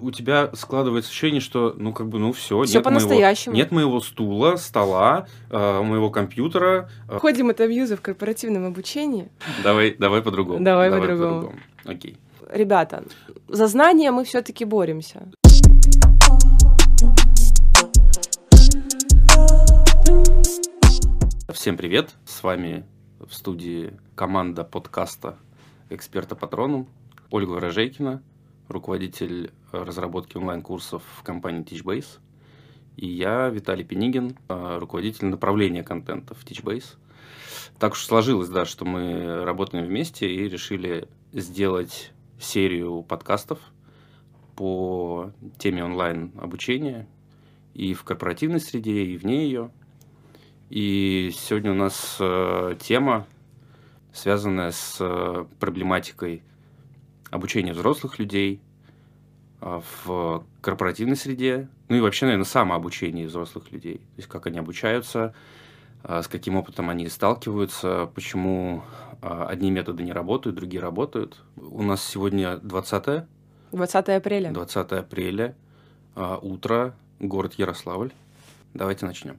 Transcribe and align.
У 0.00 0.12
тебя 0.12 0.50
складывается 0.54 1.10
ощущение, 1.10 1.40
что, 1.40 1.74
ну, 1.76 1.92
как 1.92 2.08
бы, 2.08 2.18
ну, 2.20 2.32
все. 2.32 2.62
Всё 2.62 2.82
по-настоящему. 2.82 3.56
Нет 3.56 3.72
моего 3.72 4.00
стула, 4.00 4.56
стола, 4.56 5.26
э, 5.50 5.82
моего 5.82 6.10
компьютера. 6.10 6.88
Э, 7.08 7.18
Ходим 7.18 7.50
от 7.50 7.60
абьюза 7.60 7.96
в 7.96 8.00
корпоративном 8.00 8.66
обучении. 8.66 9.28
Давай, 9.64 9.96
давай 9.98 10.22
по-другому. 10.22 10.64
Давай 10.64 10.90
по-другому. 10.90 11.52
Окей. 11.84 12.16
Ребята, 12.50 13.04
за 13.48 13.66
знания 13.66 14.12
мы 14.12 14.24
все-таки 14.24 14.64
боремся. 14.64 15.28
Всем 21.52 21.76
привет. 21.76 22.10
С 22.24 22.44
вами 22.44 22.84
в 23.18 23.34
студии 23.34 23.94
команда 24.14 24.62
подкаста 24.62 25.36
«Эксперта 25.90 26.36
Патроном» 26.36 26.86
Ольга 27.30 27.50
Ворожейкина, 27.50 28.22
руководитель 28.68 29.50
разработки 29.72 30.36
онлайн-курсов 30.36 31.02
в 31.16 31.22
компании 31.22 31.64
Teachbase. 31.64 32.18
И 32.96 33.06
я, 33.06 33.48
Виталий 33.48 33.84
Пенигин, 33.84 34.36
э, 34.48 34.78
руководитель 34.78 35.26
направления 35.26 35.82
контента 35.82 36.34
в 36.34 36.44
Teachbase. 36.44 36.96
Так 37.78 37.92
уж 37.92 38.04
сложилось, 38.04 38.48
да, 38.48 38.64
что 38.64 38.84
мы 38.84 39.44
работаем 39.44 39.84
вместе 39.86 40.28
и 40.28 40.48
решили 40.48 41.08
сделать 41.32 42.12
серию 42.40 43.02
подкастов 43.02 43.58
по 44.56 45.30
теме 45.58 45.84
онлайн-обучения 45.84 47.08
и 47.74 47.94
в 47.94 48.02
корпоративной 48.02 48.60
среде, 48.60 49.04
и 49.04 49.16
вне 49.16 49.44
ее. 49.44 49.70
И 50.68 51.30
сегодня 51.34 51.70
у 51.70 51.74
нас 51.74 52.16
э, 52.18 52.76
тема, 52.80 53.26
связанная 54.12 54.72
с 54.72 54.96
э, 54.98 55.46
проблематикой 55.60 56.42
обучения 57.30 57.72
взрослых 57.72 58.18
людей 58.18 58.60
а, 59.60 59.82
в 60.04 60.44
корпоративной 60.60 61.16
среде, 61.16 61.68
ну 61.88 61.96
и 61.96 62.00
вообще, 62.00 62.26
наверное, 62.26 62.44
самообучение 62.44 63.26
взрослых 63.26 63.72
людей. 63.72 63.98
То 63.98 64.18
есть 64.18 64.28
как 64.28 64.46
они 64.46 64.58
обучаются, 64.58 65.34
а, 66.02 66.22
с 66.22 66.28
каким 66.28 66.56
опытом 66.56 66.90
они 66.90 67.08
сталкиваются, 67.08 68.10
почему 68.14 68.84
а, 69.20 69.46
одни 69.46 69.70
методы 69.70 70.02
не 70.02 70.12
работают, 70.12 70.56
другие 70.56 70.80
работают. 70.80 71.38
У 71.56 71.82
нас 71.82 72.04
сегодня 72.04 72.58
20 72.58 73.24
20 73.72 74.08
апреля. 74.08 74.50
20 74.50 74.92
апреля, 74.92 75.54
утро, 76.16 76.94
город 77.20 77.54
Ярославль. 77.54 78.12
Давайте 78.72 79.04
начнем. 79.04 79.36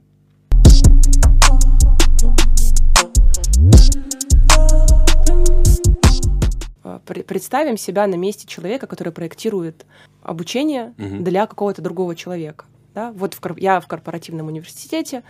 Представим 7.04 7.76
себя 7.76 8.06
на 8.06 8.14
месте 8.14 8.46
человека, 8.46 8.86
который 8.86 9.12
проектирует 9.12 9.86
обучение 10.22 10.94
угу. 10.98 11.22
для 11.22 11.46
какого-то 11.46 11.82
другого 11.82 12.16
человека. 12.16 12.64
Да? 12.94 13.12
Вот 13.12 13.34
в, 13.34 13.56
я 13.58 13.80
в 13.80 13.86
корпоративном 13.86 14.48
университете, 14.48 15.22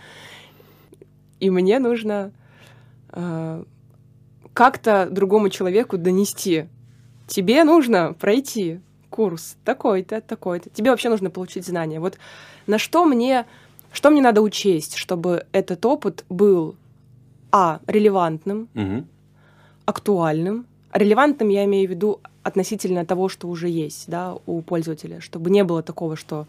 и 1.39 1.49
мне 1.49 1.79
нужно 1.79 2.31
э, 3.11 3.63
как-то 4.53 5.07
другому 5.09 5.49
человеку 5.49 5.97
донести. 5.97 6.67
Тебе 7.27 7.63
нужно 7.63 8.13
пройти 8.13 8.79
курс 9.09 9.57
такой-то, 9.65 10.21
такой-то. 10.21 10.69
Тебе 10.69 10.91
вообще 10.91 11.09
нужно 11.09 11.29
получить 11.29 11.65
знания. 11.65 11.99
Вот 11.99 12.17
на 12.67 12.77
что 12.77 13.05
мне, 13.05 13.45
что 13.91 14.09
мне 14.09 14.21
надо 14.21 14.41
учесть, 14.41 14.95
чтобы 14.95 15.45
этот 15.51 15.85
опыт 15.85 16.25
был 16.29 16.75
а 17.51 17.81
релевантным, 17.85 18.69
угу. 18.73 19.05
актуальным, 19.85 20.65
Релевантным 20.93 21.49
я 21.49 21.63
имею 21.65 21.87
в 21.87 21.91
виду 21.91 22.19
относительно 22.43 23.05
того, 23.05 23.29
что 23.29 23.47
уже 23.47 23.69
есть 23.69 24.09
да, 24.09 24.35
у 24.45 24.61
пользователя, 24.61 25.21
чтобы 25.21 25.49
не 25.49 25.63
было 25.63 25.83
такого, 25.83 26.15
что 26.15 26.47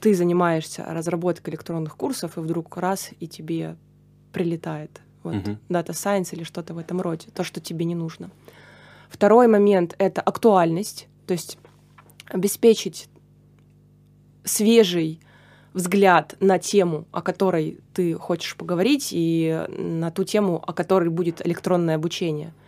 ты 0.00 0.14
занимаешься 0.14 0.84
разработкой 0.84 1.52
электронных 1.54 1.96
курсов, 1.96 2.36
и 2.36 2.40
вдруг 2.40 2.76
раз, 2.76 3.10
и 3.20 3.26
тебе 3.26 3.76
прилетает 4.32 5.00
вот, 5.22 5.34
uh-huh. 5.34 5.58
Data 5.68 5.90
Science 5.90 6.34
или 6.34 6.42
что-то 6.42 6.74
в 6.74 6.78
этом 6.78 7.00
роде, 7.00 7.28
то, 7.34 7.44
что 7.44 7.60
тебе 7.60 7.84
не 7.84 7.94
нужно. 7.94 8.30
Второй 9.08 9.46
момент— 9.46 9.94
это 9.98 10.20
актуальность, 10.20 11.08
то 11.26 11.32
есть 11.32 11.58
обеспечить 12.26 13.08
свежий 14.44 15.20
взгляд 15.74 16.36
на 16.40 16.58
тему, 16.58 17.06
о 17.12 17.22
которой 17.22 17.78
ты 17.94 18.14
хочешь 18.14 18.56
поговорить, 18.56 19.08
и 19.10 19.66
на 19.68 20.10
ту 20.10 20.24
тему, 20.24 20.62
о 20.66 20.72
которой 20.72 21.08
будет 21.08 21.44
электронное 21.46 21.96
обучение— 21.96 22.52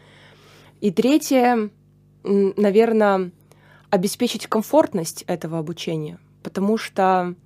и 0.82 0.90
третье, 0.90 1.70
наверное, 2.24 3.30
обеспечить 3.88 4.48
комфортность 4.48 5.22
этого 5.28 5.60
обучения, 5.60 6.18
потому 6.42 6.76
что 6.76 7.36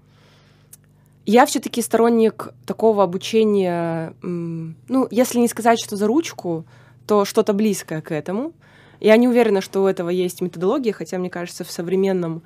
я 1.27 1.45
все-таки 1.45 1.83
сторонник 1.83 2.55
такого 2.65 3.05
обучения, 3.05 4.15
ну, 4.23 5.07
если 5.11 5.39
не 5.39 5.49
сказать, 5.49 5.79
что 5.79 5.97
за 5.97 6.07
ручку, 6.07 6.65
то 7.07 7.27
что-то 7.27 7.53
близкое 7.53 8.01
к 8.01 8.11
этому. 8.11 8.55
Я 9.01 9.19
не 9.19 9.29
уверена, 9.29 9.61
что 9.61 9.83
у 9.83 9.87
этого 9.87 10.09
есть 10.09 10.41
методология, 10.41 10.95
хотя, 10.95 11.19
мне 11.19 11.29
кажется, 11.29 11.63
в 11.63 11.71
современном 11.71 12.43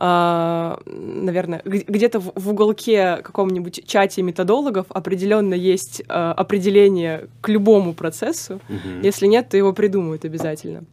наверное, 0.00 1.60
где-то 1.64 2.20
в 2.20 2.48
уголке 2.48 3.16
каком-нибудь 3.16 3.82
чате 3.84 4.22
методологов 4.22 4.86
определенно 4.90 5.54
есть 5.54 6.02
а, 6.08 6.32
определение 6.32 7.26
к 7.40 7.48
любому 7.48 7.94
процессу. 7.94 8.60
Угу. 8.68 9.02
Если 9.02 9.26
нет, 9.26 9.48
то 9.48 9.56
его 9.56 9.72
придумают 9.72 10.24
обязательно. 10.24 10.84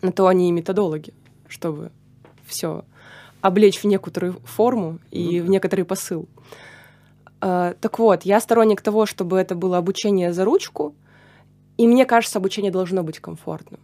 На 0.00 0.10
то 0.10 0.26
они 0.26 0.48
и 0.48 0.52
методологи, 0.52 1.14
чтобы 1.46 1.92
все 2.44 2.84
облечь 3.40 3.78
в 3.78 3.84
некоторую 3.84 4.34
форму 4.44 4.98
и 5.12 5.40
ну, 5.40 5.46
в 5.46 5.50
некоторый 5.50 5.84
посыл. 5.84 6.26
А, 7.40 7.74
так 7.80 7.98
вот, 8.00 8.24
я 8.24 8.40
сторонник 8.40 8.82
того, 8.82 9.06
чтобы 9.06 9.38
это 9.38 9.54
было 9.54 9.78
обучение 9.78 10.32
за 10.32 10.44
ручку, 10.44 10.94
и 11.76 11.86
мне 11.86 12.06
кажется, 12.06 12.38
обучение 12.38 12.72
должно 12.72 13.04
быть 13.04 13.20
комфортным. 13.20 13.80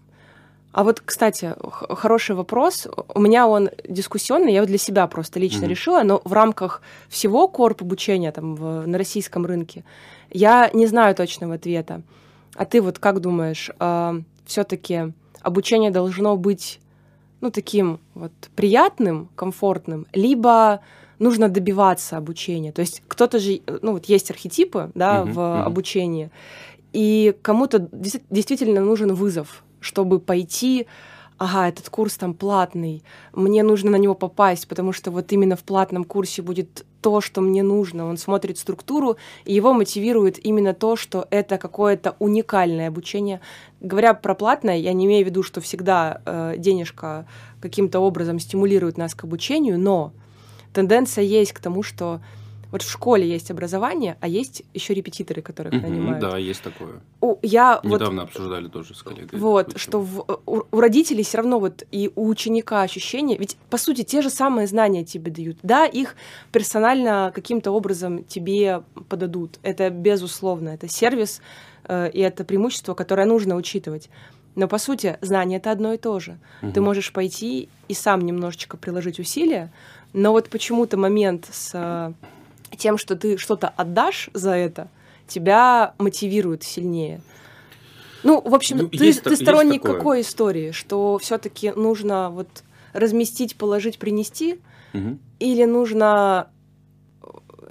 А 0.72 0.84
вот, 0.84 1.00
кстати, 1.00 1.54
хороший 1.62 2.36
вопрос. 2.36 2.86
У 3.14 3.20
меня 3.20 3.48
он 3.48 3.70
дискуссионный, 3.88 4.52
я 4.52 4.58
его 4.58 4.66
для 4.66 4.78
себя 4.78 5.06
просто 5.06 5.40
лично 5.40 5.64
mm-hmm. 5.64 5.68
решила, 5.68 6.02
но 6.02 6.20
в 6.24 6.32
рамках 6.32 6.82
всего 7.08 7.48
корп 7.48 7.82
обучения 7.82 8.30
там 8.32 8.54
в, 8.54 8.86
на 8.86 8.98
российском 8.98 9.46
рынке 9.46 9.84
я 10.30 10.70
не 10.74 10.86
знаю 10.86 11.14
точного 11.14 11.54
ответа. 11.54 12.02
А 12.54 12.64
ты 12.64 12.82
вот 12.82 12.98
как 12.98 13.20
думаешь, 13.20 13.70
э, 13.80 14.20
все-таки 14.44 15.12
обучение 15.40 15.90
должно 15.90 16.36
быть 16.36 16.80
ну 17.40 17.50
таким 17.50 17.98
вот 18.14 18.32
приятным, 18.54 19.30
комфортным, 19.36 20.06
либо 20.12 20.80
нужно 21.18 21.48
добиваться 21.48 22.18
обучения. 22.18 22.72
То 22.72 22.80
есть 22.80 23.02
кто-то 23.08 23.38
же, 23.38 23.60
ну 23.80 23.92
вот 23.92 24.04
есть 24.04 24.30
архетипы, 24.30 24.90
да, 24.94 25.22
mm-hmm. 25.22 25.32
в 25.32 25.38
mm-hmm. 25.38 25.62
обучении, 25.62 26.30
и 26.92 27.34
кому-то 27.40 27.88
действительно 28.30 28.80
нужен 28.80 29.14
вызов 29.14 29.62
чтобы 29.80 30.20
пойти 30.20 30.86
ага, 31.38 31.68
этот 31.68 31.88
курс 31.88 32.16
там 32.16 32.34
платный, 32.34 33.02
мне 33.32 33.62
нужно 33.62 33.92
на 33.92 33.96
него 33.96 34.14
попасть, 34.14 34.68
потому 34.68 34.92
что 34.92 35.10
вот 35.10 35.32
именно 35.32 35.56
в 35.56 35.62
платном 35.62 36.04
курсе 36.04 36.42
будет 36.42 36.84
то, 37.00 37.20
что 37.20 37.40
мне 37.40 37.62
нужно. 37.62 38.06
Он 38.06 38.16
смотрит 38.18 38.58
структуру, 38.58 39.16
и 39.44 39.54
его 39.54 39.72
мотивирует 39.72 40.44
именно 40.44 40.74
то, 40.74 40.96
что 40.96 41.26
это 41.30 41.56
какое-то 41.56 42.16
уникальное 42.18 42.88
обучение. 42.88 43.40
Говоря 43.80 44.14
про 44.14 44.34
платное, 44.34 44.76
я 44.76 44.92
не 44.92 45.06
имею 45.06 45.24
в 45.24 45.28
виду, 45.28 45.42
что 45.44 45.60
всегда 45.60 46.20
э, 46.26 46.54
денежка 46.58 47.26
каким-то 47.60 48.00
образом 48.00 48.40
стимулирует 48.40 48.98
нас 48.98 49.14
к 49.14 49.24
обучению, 49.24 49.78
но 49.78 50.12
тенденция 50.72 51.24
есть 51.24 51.52
к 51.52 51.60
тому, 51.60 51.84
что 51.84 52.20
вот 52.70 52.82
в 52.82 52.90
школе 52.90 53.26
есть 53.26 53.50
образование, 53.50 54.16
а 54.20 54.28
есть 54.28 54.62
еще 54.74 54.92
репетиторы, 54.92 55.40
которых 55.40 55.72
угу, 55.72 55.82
нанимают. 55.82 56.20
Да, 56.20 56.36
есть 56.36 56.62
такое. 56.62 57.00
У, 57.20 57.36
я 57.42 57.80
Недавно 57.82 58.22
вот, 58.22 58.28
обсуждали 58.28 58.68
тоже 58.68 58.94
с 58.94 59.02
коллегой. 59.02 59.38
Вот, 59.38 59.78
что 59.78 60.00
в, 60.00 60.40
у, 60.46 60.62
у 60.70 60.80
родителей 60.80 61.24
все 61.24 61.38
равно 61.38 61.60
вот 61.60 61.84
и 61.90 62.10
у 62.14 62.28
ученика 62.28 62.82
ощущение, 62.82 63.38
ведь 63.38 63.56
по 63.70 63.78
сути 63.78 64.02
те 64.02 64.20
же 64.20 64.28
самые 64.28 64.66
знания 64.66 65.04
тебе 65.04 65.30
дают. 65.30 65.58
Да, 65.62 65.86
их 65.86 66.14
персонально 66.52 67.32
каким-то 67.34 67.70
образом 67.70 68.24
тебе 68.24 68.82
подадут. 69.08 69.58
Это 69.62 69.88
безусловно, 69.88 70.70
это 70.70 70.88
сервис 70.88 71.40
э, 71.84 72.10
и 72.10 72.20
это 72.20 72.44
преимущество, 72.44 72.92
которое 72.92 73.26
нужно 73.26 73.56
учитывать. 73.56 74.10
Но 74.56 74.68
по 74.68 74.78
сути 74.78 75.18
знание 75.22 75.58
это 75.58 75.70
одно 75.70 75.94
и 75.94 75.98
то 75.98 76.18
же. 76.20 76.38
Угу. 76.62 76.72
Ты 76.72 76.80
можешь 76.80 77.12
пойти 77.12 77.68
и 77.86 77.94
сам 77.94 78.20
немножечко 78.26 78.76
приложить 78.76 79.20
усилия, 79.20 79.72
но 80.12 80.32
вот 80.32 80.50
почему-то 80.50 80.96
момент 80.96 81.48
с 81.50 82.14
тем, 82.76 82.98
что 82.98 83.16
ты 83.16 83.38
что-то 83.38 83.68
отдашь 83.68 84.30
за 84.34 84.52
это, 84.52 84.88
тебя 85.26 85.94
мотивирует 85.98 86.62
сильнее. 86.62 87.22
Ну, 88.22 88.40
в 88.40 88.54
общем, 88.54 88.78
ну, 88.78 88.88
ты, 88.88 89.04
есть, 89.04 89.22
ты 89.22 89.36
сторонник 89.36 89.82
какой 89.82 90.22
истории? 90.22 90.72
Что 90.72 91.18
все-таки 91.18 91.72
нужно 91.72 92.30
вот 92.30 92.48
разместить, 92.92 93.56
положить, 93.56 93.98
принести? 93.98 94.58
Угу. 94.92 95.18
Или 95.38 95.64
нужно 95.64 96.48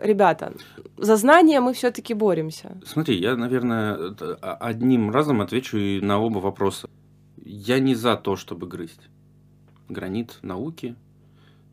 ребята, 0.02 0.54
за 0.98 1.16
знания 1.16 1.60
мы 1.60 1.74
все-таки 1.74 2.14
боремся. 2.14 2.78
Смотри, 2.86 3.20
я, 3.20 3.36
наверное, 3.36 4.16
одним 4.42 5.12
разом 5.12 5.42
отвечу 5.42 5.78
и 5.78 6.00
на 6.02 6.20
оба 6.20 6.40
вопроса. 6.40 6.90
Я 7.44 7.80
не 7.80 7.96
за 7.96 8.16
то, 8.16 8.36
чтобы 8.36 8.68
грызть 8.68 9.10
гранит 9.90 10.40
науки, 10.42 10.96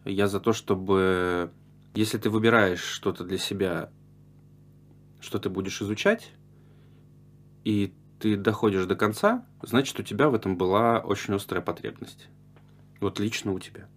Я 0.05 0.29
за 0.29 0.38
то, 0.38 0.53
чтобы 0.53 1.50
если 1.94 2.19
ты 2.19 2.29
выбираешь 2.29 2.82
что-то 2.82 3.25
для 3.25 3.38
себя, 3.38 3.91
что 5.20 5.38
ты 5.38 5.49
будешь 5.49 5.81
изучать, 5.81 6.32
и 7.64 7.94
ты 8.19 8.37
доходишь 8.37 8.87
до 8.87 8.96
конца, 8.96 9.46
значит, 9.62 9.99
у 9.99 10.02
тебя 10.02 10.29
в 10.29 10.35
этом 10.35 10.56
была 10.56 11.00
очень 11.00 11.35
острая 11.35 11.62
потребность. 11.62 12.26
Вот 13.00 13.19
лично 13.20 13.52
у 13.52 13.58
тебя. 13.58 13.88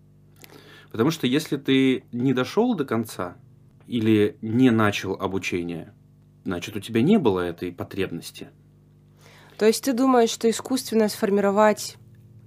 Потому 0.92 1.12
что 1.12 1.28
если 1.28 1.58
ты 1.58 2.06
не 2.12 2.34
дошел 2.34 2.76
до 2.76 2.86
конца 2.86 3.38
или 3.88 4.38
не 4.42 4.70
начал 4.70 5.14
обучение, 5.14 5.94
значит, 6.46 6.76
у 6.76 6.80
тебя 6.80 7.02
не 7.02 7.18
было 7.18 7.42
этой 7.42 7.72
потребности. 7.72 8.50
То 9.58 9.66
есть 9.66 9.84
ты 9.84 9.94
думаешь, 9.94 10.30
что 10.30 10.50
искусственно 10.50 11.10
сформировать 11.10 11.98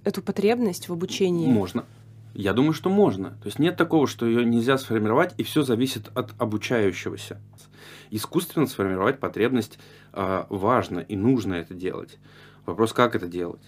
эту 0.03 0.21
потребность 0.21 0.87
в 0.87 0.93
обучении? 0.93 1.51
Можно. 1.51 1.85
Я 2.33 2.53
думаю, 2.53 2.73
что 2.73 2.89
можно. 2.89 3.31
То 3.41 3.47
есть 3.47 3.59
нет 3.59 3.75
такого, 3.75 4.07
что 4.07 4.25
ее 4.25 4.45
нельзя 4.45 4.77
сформировать, 4.77 5.33
и 5.37 5.43
все 5.43 5.63
зависит 5.63 6.09
от 6.15 6.33
обучающегося. 6.39 7.41
Искусственно 8.09 8.67
сформировать 8.67 9.19
потребность 9.19 9.79
э, 10.13 10.45
важно 10.49 10.99
и 10.99 11.15
нужно 11.15 11.55
это 11.55 11.73
делать. 11.73 12.19
Вопрос, 12.65 12.93
как 12.93 13.15
это 13.15 13.27
делать. 13.27 13.63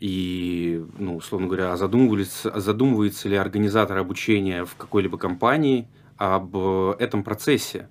И, 0.00 0.84
ну, 0.98 1.16
условно 1.16 1.48
говоря, 1.48 1.76
задумывается, 1.76 2.58
задумывается 2.58 3.28
ли 3.28 3.36
организатор 3.36 3.98
обучения 3.98 4.64
в 4.64 4.76
какой-либо 4.76 5.18
компании 5.18 5.88
об 6.16 6.56
этом 6.56 7.24
процессе. 7.24 7.88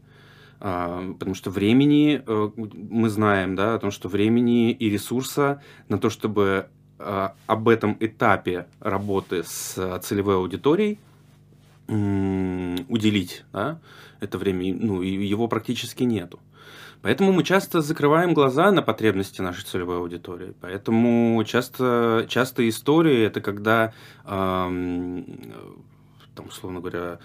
А, 0.59 1.13
потому 1.13 1.35
что 1.35 1.51
времени, 1.51 2.23
э, 2.25 2.49
мы 2.55 3.09
знаем, 3.09 3.55
да, 3.55 3.75
о 3.75 3.79
том, 3.79 3.91
что 3.91 4.09
времени 4.09 4.71
и 4.71 4.89
ресурса 4.89 5.61
на 5.87 5.99
то, 5.99 6.09
чтобы 6.09 6.41
а, 6.51 6.76
об 6.99 7.69
этом 7.69 7.95
этапе 7.99 8.67
работы 8.79 9.43
с 9.43 9.99
целевой 9.99 10.35
аудиторией 10.35 10.99
уделить, 11.87 13.45
да, 13.53 13.79
это 14.19 14.37
время, 14.37 14.75
ну, 14.75 15.01
его 15.01 15.47
практически 15.47 16.03
нету. 16.03 16.39
Поэтому 17.01 17.31
мы 17.31 17.43
часто 17.43 17.81
закрываем 17.81 18.33
глаза 18.33 18.71
на 18.71 18.81
потребности 18.81 19.41
нашей 19.41 19.63
целевой 19.63 19.97
аудитории. 19.97 20.53
Поэтому 20.59 21.41
часто, 21.45 22.25
часто 22.27 22.67
истории 22.67 23.23
это 23.23 23.39
когда, 23.39 23.93
эм, 24.25 25.25
там, 26.35 26.47
условно 26.47 26.79
говоря, 26.79 27.19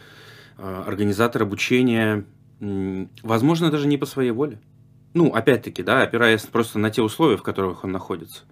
э, 0.58 0.82
организатор 0.86 1.42
обучения, 1.42 2.24
э, 2.60 3.06
возможно, 3.22 3.70
даже 3.70 3.88
не 3.88 3.96
по 3.96 4.06
своей 4.06 4.30
воле. 4.30 4.60
Ну, 5.14 5.32
опять-таки, 5.34 5.82
да, 5.82 6.02
опираясь 6.02 6.42
просто 6.42 6.78
на 6.78 6.90
те 6.90 7.02
условия, 7.02 7.36
в 7.36 7.42
которых 7.42 7.84
он 7.84 7.92
находится 7.92 8.44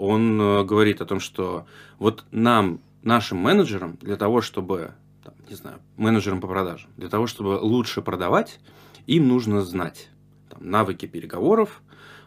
он 0.00 0.40
э, 0.40 0.64
говорит 0.64 1.02
о 1.02 1.06
том, 1.06 1.20
что 1.20 1.66
вот 1.98 2.24
нам, 2.30 2.80
нашим 3.02 3.38
менеджерам, 3.38 3.98
для 4.00 4.16
того, 4.16 4.40
чтобы, 4.40 4.92
там, 5.22 5.34
не 5.48 5.54
знаю, 5.54 5.78
менеджерам 5.96 6.40
по 6.40 6.48
продажам, 6.48 6.90
для 6.96 7.08
того, 7.08 7.26
чтобы 7.26 7.58
лучше 7.60 8.00
продавать, 8.00 8.60
им 9.06 9.28
нужно 9.28 9.62
знать 9.62 10.08
там, 10.48 10.70
навыки 10.70 11.04
переговоров, 11.06 11.82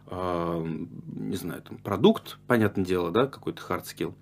э, 0.08 0.66
не 1.16 1.36
знаю, 1.36 1.64
там, 1.64 1.78
продукт, 1.80 2.38
понятное 2.46 2.86
дело, 2.86 3.12
да, 3.12 3.26
какой-то 3.26 3.64
hard 3.68 3.86
skill, 3.86 4.14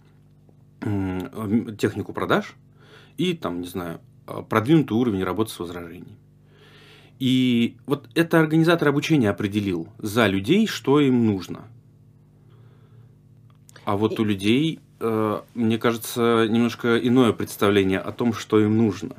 э, 0.82 1.76
технику 1.76 2.14
продаж 2.14 2.56
и, 3.18 3.34
там, 3.34 3.60
не 3.60 3.68
знаю, 3.68 4.00
э, 4.28 4.44
продвинутый 4.48 4.96
уровень 4.96 5.26
работы 5.26 5.52
с 5.52 5.60
возражениями. 5.60 6.18
И 7.20 7.78
вот 7.86 8.10
это 8.16 8.40
организатор 8.40 8.88
обучения 8.88 9.30
определил 9.30 9.90
за 9.98 10.28
людей, 10.28 10.68
что 10.68 11.02
им 11.02 11.26
нужно– 11.26 11.66
а 13.84 13.98
вот 13.98 14.20
у 14.20 14.24
людей, 14.24 14.80
э, 15.00 15.42
мне 15.56 15.78
кажется, 15.78 16.48
немножко 16.48 16.98
иное 16.98 17.34
представление 17.34 18.00
о 18.00 18.12
том, 18.12 18.34
что 18.34 18.60
им 18.60 18.78
нужно. 18.78 19.16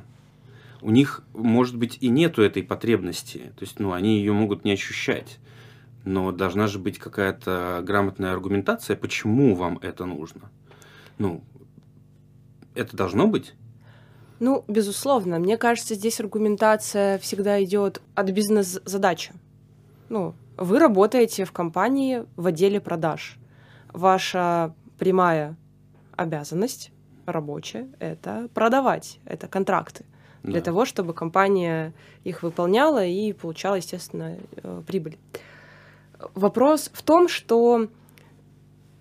У 0.81 0.91
них, 0.91 1.23
может 1.35 1.76
быть, 1.76 1.99
и 2.00 2.09
нету 2.09 2.43
этой 2.43 2.62
потребности. 2.62 3.53
То 3.56 3.64
есть, 3.64 3.79
ну, 3.79 3.93
они 3.93 4.19
ее 4.19 4.32
могут 4.32 4.64
не 4.64 4.73
ощущать. 4.73 5.38
Но 6.05 6.32
должна 6.32 6.67
же 6.67 6.79
быть 6.79 6.99
какая-то 6.99 7.82
грамотная 7.85 8.32
аргументация, 8.32 8.97
почему 8.97 9.55
вам 9.55 9.79
это 9.82 10.05
нужно. 10.05 10.50
Ну, 11.19 11.43
это 12.75 12.97
должно 12.97 13.26
быть. 13.29 13.55
Ну, 14.41 14.65
безусловно. 14.67 15.38
Мне 15.38 15.56
кажется, 15.56 15.94
здесь 15.94 16.19
аргументация 16.19 17.19
всегда 17.19 17.62
идет 17.62 18.00
от 18.17 18.31
бизнес-задачи. 18.31 19.32
Ну, 20.08 20.35
вы 20.56 20.79
работаете 20.81 21.44
в 21.44 21.53
компании 21.53 22.25
в 22.37 22.47
отделе 22.47 22.81
продаж 22.81 23.38
ваша 23.93 24.75
прямая 24.99 25.56
обязанность 26.17 26.93
рабочая— 27.27 27.89
это 27.99 28.49
продавать, 28.55 29.19
это 29.25 29.49
контракты. 29.49 30.05
Да. 30.43 30.53
Для 30.53 30.61
того, 30.61 30.85
чтобы 30.85 31.15
компания 31.15 31.93
их 32.25 32.43
выполняла 32.43 33.05
и 33.05 33.33
получала, 33.33 33.77
естественно, 33.77 34.37
э, 34.56 34.83
прибыль. 34.87 35.19
Вопрос 36.35 36.91
в 36.93 37.03
том, 37.03 37.29
что 37.29 37.89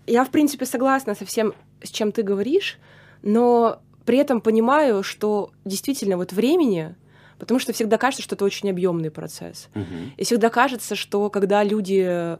я, 0.05 0.23
в 0.23 0.29
принципе, 0.29 0.65
согласна 0.65 1.15
со 1.15 1.25
всем, 1.25 1.53
с 1.81 1.89
чем 1.89 2.11
ты 2.11 2.21
говоришь, 2.21 2.77
но 3.23 3.81
при 4.05 4.17
этом 4.17 4.41
понимаю, 4.41 5.03
что 5.03 5.51
действительно 5.65 6.17
вот 6.17 6.31
времени, 6.33 6.95
потому 7.39 7.59
что 7.59 7.73
всегда 7.73 7.97
кажется, 7.97 8.23
что 8.23 8.35
это 8.35 8.45
очень 8.45 8.69
объемный 8.69 9.09
процесс. 9.09 9.69
Угу. 9.73 9.85
И 10.17 10.23
всегда 10.23 10.49
кажется, 10.49 10.95
что 10.95 11.29
когда 11.29 11.63
люди 11.63 12.37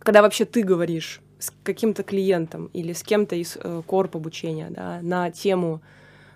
когда 0.00 0.22
вообще 0.22 0.44
ты 0.44 0.62
говоришь 0.62 1.20
с 1.38 1.52
каким-то 1.62 2.02
клиентом 2.02 2.66
или 2.72 2.92
с 2.92 3.02
кем-то 3.02 3.36
из 3.36 3.56
э, 3.56 3.82
корп 3.86 4.16
обучения 4.16 4.68
да, 4.70 4.98
на 5.02 5.30
тему, 5.30 5.80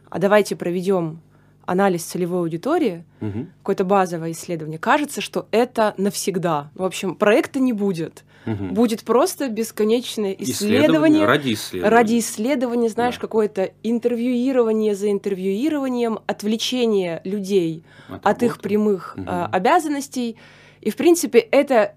а 0.08 0.18
давайте 0.18 0.54
проведем 0.54 1.20
анализ 1.66 2.04
целевой 2.04 2.40
аудитории, 2.40 3.04
угу. 3.20 3.46
какое-то 3.62 3.84
базовое 3.84 4.32
исследование, 4.32 4.78
кажется, 4.78 5.20
что 5.20 5.48
это 5.50 5.94
навсегда. 5.96 6.70
В 6.74 6.82
общем, 6.82 7.14
проекта 7.14 7.58
не 7.58 7.72
будет. 7.72 8.24
Угу. 8.46 8.64
Будет 8.74 9.04
просто 9.04 9.48
бесконечное 9.48 10.32
исследование. 10.32 10.80
исследование 10.80 11.24
ради 11.24 11.54
исследования. 11.54 11.90
Ради 11.96 12.18
исследования, 12.18 12.88
знаешь, 12.90 13.14
да. 13.14 13.20
какое-то 13.22 13.70
интервьюирование 13.82 14.94
за 14.94 15.10
интервьюированием, 15.10 16.18
отвлечение 16.26 17.22
людей 17.24 17.84
от, 18.08 18.26
от 18.26 18.42
их 18.42 18.60
прямых 18.60 19.14
угу. 19.16 19.24
э, 19.26 19.48
обязанностей. 19.50 20.36
И, 20.82 20.90
в 20.90 20.96
принципе, 20.96 21.38
это 21.38 21.94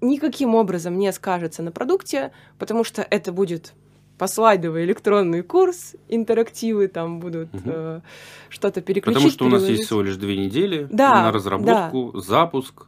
никаким 0.00 0.54
образом 0.54 0.98
не 0.98 1.12
скажется 1.12 1.62
на 1.62 1.72
продукте, 1.72 2.32
потому 2.58 2.84
что 2.84 3.02
это 3.02 3.32
будет 3.32 3.74
послайдовый 4.18 4.84
электронный 4.84 5.42
курс, 5.42 5.94
интерактивы 6.08 6.88
там 6.88 7.20
будут 7.20 7.54
угу. 7.54 7.62
э, 7.64 8.00
что-то 8.48 8.80
переключить. 8.80 9.14
Потому 9.14 9.30
что 9.30 9.46
у 9.46 9.48
нас 9.48 9.62
есть 9.62 9.84
всего 9.84 10.02
лишь 10.02 10.16
две 10.16 10.36
недели 10.36 10.88
да, 10.90 11.22
на 11.22 11.32
разработку, 11.32 12.12
да. 12.14 12.20
запуск 12.20 12.86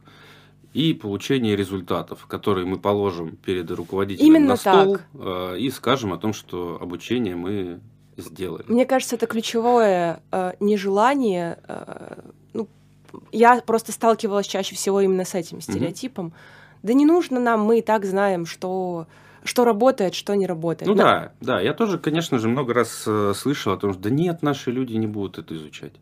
и 0.73 0.93
получение 0.93 1.55
результатов, 1.55 2.27
которые 2.27 2.65
мы 2.65 2.77
положим 2.77 3.37
перед 3.37 3.71
руководителем 3.71 4.27
Именно 4.27 4.47
на 4.47 4.55
стол 4.57 4.97
так. 4.97 5.07
Э, 5.13 5.57
и 5.57 5.69
скажем 5.69 6.13
о 6.13 6.17
том, 6.17 6.33
что 6.33 6.77
обучение 6.79 7.35
мы 7.35 7.79
сделали. 8.17 8.65
Мне 8.67 8.85
кажется, 8.85 9.15
это 9.15 9.25
ключевое 9.25 10.21
э, 10.31 10.53
нежелание. 10.59 11.59
Э, 11.67 12.19
ну, 12.53 12.67
я 13.31 13.61
просто 13.61 13.91
сталкивалась 13.93 14.47
чаще 14.47 14.75
всего 14.75 14.99
именно 15.01 15.25
с 15.25 15.33
этим 15.33 15.61
стереотипом. 15.61 16.27
Угу 16.27 16.35
да 16.83 16.93
не 16.93 17.05
нужно 17.05 17.39
нам, 17.39 17.61
мы 17.61 17.79
и 17.79 17.81
так 17.81 18.05
знаем, 18.05 18.45
что 18.45 19.07
что 19.43 19.65
работает, 19.65 20.13
что 20.13 20.35
не 20.35 20.45
работает. 20.45 20.87
Ну 20.87 20.95
Но... 20.95 21.03
да, 21.03 21.31
да, 21.41 21.61
я 21.61 21.73
тоже, 21.73 21.97
конечно 21.97 22.37
же, 22.37 22.47
много 22.47 22.73
раз 22.73 23.03
э, 23.07 23.33
слышал 23.35 23.73
о 23.73 23.77
том, 23.77 23.93
что 23.93 24.03
да 24.03 24.09
нет, 24.11 24.43
наши 24.43 24.71
люди 24.71 24.93
не 24.93 25.07
будут 25.07 25.39
это 25.39 25.55
изучать. 25.55 25.93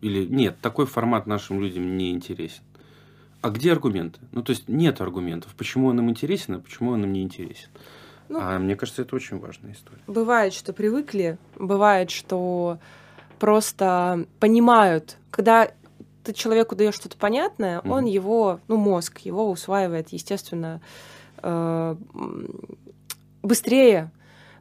Или 0.00 0.24
нет, 0.24 0.56
такой 0.60 0.86
формат 0.86 1.26
нашим 1.26 1.60
людям 1.60 1.96
не 1.96 2.10
интересен. 2.10 2.62
А 3.42 3.50
где 3.50 3.72
аргументы? 3.72 4.20
Ну, 4.32 4.42
то 4.42 4.50
есть 4.50 4.68
нет 4.68 5.02
аргументов, 5.02 5.54
почему 5.56 5.88
он 5.88 5.98
им 5.98 6.08
интересен, 6.08 6.54
а 6.54 6.58
почему 6.58 6.92
он 6.92 7.04
им 7.04 7.12
не 7.12 7.22
интересен. 7.22 7.68
Ну, 8.30 8.38
а 8.40 8.58
мне 8.58 8.74
кажется, 8.74 9.02
это 9.02 9.14
очень 9.16 9.38
важная 9.38 9.72
история. 9.72 10.00
Бывает, 10.06 10.54
что 10.54 10.72
привыкли, 10.72 11.36
бывает, 11.56 12.10
что 12.10 12.78
просто 13.38 14.26
понимают, 14.40 15.18
когда 15.30 15.70
ты 16.24 16.32
человеку 16.32 16.74
даешь 16.74 16.94
что-то 16.94 17.16
понятное, 17.16 17.78
mm-hmm. 17.78 17.90
он 17.90 18.04
его, 18.06 18.60
ну, 18.68 18.76
мозг 18.76 19.18
его 19.20 19.50
усваивает, 19.50 20.08
естественно, 20.08 20.80
э, 21.42 21.96
быстрее 23.42 24.10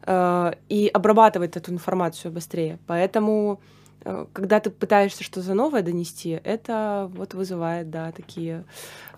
э, 0.05 0.53
и 0.69 0.89
обрабатывает 0.93 1.55
эту 1.57 1.71
информацию 1.71 2.31
быстрее. 2.31 2.79
Поэтому, 2.85 3.61
э, 4.03 4.25
когда 4.33 4.59
ты 4.59 4.69
пытаешься 4.69 5.23
что-то 5.23 5.53
новое 5.53 5.81
донести, 5.81 6.39
это 6.43 7.09
вот 7.15 7.33
вызывает, 7.33 7.89
да, 7.89 8.11
такие 8.11 8.65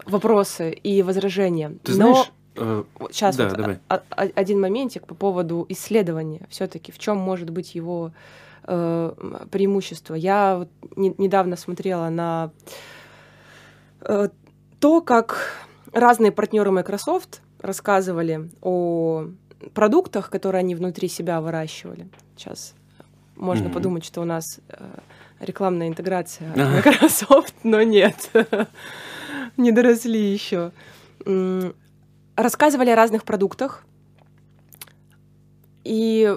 вопросы 0.05 0.71
и 0.71 1.01
возражения. 1.01 1.75
Ты 1.83 1.93
Но... 1.93 2.13
знаешь, 2.13 2.31
Сейчас 3.11 3.35
да, 3.35 3.49
вот 3.49 3.57
давай. 3.57 3.79
один 3.99 4.61
моментик 4.61 5.05
по 5.05 5.13
поводу 5.13 5.65
исследования. 5.67 6.47
Все-таки 6.49 6.93
в 6.93 6.97
чем 6.97 7.17
может 7.17 7.49
быть 7.49 7.75
его 7.75 8.13
э, 8.67 9.45
преимущество. 9.51 10.15
Я 10.15 10.57
вот 10.57 10.69
не, 10.95 11.13
недавно 11.17 11.55
смотрела 11.55 12.09
на 12.09 12.51
э, 14.01 14.29
то, 14.79 15.01
как 15.01 15.37
разные 15.91 16.31
партнеры 16.31 16.71
Microsoft 16.71 17.41
рассказывали 17.59 18.49
о 18.61 19.25
продуктах, 19.73 20.29
которые 20.29 20.59
они 20.59 20.75
внутри 20.75 21.07
себя 21.07 21.41
выращивали. 21.41 22.07
Сейчас 22.35 22.75
можно 23.35 23.67
mm-hmm. 23.67 23.73
подумать, 23.73 24.05
что 24.05 24.21
у 24.21 24.25
нас 24.25 24.59
э, 24.69 24.85
рекламная 25.39 25.87
интеграция 25.87 26.49
Microsoft, 26.55 27.55
но 27.63 27.81
нет, 27.81 28.31
не 29.57 29.71
доросли 29.71 30.31
еще. 30.31 30.71
Рассказывали 32.35 32.89
о 32.89 32.95
разных 32.95 33.23
продуктах, 33.23 33.85
и 35.85 36.35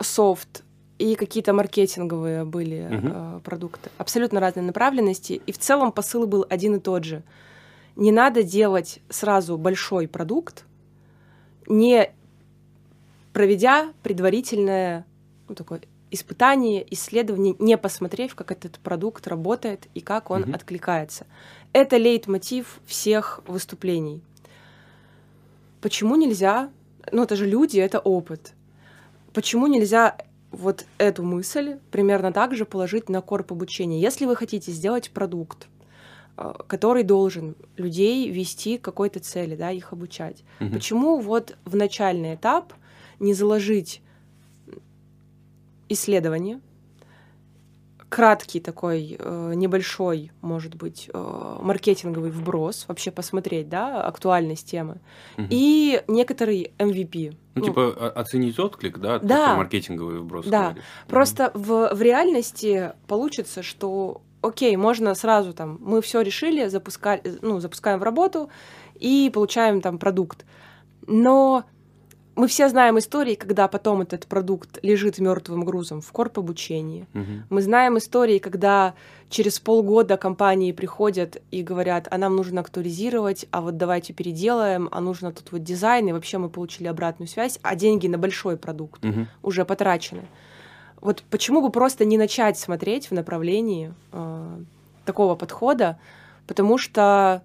софт, 0.00 0.64
и 0.98 1.14
какие-то 1.14 1.52
маркетинговые 1.52 2.44
были 2.44 2.78
uh-huh. 2.78 3.36
э, 3.38 3.40
продукты. 3.40 3.90
Абсолютно 3.98 4.40
разные 4.40 4.64
направленности. 4.64 5.40
И 5.46 5.52
в 5.52 5.58
целом 5.58 5.92
посыл 5.92 6.26
был 6.26 6.44
один 6.48 6.76
и 6.76 6.80
тот 6.80 7.04
же. 7.04 7.22
Не 7.94 8.12
надо 8.12 8.42
делать 8.42 9.00
сразу 9.08 9.56
большой 9.56 10.08
продукт, 10.08 10.64
не 11.66 12.10
проведя 13.32 13.92
предварительное 14.02 15.06
ну, 15.48 15.54
такое 15.54 15.82
испытание, 16.10 16.86
исследование, 16.92 17.54
не 17.58 17.76
посмотрев, 17.76 18.34
как 18.34 18.50
этот 18.50 18.78
продукт 18.78 19.26
работает 19.26 19.88
и 19.94 20.00
как 20.00 20.30
он 20.30 20.44
uh-huh. 20.44 20.54
откликается. 20.54 21.26
Это 21.72 21.96
лейтмотив 21.96 22.80
всех 22.86 23.40
выступлений. 23.46 24.22
Почему 25.80 26.16
нельзя? 26.16 26.70
Ну, 27.12 27.22
это 27.22 27.36
же 27.36 27.46
люди, 27.46 27.78
это 27.78 28.00
опыт. 28.00 28.52
Почему 29.32 29.66
нельзя 29.68 30.16
вот 30.50 30.86
эту 30.98 31.22
мысль 31.22 31.78
примерно 31.90 32.32
так 32.32 32.54
же 32.54 32.64
положить 32.64 33.08
на 33.08 33.20
корп 33.20 33.52
обучения. 33.52 34.00
Если 34.00 34.24
вы 34.24 34.34
хотите 34.36 34.72
сделать 34.72 35.10
продукт, 35.10 35.68
э, 36.36 36.52
который 36.66 37.02
должен 37.02 37.54
людей 37.76 38.30
вести 38.30 38.78
к 38.78 38.82
какой-то 38.82 39.20
цели, 39.20 39.56
да, 39.56 39.70
их 39.70 39.92
обучать. 39.92 40.44
Угу. 40.60 40.70
Почему 40.70 41.18
вот 41.20 41.56
в 41.64 41.76
начальный 41.76 42.34
этап 42.34 42.72
не 43.20 43.34
заложить 43.34 44.00
исследование, 45.88 46.60
краткий 48.08 48.60
такой 48.60 49.16
э, 49.18 49.52
небольшой, 49.54 50.32
может 50.40 50.74
быть, 50.74 51.10
э, 51.12 51.56
маркетинговый 51.60 52.30
вброс, 52.30 52.86
вообще 52.88 53.10
посмотреть, 53.10 53.68
да, 53.68 54.02
актуальность 54.02 54.70
темы, 54.70 55.00
угу. 55.36 55.46
и 55.50 56.02
некоторый 56.08 56.72
MVP. 56.78 57.36
Ну, 57.54 57.60
ну 57.60 57.64
типа 57.64 58.12
оценить 58.14 58.58
отклик, 58.58 58.98
да, 58.98 59.18
да 59.18 59.56
маркетинговый 59.56 60.20
вброс. 60.20 60.46
Да, 60.46 60.70
говоришь. 60.70 60.84
просто 61.08 61.48
угу. 61.48 61.62
в, 61.62 61.94
в 61.94 62.02
реальности 62.02 62.92
получится, 63.06 63.62
что 63.62 64.22
окей, 64.40 64.76
можно 64.76 65.14
сразу 65.14 65.52
там, 65.52 65.78
мы 65.80 66.00
все 66.00 66.20
решили, 66.22 66.68
запускали, 66.68 67.38
ну, 67.42 67.60
запускаем 67.60 67.98
в 67.98 68.02
работу 68.02 68.50
и 68.94 69.30
получаем 69.32 69.80
там 69.80 69.98
продукт. 69.98 70.46
Но 71.06 71.64
мы 72.38 72.46
все 72.46 72.68
знаем 72.68 72.96
истории, 73.00 73.34
когда 73.34 73.66
потом 73.66 74.02
этот 74.02 74.28
продукт 74.28 74.78
лежит 74.82 75.18
мертвым 75.18 75.64
грузом 75.64 76.00
в 76.00 76.12
корп 76.12 76.38
обучении. 76.38 77.08
Угу. 77.12 77.32
Мы 77.50 77.62
знаем 77.62 77.98
истории, 77.98 78.38
когда 78.38 78.94
через 79.28 79.58
полгода 79.58 80.16
компании 80.16 80.70
приходят 80.70 81.42
и 81.50 81.64
говорят, 81.64 82.06
а 82.08 82.16
нам 82.16 82.36
нужно 82.36 82.60
актуализировать, 82.60 83.46
а 83.50 83.60
вот 83.60 83.76
давайте 83.76 84.12
переделаем, 84.12 84.88
а 84.92 85.00
нужно 85.00 85.32
тут 85.32 85.50
вот 85.50 85.64
дизайн, 85.64 86.06
и 86.08 86.12
вообще 86.12 86.38
мы 86.38 86.48
получили 86.48 86.86
обратную 86.86 87.26
связь, 87.26 87.58
а 87.62 87.74
деньги 87.74 88.06
на 88.06 88.18
большой 88.18 88.56
продукт 88.56 89.04
угу. 89.04 89.26
уже 89.42 89.64
потрачены. 89.64 90.22
Вот 91.00 91.24
почему 91.30 91.60
бы 91.60 91.70
просто 91.70 92.04
не 92.04 92.18
начать 92.18 92.56
смотреть 92.56 93.10
в 93.10 93.14
направлении 93.14 93.92
э, 94.12 94.60
такого 95.04 95.34
подхода, 95.34 95.98
потому 96.46 96.78
что 96.78 97.42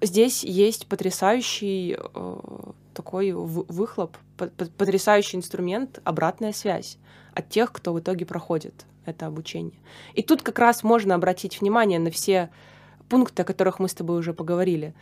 здесь 0.00 0.42
есть 0.42 0.86
потрясающий 0.86 1.98
э, 1.98 2.36
такой 2.94 3.32
выхлоп, 3.32 4.16
потрясающий 4.36 5.36
инструмент, 5.36 6.00
обратная 6.04 6.52
связь 6.52 6.98
от 7.34 7.48
тех, 7.48 7.72
кто 7.72 7.92
в 7.92 8.00
итоге 8.00 8.26
проходит 8.26 8.86
это 9.06 9.26
обучение. 9.26 9.78
И 10.14 10.22
тут 10.22 10.42
как 10.42 10.58
раз 10.58 10.82
можно 10.82 11.14
обратить 11.14 11.60
внимание 11.60 11.98
на 11.98 12.10
все 12.10 12.50
пункты, 13.08 13.42
о 13.42 13.44
которых 13.44 13.78
мы 13.78 13.88
с 13.88 13.94
тобой 13.94 14.18
уже 14.18 14.32
поговорили. 14.32 14.94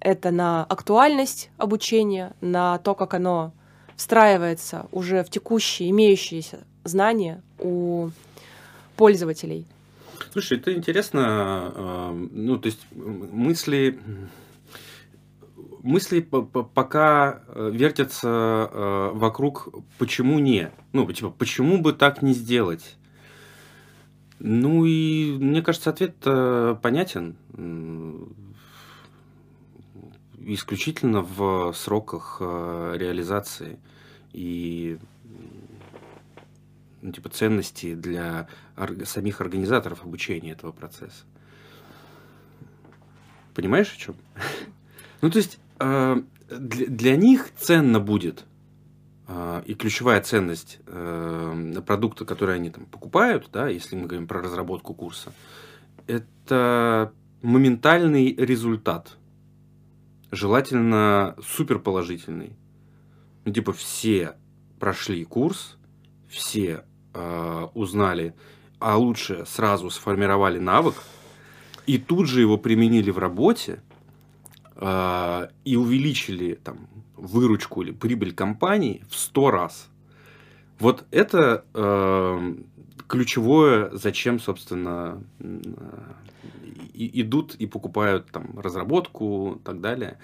Это 0.00 0.30
на 0.30 0.64
актуальность 0.64 1.50
обучения, 1.56 2.34
на 2.40 2.78
то, 2.78 2.94
как 2.94 3.14
оно 3.14 3.52
встраивается 3.96 4.86
уже 4.92 5.24
в 5.24 5.30
текущие 5.30 5.90
имеющиеся 5.90 6.60
знания 6.84 7.42
у 7.58 8.10
пользователей. 8.96 9.66
Слушай, 10.32 10.58
это 10.58 10.72
интересно, 10.72 11.72
э, 11.74 12.26
ну, 12.32 12.58
то 12.58 12.66
есть 12.66 12.80
мысли 12.92 13.98
мысли 15.82 16.20
пока 16.20 17.42
э, 17.48 17.70
вертятся 17.72 18.28
э, 18.28 19.10
вокруг 19.14 19.68
«почему 19.98 20.38
не?». 20.38 20.70
Ну, 20.92 21.10
типа, 21.12 21.30
почему 21.30 21.78
бы 21.78 21.92
так 21.92 22.22
не 22.22 22.32
сделать? 22.32 22.96
Ну 24.38 24.84
и 24.84 25.36
мне 25.38 25.62
кажется, 25.62 25.90
ответ 25.90 26.16
понятен. 26.80 27.36
Исключительно 30.40 31.22
в 31.22 31.72
сроках 31.74 32.38
э, 32.40 32.94
реализации 32.96 33.78
и 34.32 34.98
ну, 37.02 37.12
типа 37.12 37.28
ценности 37.28 37.94
для 37.94 38.48
самих 39.04 39.40
организаторов 39.40 40.04
обучения 40.04 40.52
этого 40.52 40.72
процесса. 40.72 41.24
Понимаешь, 43.54 43.92
о 43.92 43.98
чем? 43.98 44.14
Ну, 45.20 45.30
то 45.30 45.38
есть 45.38 45.58
Э, 45.58 45.67
для, 45.78 46.86
для 46.86 47.16
них 47.16 47.50
ценно 47.56 48.00
будет 48.00 48.44
э, 49.26 49.62
и 49.66 49.74
ключевая 49.74 50.20
ценность 50.20 50.80
э, 50.86 51.82
продукта, 51.86 52.24
который 52.24 52.56
они 52.56 52.70
там 52.70 52.86
покупают, 52.86 53.48
да, 53.52 53.68
если 53.68 53.96
мы 53.96 54.06
говорим 54.06 54.26
про 54.26 54.42
разработку 54.42 54.94
курса, 54.94 55.32
это 56.06 57.12
моментальный 57.42 58.34
результат, 58.34 59.16
желательно 60.30 61.36
суперположительный. 61.44 62.56
Ну, 63.44 63.52
типа 63.52 63.72
все 63.72 64.34
прошли 64.78 65.24
курс, 65.24 65.76
все 66.28 66.84
э, 67.14 67.66
узнали, 67.74 68.34
а 68.78 68.96
лучше 68.96 69.44
сразу 69.46 69.90
сформировали 69.90 70.58
навык, 70.58 70.94
и 71.86 71.98
тут 71.98 72.28
же 72.28 72.40
его 72.40 72.58
применили 72.58 73.10
в 73.10 73.18
работе, 73.18 73.80
и 74.80 75.76
увеличили 75.76 76.54
там, 76.54 76.88
выручку 77.16 77.82
или 77.82 77.90
прибыль 77.90 78.32
компании 78.32 79.02
в 79.10 79.16
100 79.16 79.50
раз. 79.50 79.88
Вот 80.78 81.04
это 81.10 81.64
э, 81.74 82.54
ключевое, 83.08 83.90
зачем, 83.92 84.38
собственно, 84.38 85.20
и, 86.94 87.22
идут 87.22 87.56
и 87.56 87.66
покупают 87.66 88.30
там 88.30 88.58
разработку 88.58 89.56
и 89.56 89.64
так 89.64 89.80
далее. 89.80 90.18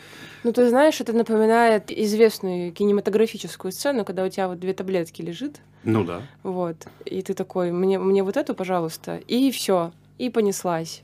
Ну, 0.45 0.53
ты 0.53 0.69
знаешь, 0.69 1.01
это 1.01 1.13
напоминает 1.13 1.91
известную 1.91 2.73
кинематографическую 2.73 3.73
сцену, 3.73 4.05
когда 4.05 4.25
у 4.25 4.29
тебя 4.29 4.49
вот 4.49 4.61
две 4.61 4.73
таблетки 4.75 5.23
лежит. 5.23 5.61
Ну 5.83 6.05
да. 6.05 6.23
Вот. 6.43 6.77
И 7.05 7.23
ты 7.23 7.35
такой, 7.35 7.73
мне, 7.73 7.99
мне 7.99 8.23
вот 8.23 8.37
эту, 8.37 8.55
пожалуйста. 8.55 9.17
И 9.27 9.51
все. 9.51 9.93
И 10.19 10.31
понеслась. 10.31 11.03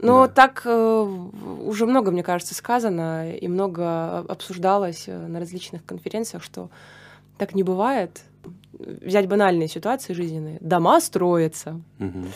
Но 0.00 0.26
да. 0.26 0.32
так 0.32 0.62
э, 0.64 1.18
уже 1.64 1.86
много, 1.86 2.10
мне 2.10 2.22
кажется, 2.22 2.54
сказано 2.54 3.32
и 3.32 3.48
много 3.48 4.18
обсуждалось 4.20 5.04
э, 5.08 5.26
на 5.26 5.40
различных 5.40 5.84
конференциях, 5.84 6.42
что 6.42 6.70
так 7.36 7.54
не 7.54 7.62
бывает. 7.62 8.22
Взять 8.72 9.26
банальные 9.26 9.68
ситуации 9.68 10.12
жизненные. 10.12 10.58
Дома 10.60 11.00
строятся. 11.00 11.80
Угу. 11.98 12.26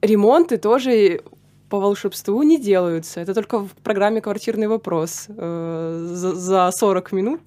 Ремонты 0.00 0.56
тоже 0.56 1.20
по 1.68 1.80
волшебству 1.80 2.42
не 2.42 2.60
делаются. 2.60 3.20
Это 3.20 3.34
только 3.34 3.58
в 3.60 3.70
программе 3.82 4.20
«Квартирный 4.20 4.68
вопрос». 4.68 5.26
Э, 5.28 6.06
за, 6.12 6.34
за 6.34 6.70
40 6.70 7.12
минут 7.12 7.40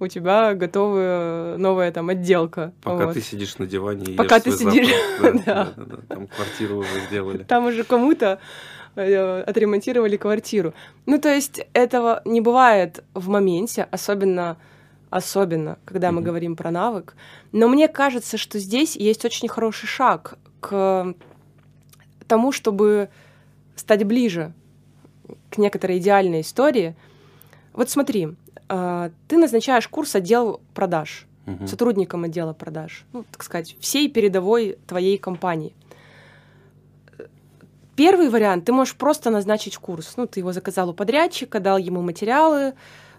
у 0.00 0.06
тебя 0.06 0.54
готовая 0.54 1.56
новая 1.56 1.92
там 1.92 2.08
отделка. 2.08 2.72
Пока 2.82 3.06
вот. 3.06 3.14
ты 3.14 3.20
сидишь 3.20 3.58
на 3.58 3.66
диване 3.66 4.12
и 4.12 4.16
Пока 4.16 4.40
ты 4.40 4.52
сидишь, 4.52 4.88
да, 5.20 5.32
да. 5.32 5.40
Да, 5.44 5.84
да, 5.84 5.96
там 6.08 6.26
квартиру 6.26 6.78
уже 6.78 7.00
сделали. 7.08 7.44
Там 7.44 7.66
уже 7.66 7.84
кому-то 7.84 8.40
Э, 9.00 9.42
отремонтировали 9.42 10.16
квартиру. 10.16 10.74
Ну, 11.06 11.20
то 11.20 11.32
есть 11.32 11.60
этого 11.72 12.20
не 12.24 12.40
бывает 12.40 13.04
в 13.14 13.28
моменте, 13.28 13.86
особенно 13.92 14.56
особенно, 15.08 15.78
когда 15.84 16.08
mm-hmm. 16.08 16.12
мы 16.12 16.22
говорим 16.22 16.56
про 16.56 16.72
навык. 16.72 17.14
Но 17.52 17.68
мне 17.68 17.86
кажется, 17.86 18.36
что 18.36 18.58
здесь 18.58 18.96
есть 18.96 19.24
очень 19.24 19.48
хороший 19.48 19.86
шаг 19.86 20.36
к 20.58 21.14
тому, 22.26 22.50
чтобы 22.50 23.08
стать 23.76 24.04
ближе 24.04 24.52
к 25.50 25.58
некоторой 25.58 25.98
идеальной 25.98 26.40
истории. 26.40 26.96
Вот 27.74 27.90
смотри, 27.90 28.30
э, 28.68 29.10
ты 29.28 29.36
назначаешь 29.36 29.86
курс 29.86 30.16
отдел 30.16 30.60
продаж, 30.74 31.24
угу. 31.46 31.68
сотрудникам 31.68 32.24
отдела 32.24 32.52
продаж, 32.52 33.04
ну, 33.12 33.24
так 33.30 33.44
сказать, 33.44 33.76
всей 33.78 34.10
передовой 34.10 34.76
твоей 34.88 35.18
компании– 35.18 35.72
Первый 37.98 38.28
вариант, 38.28 38.64
ты 38.64 38.72
можешь 38.72 38.94
просто 38.94 39.28
назначить 39.28 39.76
курс. 39.76 40.12
Ну, 40.16 40.28
ты 40.28 40.38
его 40.38 40.52
заказал 40.52 40.90
у 40.90 40.94
подрядчика, 40.94 41.58
дал 41.58 41.78
ему 41.78 42.00
материалы, 42.00 42.74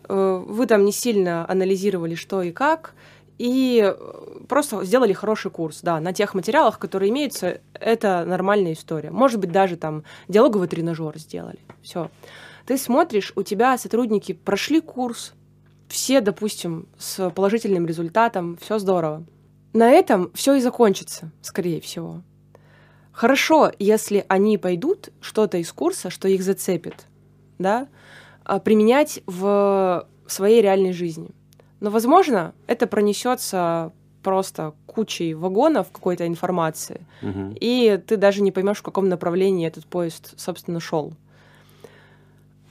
э, 0.07 0.43
вы 0.47 0.65
там 0.67 0.85
не 0.85 0.93
сильно 0.93 1.45
анализировали, 1.51 2.15
что 2.15 2.41
и 2.41 2.53
как, 2.53 2.93
и 3.37 3.83
э, 3.83 4.45
просто 4.47 4.85
сделали 4.85 5.11
хороший 5.11 5.51
курс, 5.51 5.81
да, 5.81 5.99
на 5.99 6.13
тех 6.13 6.33
материалах, 6.33 6.79
которые 6.79 7.09
имеются, 7.09 7.59
это 7.73 8.23
нормальная 8.25 8.71
история. 8.71 9.11
Может 9.11 9.41
быть, 9.41 9.51
даже 9.51 9.75
там 9.75 10.05
диалоговый 10.29 10.69
тренажер 10.69 11.17
сделали. 11.17 11.59
Все. 11.81 12.09
Ты 12.65 12.77
смотришь, 12.77 13.33
у 13.35 13.43
тебя 13.43 13.77
сотрудники 13.77 14.31
прошли 14.31 14.79
курс, 14.79 15.33
все, 15.89 16.21
допустим, 16.21 16.87
с 16.97 17.29
положительным 17.31 17.85
результатом, 17.85 18.57
все 18.61 18.79
здорово. 18.79 19.25
На 19.73 19.89
этом 19.89 20.31
все 20.35 20.53
и 20.53 20.61
закончится, 20.61 21.31
скорее 21.41 21.81
всего. 21.81 22.21
Хорошо, 23.19 23.69
если 23.79 24.23
они 24.29 24.57
пойдут 24.57 25.09
что-то 25.19 25.57
из 25.57 25.73
курса, 25.73 26.09
что 26.09 26.29
их 26.29 26.41
зацепит, 26.41 27.05
да, 27.57 27.89
а, 28.45 28.59
применять 28.59 29.21
в 29.25 30.07
своей 30.25 30.61
реальной 30.61 30.93
жизни. 30.93 31.27
Но, 31.81 31.89
возможно, 31.89 32.53
это 32.65 32.87
пронесется 32.87 33.91
просто 34.23 34.73
кучей 34.85 35.33
вагонов 35.33 35.91
какой-то 35.91 36.25
информации, 36.25 37.01
Мгм. 37.21 37.57
и 37.59 38.01
ты 38.07 38.15
даже 38.15 38.41
не 38.41 38.53
поймешь, 38.53 38.77
в 38.77 38.83
каком 38.83 39.09
направлении 39.09 39.67
этот 39.67 39.85
поезд, 39.85 40.33
собственно, 40.37 40.79
шел. 40.79 41.11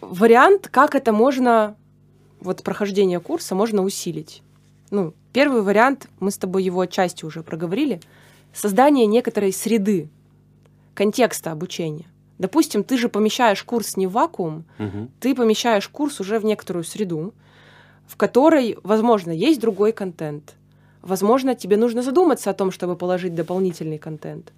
Вариант, 0.01 0.69
как 0.73 0.95
это 0.95 1.13
можно, 1.13 1.77
вот 2.41 2.63
прохождение 2.63 3.21
курса 3.21 3.55
можно 3.55 3.83
усилить. 3.83 4.43
Ну, 4.91 5.13
первый 5.35 5.61
вариант, 5.61 6.09
мы 6.21 6.31
с 6.31 6.39
тобой 6.39 6.63
его 6.63 6.81
отчасти 6.81 7.27
уже 7.27 7.43
проговорили, 7.43 8.01
создание 8.55 9.05
некоторой 9.05 9.53
среды, 9.53 10.09
контекста 10.99 11.53
обучения. 11.53 12.07
Допустим, 12.39 12.83
ты 12.83 12.99
же 12.99 13.09
помещаешь 13.09 13.63
курс 13.63 13.97
не 13.97 14.09
в 14.09 14.11
вакуум, 14.11 14.65
Мгм. 14.79 15.11
ты 15.21 15.33
помещаешь 15.33 15.87
курс 15.89 16.19
уже 16.19 16.41
в 16.41 16.45
некоторую 16.45 16.83
среду, 16.83 17.35
в 18.09 18.17
которой, 18.17 18.77
возможно, 18.83 19.31
есть 19.31 19.61
другой 19.61 19.93
контент. 19.93 20.57
Возможно, 21.01 21.55
тебе 21.55 21.77
нужно 21.77 22.03
задуматься 22.03 22.51
о 22.51 22.53
том, 22.53 22.73
чтобы 22.73 22.97
положить 22.97 23.37
дополнительный 23.37 23.99
контент. 23.99 24.53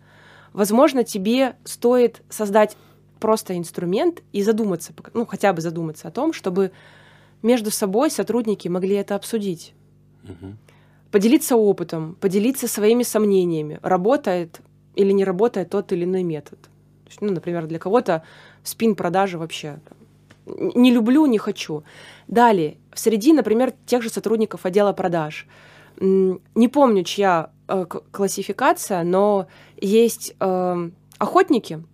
Возможно, 0.54 1.04
тебе 1.04 1.56
стоит 1.64 2.22
создать 2.30 2.74
просто 3.18 3.58
инструмент 3.58 4.22
и 4.32 4.42
задуматься, 4.42 4.94
ну, 5.12 5.26
хотя 5.26 5.52
бы 5.52 5.60
задуматься 5.60 6.08
о 6.08 6.10
том, 6.10 6.32
чтобы 6.32 6.70
между 7.42 7.70
собой 7.70 8.10
сотрудники 8.10 8.66
могли 8.68 8.94
это 8.96 9.14
обсудить. 9.14 9.74
Мгм. 10.22 10.56
Поделиться 11.10 11.56
опытом, 11.56 12.16
поделиться 12.18 12.66
своими 12.66 13.02
сомнениями, 13.02 13.78
работает 13.82 14.62
или 14.94 15.12
не 15.12 15.24
работает 15.24 15.70
тот 15.70 15.92
или 15.92 16.04
иной 16.04 16.22
метод. 16.22 16.60
То 16.60 17.08
есть, 17.08 17.20
ну, 17.20 17.32
например, 17.32 17.66
для 17.66 17.78
кого-то 17.78 18.22
спин-продажи 18.62 19.38
вообще 19.38 19.80
не 20.46 20.90
люблю, 20.90 21.26
не 21.26 21.38
хочу. 21.38 21.84
Далее, 22.26 22.76
среди, 22.94 23.32
например, 23.32 23.72
тех 23.86 24.02
же 24.02 24.10
сотрудников 24.10 24.66
отдела 24.66 24.92
продаж. 24.92 25.46
Не 25.98 26.68
помню, 26.68 27.04
чья 27.04 27.50
э, 27.68 27.84
классификация, 27.84 29.04
но 29.04 29.48
есть 29.80 30.34
э, 30.40 30.90
охотники, 31.18 31.84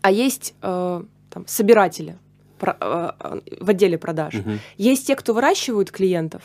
а 0.00 0.10
есть 0.10 0.54
э, 0.62 1.02
там, 1.30 1.46
собиратели 1.46 2.16
про- 2.58 2.76
э, 2.80 3.10
э, 3.20 3.40
в 3.60 3.70
отделе 3.70 3.98
продаж. 3.98 4.34
Мгм. 4.34 4.60
Есть 4.76 5.06
те, 5.06 5.14
кто 5.14 5.34
выращивают 5.34 5.90
клиентов, 5.90 6.42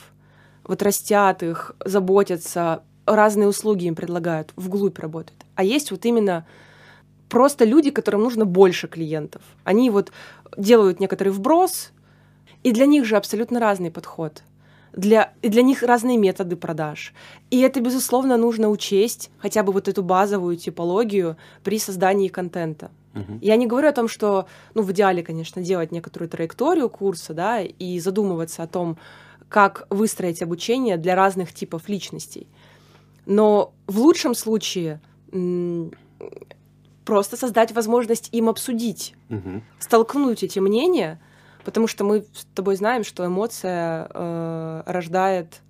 вот 0.65 0.82
растят 0.82 1.42
их, 1.42 1.75
заботятся, 1.86 2.84
разные 3.06 3.48
услуги 3.48 3.86
им 3.86 3.96
предлагают, 3.96 4.51
вглубь 4.56 5.00
работают. 5.00 5.43
А 5.55 5.63
есть 5.63 5.91
вот 5.91 6.05
именно 6.05 6.45
просто 7.29 7.65
люди, 7.65 7.91
которым 7.91 8.22
нужно 8.22 8.45
больше 8.45 8.88
клиентов. 8.88 9.41
Они 9.63 9.89
вот 9.89 10.12
делают 10.57 11.00
некоторый 11.00 11.29
вброс, 11.29 11.91
и 12.63 12.72
для 12.72 12.86
них 12.86 13.05
же 13.05 13.17
абсолютно 13.17 13.60
разный 13.60 13.91
подход. 13.91 14.43
Для, 14.93 15.33
и 15.41 15.50
для 15.50 15.63
них 15.63 15.81
разные 15.81 16.17
методы 16.17 16.55
продаж. 16.55 17.13
И 17.50 17.60
это, 17.62 17.81
безусловно, 17.81 18.38
нужно 18.38 18.69
учесть, 18.69 19.31
хотя 19.39 19.63
бы 19.63 19.74
вот 19.74 19.88
эту 19.88 20.03
базовую 20.03 20.55
типологию 20.55 21.36
при 21.63 21.79
создании 21.79 22.27
контента. 22.27 22.91
Мгм. 23.13 23.39
Я 23.41 23.55
не 23.55 23.65
говорю 23.65 23.89
о 23.89 23.93
том, 23.93 24.07
что, 24.07 24.48
ну, 24.75 24.83
в 24.83 24.92
идеале, 24.92 25.24
конечно, 25.24 25.63
делать 25.63 25.92
некоторую 25.92 26.29
траекторию 26.29 26.89
курса, 26.89 27.33
да, 27.33 27.61
и 27.61 28.00
задумываться 28.00 28.61
о 28.61 28.68
том, 28.68 28.98
как 29.50 29.87
выстроить 29.89 30.44
обучение 30.44 30.98
для 30.98 31.16
разных 31.16 31.53
типов 31.53 31.89
личностей. 31.89 32.48
Но 33.25 33.74
в 33.87 34.00
лучшем 34.00 34.35
случае 34.35 35.01
просто 37.05 37.37
создать 37.37 37.72
возможность 37.74 38.29
им 38.31 38.50
обсудить, 38.50 39.13
Мгм. 39.29 39.61
столкнуть 39.79 40.43
эти 40.43 40.59
мнения, 40.59 41.19
потому 41.65 41.87
что 41.87 42.03
мы 42.03 42.25
с 42.33 42.46
тобой 42.55 42.75
знаем, 42.75 43.03
что 43.03 43.25
эмоция 43.25 44.07
э, 44.13 44.83
рождает, 44.85 45.61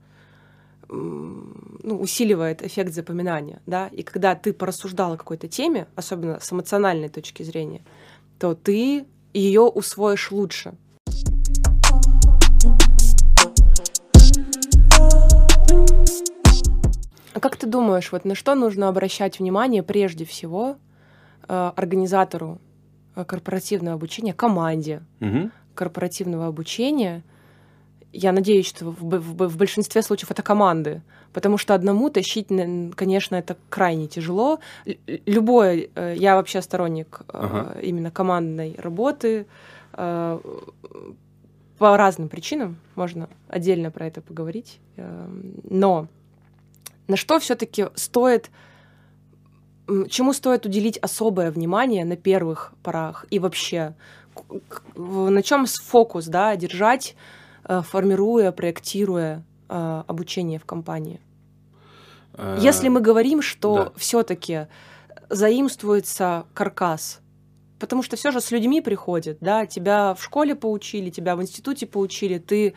м, 0.89 1.79
ну, 1.83 1.99
усиливает 1.99 2.61
эффект 2.61 2.93
запоминания, 2.93 3.61
да, 3.65 3.87
и 3.87 4.03
когда 4.03 4.35
ты 4.35 4.53
порассуждал 4.53 5.13
о 5.13 5.17
какой-то 5.17 5.47
теме, 5.47 5.87
особенно 5.95 6.39
с 6.39 6.51
эмоциональной 6.53 7.09
точки 7.09 7.43
зрения, 7.43 7.81
то 8.39 8.53
ты 8.53 9.05
ее 9.33 9.61
усвоишь 9.61 10.31
лучше. 10.31 10.75
А 17.33 17.39
как 17.39 17.55
ты 17.57 17.67
думаешь, 17.67 18.11
вот 18.11 18.25
на 18.25 18.35
что 18.35 18.55
нужно 18.55 18.87
обращать 18.89 19.39
внимание 19.39 19.81
прежде 19.83 20.23
всего 20.25 20.77
э, 21.47 21.71
организатору 21.75 22.59
э, 23.15 23.25
корпоративного 23.25 23.95
обучения, 23.95 24.33
команде 24.33 25.01
Мгм. 25.19 25.51
корпоративного 25.75 26.47
обучения? 26.47 27.23
Я 28.11 28.31
надеюсь, 28.31 28.67
что 28.67 28.85
в, 28.91 28.99
в 29.01 29.47
в 29.47 29.57
большинстве 29.57 30.03
случаев 30.03 30.29
это 30.29 30.43
команды, 30.43 31.01
потому 31.33 31.57
что 31.57 31.73
одному 31.73 32.11
тащить, 32.11 32.47
конечно, 32.95 33.35
это 33.35 33.57
крайне 33.69 34.07
тяжело. 34.07 34.59
Любое, 35.25 35.87
э, 35.95 36.13
я 36.17 36.35
вообще 36.35 36.61
сторонник 36.61 37.21
э, 37.21 37.23
Ага. 37.33 37.79
именно 37.81 38.11
командной 38.11 38.75
работы 38.77 39.47
по 41.79 41.97
разным 41.97 42.29
причинам, 42.29 42.77
можно 42.95 43.27
отдельно 43.47 43.91
про 43.91 44.05
это 44.07 44.21
поговорить, 44.21 44.79
Э, 44.95 45.27
но 45.69 46.07
на 47.07 47.17
что 47.17 47.39
все-таки 47.39 47.87
стоит, 47.95 48.49
чему 50.09 50.33
стоит 50.33 50.65
уделить 50.65 50.97
особое 50.97 51.51
внимание 51.51 52.05
на 52.05 52.15
первых 52.15 52.73
порах 52.83 53.25
и 53.29 53.39
вообще, 53.39 53.93
на 54.95 55.41
чем 55.43 55.65
фокус, 55.65 56.25
да, 56.25 56.55
держать, 56.55 57.15
э, 57.65 57.81
формируя, 57.81 58.51
проектируя 58.51 59.43
э, 59.69 60.03
обучение 60.07 60.59
в 60.59 60.65
компании. 60.65 61.19
Э, 62.33 62.57
Если 62.59 62.89
мы 62.89 63.01
говорим, 63.01 63.41
что 63.41 63.75
да. 63.75 63.91
все-таки 63.95 64.67
заимствуется 65.29 66.45
каркас, 66.53 67.19
потому 67.79 68.01
что 68.01 68.15
все 68.15 68.31
же 68.31 68.39
с 68.39 68.51
людьми 68.51 68.81
приходит, 68.81 69.37
да, 69.41 69.65
тебя 69.65 70.13
в 70.13 70.23
школе 70.23 70.55
поучили, 70.55 71.09
тебя 71.09 71.35
в 71.35 71.41
институте 71.41 71.85
поучили, 71.85 72.37
ты, 72.37 72.73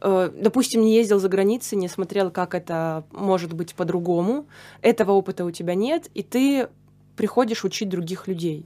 допустим, 0.00 0.82
не 0.82 0.94
ездил 0.94 1.18
за 1.18 1.28
границей, 1.28 1.78
не 1.78 1.88
смотрел, 1.88 2.30
как 2.30 2.54
это 2.54 3.04
может 3.12 3.52
быть 3.52 3.74
по-другому, 3.74 4.46
этого 4.82 5.12
опыта 5.12 5.44
у 5.44 5.50
тебя 5.50 5.74
нет, 5.74 6.08
и 6.14 6.22
ты 6.22 6.68
приходишь 7.16 7.64
учить 7.64 7.88
других 7.88 8.28
людей. 8.28 8.64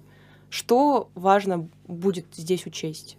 Что 0.51 1.09
важно 1.14 1.68
будет 1.87 2.27
здесь 2.37 2.66
учесть? 2.66 3.16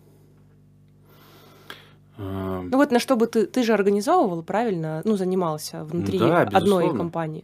э, 2.18 2.62
Ну 2.72 2.78
вот 2.78 2.92
на 2.92 3.00
что 3.00 3.16
бы 3.16 3.26
ты, 3.28 3.48
ты 3.48 3.64
же 3.64 3.74
организовывал, 3.74 4.44
правильно, 4.44 5.02
ну 5.06 5.18
занимался 5.18 5.84
внутри 5.84 6.20
Да, 6.20 6.42
одной 6.42 6.62
безусловно. 6.62 6.98
компании. 6.98 7.44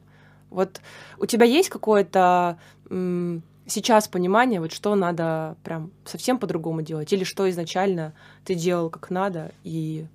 Вот 0.50 0.82
у 1.20 1.26
тебя 1.26 1.46
есть 1.46 1.70
какое-то 1.70 2.58
сейчас 3.68 4.08
понимание, 4.08 4.60
вот 4.60 4.72
что 4.72 4.96
надо 4.96 5.56
прям 5.64 5.92
совсем 6.06 6.40
по-другому 6.40 6.82
делать, 6.82 7.14
или 7.14 7.24
что 7.24 7.48
изначально 7.50 8.14
ты 8.44 8.56
делал 8.56 8.90
как 8.90 9.12
надо, 9.12 9.52
и 9.64 10.08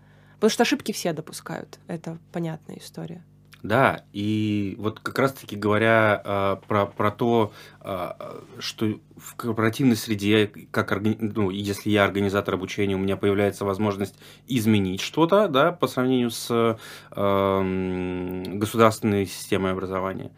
потому 0.44 0.52
что 0.52 0.62
ошибки 0.64 0.92
все 0.92 1.14
допускают, 1.14 1.78
это 1.86 2.18
понятная 2.30 2.76
история. 2.76 3.24
Да, 3.62 4.04
и 4.12 4.74
вот 4.78 5.00
как 5.00 5.18
раз-таки 5.18 5.56
говоря 5.56 6.20
а, 6.22 6.56
про, 6.56 6.84
про 6.84 7.10
то, 7.10 7.54
а, 7.80 8.42
что 8.58 9.00
в 9.16 9.36
корпоративной 9.36 9.96
среде, 9.96 10.48
как 10.70 10.92
органи- 10.92 11.16
ну, 11.18 11.48
если 11.48 11.88
я 11.88 12.04
организатор 12.04 12.56
обучения, 12.56 12.94
у 12.94 12.98
меня 12.98 13.16
появляется 13.16 13.64
возможность 13.64 14.16
изменить 14.46 15.00
что-то, 15.00 15.48
да, 15.48 15.72
по 15.72 15.86
сравнению 15.86 16.28
с 16.28 16.76
эм, 17.16 18.58
государственной 18.58 19.24
системой 19.24 19.72
образования, 19.72 20.30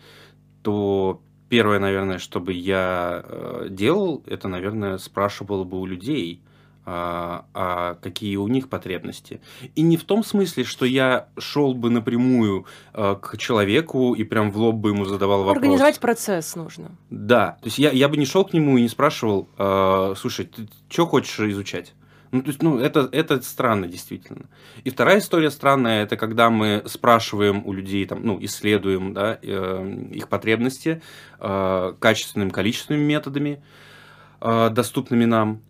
то 0.62 1.20
первое, 1.48 1.80
наверное, 1.80 2.18
что 2.18 2.38
бы 2.38 2.52
я 2.52 3.24
э, 3.24 3.66
делал, 3.70 4.22
это, 4.28 4.46
наверное, 4.46 4.98
спрашивал 4.98 5.64
бы 5.64 5.80
у 5.80 5.86
людей, 5.86 6.44
а, 6.86 7.44
а 7.52 7.94
какие 7.96 8.36
у 8.36 8.46
них 8.46 8.68
потребности. 8.68 9.40
И 9.74 9.82
не 9.82 9.96
в 9.96 10.04
том 10.04 10.22
смысле, 10.22 10.62
что 10.62 10.86
я 10.86 11.28
шел 11.36 11.74
бы 11.74 11.90
напрямую 11.90 12.66
э, 12.94 13.16
к 13.20 13.36
человеку 13.38 14.14
и 14.14 14.22
прям 14.22 14.52
в 14.52 14.56
лоб 14.56 14.76
бы 14.76 14.90
ему 14.90 15.04
задавал 15.04 15.40
вопрос. 15.40 15.56
Организовать 15.56 15.98
процесс 15.98 16.54
нужно. 16.54 16.92
Да, 17.10 17.58
то 17.60 17.66
есть 17.66 17.78
я, 17.78 17.90
я 17.90 18.08
бы 18.08 18.16
не 18.16 18.24
шел 18.24 18.44
к 18.44 18.52
нему 18.52 18.78
и 18.78 18.82
не 18.82 18.88
спрашивал, 18.88 19.48
э, 19.58 20.14
слушай, 20.16 20.46
ты 20.46 20.68
что 20.88 21.06
хочешь 21.06 21.40
изучать? 21.40 21.92
Ну, 22.32 22.42
то 22.42 22.48
есть, 22.48 22.62
ну, 22.62 22.78
это, 22.78 23.08
это 23.12 23.40
странно, 23.42 23.86
действительно. 23.86 24.46
И 24.84 24.90
вторая 24.90 25.18
история 25.18 25.50
странная, 25.50 26.02
это 26.02 26.16
когда 26.16 26.50
мы 26.50 26.82
спрашиваем 26.86 27.66
у 27.66 27.72
людей, 27.72 28.04
там, 28.06 28.20
ну, 28.24 28.38
исследуем, 28.42 29.14
да, 29.14 29.38
э, 29.42 30.06
их 30.12 30.28
потребности 30.28 31.02
э, 31.40 31.94
качественными, 31.98 32.50
количественными 32.50 33.04
методами, 33.04 33.62
э, 34.40 34.70
доступными 34.70 35.24
нам, 35.24 35.62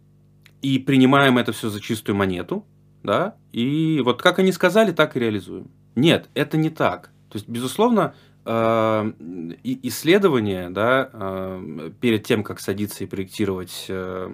и 0.66 0.80
принимаем 0.80 1.38
это 1.38 1.52
все 1.52 1.68
за 1.68 1.80
чистую 1.80 2.16
монету, 2.16 2.66
да, 3.04 3.36
и 3.52 4.02
вот 4.04 4.20
как 4.20 4.40
они 4.40 4.50
сказали, 4.50 4.90
так 4.90 5.16
и 5.16 5.20
реализуем. 5.20 5.70
Нет, 5.94 6.28
это 6.34 6.56
не 6.56 6.70
так. 6.70 7.12
То 7.28 7.36
есть, 7.36 7.48
безусловно, 7.48 8.14
э, 8.44 9.12
исследование, 9.62 10.70
да, 10.70 11.08
э, 11.12 11.90
перед 12.00 12.24
тем, 12.24 12.42
как 12.42 12.58
садиться 12.58 13.04
и 13.04 13.06
проектировать 13.06 13.86
э, 13.88 14.28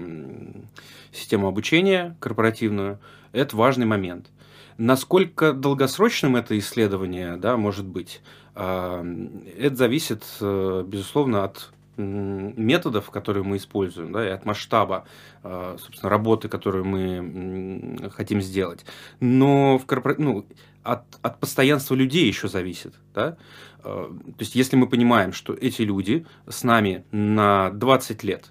систему 1.13 1.49
обучения 1.49 2.17
корпоративную, 2.19 2.99
это 3.33 3.55
важный 3.55 3.85
момент. 3.85 4.31
Насколько 4.79 5.53
долгосрочным 5.53 6.37
это 6.37 6.59
исследование, 6.59 7.37
да, 7.37 7.59
может 7.59 7.85
быть, 7.85 8.23
это 8.55 9.77
зависит, 9.77 10.25
безусловно, 10.41 11.45
от 11.45 11.73
методов, 11.97 13.11
которые 13.11 13.45
мы 13.45 13.57
используем, 13.57 14.13
да, 14.13 14.27
и 14.27 14.31
от 14.31 14.45
масштаба, 14.47 15.05
собственно, 15.43 16.09
работы, 16.09 16.49
которую 16.49 16.85
мы 16.85 18.11
хотим 18.11 18.41
сделать. 18.41 18.85
Но 19.21 19.79
в 19.79 19.87
корпора... 19.87 20.17
ну, 20.19 20.47
от, 20.83 21.03
от 21.23 21.39
постоянства 21.41 21.95
людей 21.95 22.27
еще 22.27 22.49
зависит. 22.49 22.95
Да? 23.15 23.37
Э, 23.85 24.11
то 24.11 24.41
есть, 24.41 24.55
если 24.55 24.77
мы 24.77 24.89
понимаем, 24.89 25.33
что 25.33 25.55
эти 25.55 25.83
люди 25.83 26.27
с 26.49 26.65
нами 26.65 27.05
на 27.11 27.71
20 27.71 28.23
лет, 28.25 28.51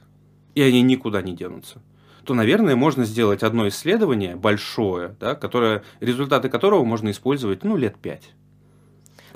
и 0.56 0.62
они 0.62 0.82
никуда 0.82 1.22
не 1.22 1.36
денутся, 1.36 1.82
то, 2.26 2.34
наверное, 2.34 2.76
можно 2.76 3.04
сделать 3.04 3.44
одно 3.44 3.68
исследование 3.68 4.36
большое, 4.36 5.16
да, 5.20 5.36
которое, 5.36 5.84
результаты 6.00 6.50
которого 6.50 6.84
можно 6.86 7.10
использовать 7.10 7.64
ну, 7.64 7.76
лет 7.76 7.98
5. 7.98 8.32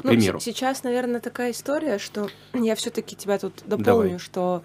Ну, 0.05 0.11
примеру. 0.11 0.39
Сейчас, 0.39 0.83
наверное, 0.83 1.19
такая 1.19 1.51
история, 1.51 1.97
что 1.97 2.29
я 2.53 2.75
все-таки 2.75 3.15
тебя 3.15 3.37
тут 3.37 3.63
дополню, 3.65 4.03
Давай. 4.03 4.19
что 4.19 4.63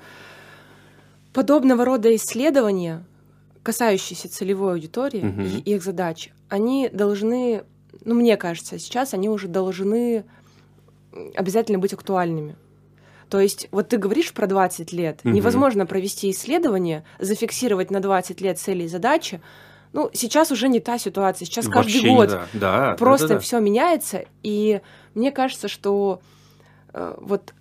подобного 1.32 1.84
рода 1.84 2.14
исследования, 2.14 3.04
касающиеся 3.62 4.28
целевой 4.28 4.74
аудитории 4.74 5.26
угу. 5.26 5.62
и 5.64 5.74
их 5.74 5.82
задач, 5.82 6.30
они 6.48 6.88
должны 6.88 7.64
ну, 8.04 8.14
мне 8.14 8.36
кажется, 8.36 8.78
сейчас 8.78 9.14
они 9.14 9.28
уже 9.28 9.48
должны 9.48 10.24
обязательно 11.34 11.78
быть 11.78 11.92
актуальными. 11.92 12.56
То 13.28 13.38
есть, 13.38 13.68
вот 13.70 13.88
ты 13.88 13.96
говоришь 13.96 14.32
про 14.32 14.46
20 14.46 14.92
лет. 14.92 15.20
Угу. 15.22 15.32
Невозможно 15.32 15.86
провести 15.86 16.30
исследование, 16.30 17.04
зафиксировать 17.18 17.90
на 17.90 18.00
20 18.00 18.40
лет 18.40 18.58
цели 18.58 18.84
и 18.84 18.88
задачи. 18.88 19.40
Ну, 19.92 20.10
сейчас 20.12 20.50
уже 20.50 20.68
не 20.68 20.80
та 20.80 20.98
ситуация. 20.98 21.46
Сейчас 21.46 21.66
Вообще 21.66 22.00
каждый 22.00 22.10
год 22.10 22.28
да. 22.28 22.46
Да, 22.54 22.96
просто 22.96 23.28
да, 23.28 23.34
да, 23.34 23.34
да. 23.34 23.40
все 23.40 23.60
меняется. 23.60 24.24
И 24.42 24.80
мне 25.14 25.32
кажется, 25.32 25.68
что 25.68 26.20
э, 26.92 27.14
вот 27.20 27.52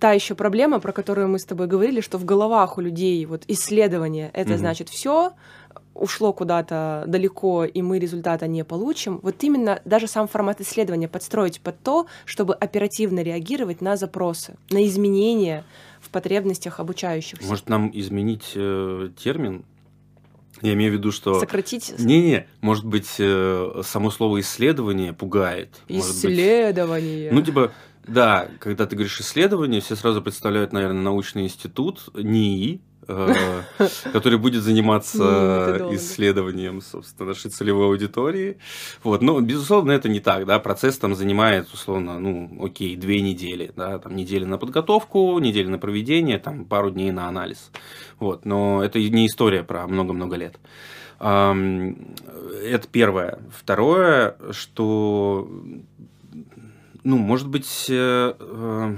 та 0.00 0.12
еще 0.12 0.34
проблема, 0.34 0.80
про 0.80 0.92
которую 0.92 1.28
мы 1.28 1.38
с 1.38 1.44
тобой 1.44 1.66
говорили, 1.66 2.00
что 2.00 2.18
в 2.18 2.24
головах 2.24 2.78
у 2.78 2.80
людей 2.80 3.24
вот 3.26 3.44
исследование 3.46 4.30
это 4.32 4.52
угу. 4.52 4.58
значит 4.58 4.88
все, 4.88 5.32
ушло 5.94 6.32
куда-то 6.32 7.04
далеко, 7.06 7.64
и 7.64 7.82
мы 7.82 7.98
результата 7.98 8.46
не 8.46 8.64
получим, 8.64 9.20
вот 9.22 9.36
именно 9.42 9.80
даже 9.84 10.06
сам 10.06 10.26
формат 10.26 10.60
исследования 10.60 11.08
подстроить 11.08 11.60
под 11.60 11.78
то, 11.80 12.06
чтобы 12.24 12.54
оперативно 12.54 13.20
реагировать 13.20 13.80
на 13.80 13.96
запросы, 13.96 14.56
на 14.70 14.84
изменения 14.86 15.64
в 16.00 16.08
потребностях 16.10 16.80
обучающихся. 16.80 17.46
Может, 17.46 17.68
нам 17.68 17.90
изменить 17.92 18.52
э, 18.54 19.10
термин? 19.22 19.64
Я 20.62 20.74
имею 20.74 20.92
в 20.92 20.94
виду, 20.94 21.12
что... 21.12 21.40
Сократить? 21.40 21.94
Не-не, 21.98 22.46
может 22.60 22.84
быть, 22.84 23.14
э, 23.18 23.82
само 23.84 24.10
слово 24.10 24.40
«исследование» 24.40 25.12
пугает. 25.12 25.80
Исследование. 25.88 27.30
Быть... 27.30 27.38
Ну, 27.38 27.44
типа, 27.44 27.72
да, 28.06 28.48
когда 28.58 28.86
ты 28.86 28.96
говоришь 28.96 29.20
исследование, 29.20 29.80
все 29.80 29.96
сразу 29.96 30.22
представляют, 30.22 30.72
наверное, 30.72 31.02
научный 31.02 31.44
институт, 31.44 32.08
НИИ, 32.14 32.80
который 34.12 34.38
будет 34.38 34.62
заниматься 34.62 35.88
исследованием, 35.92 36.80
собственно, 36.80 37.30
нашей 37.30 37.50
целевой 37.50 37.86
аудитории. 37.86 38.58
Вот, 39.02 39.22
но, 39.22 39.40
безусловно, 39.40 39.92
это 39.92 40.08
не 40.08 40.20
так, 40.20 40.46
да, 40.46 40.58
процесс 40.58 40.98
там 40.98 41.14
занимает, 41.14 41.72
условно, 41.72 42.18
ну, 42.18 42.64
окей, 42.64 42.96
две 42.96 43.20
недели, 43.20 43.72
да, 43.76 43.98
там 43.98 44.14
неделя 44.14 44.46
на 44.46 44.58
подготовку, 44.58 45.38
неделя 45.38 45.70
на 45.70 45.78
проведение, 45.78 46.38
там 46.38 46.64
пару 46.64 46.90
дней 46.90 47.10
на 47.10 47.26
анализ. 47.28 47.70
Вот, 48.18 48.44
но 48.44 48.82
это 48.84 48.98
не 48.98 49.26
история 49.26 49.62
про 49.62 49.86
много-много 49.86 50.36
лет. 50.36 50.58
Это 51.20 52.88
первое. 52.90 53.38
Второе, 53.54 54.36
что, 54.52 55.50
ну, 57.04 57.18
может 57.18 57.48
быть, 57.48 57.86
э, 57.90 58.34
э, 58.38 58.96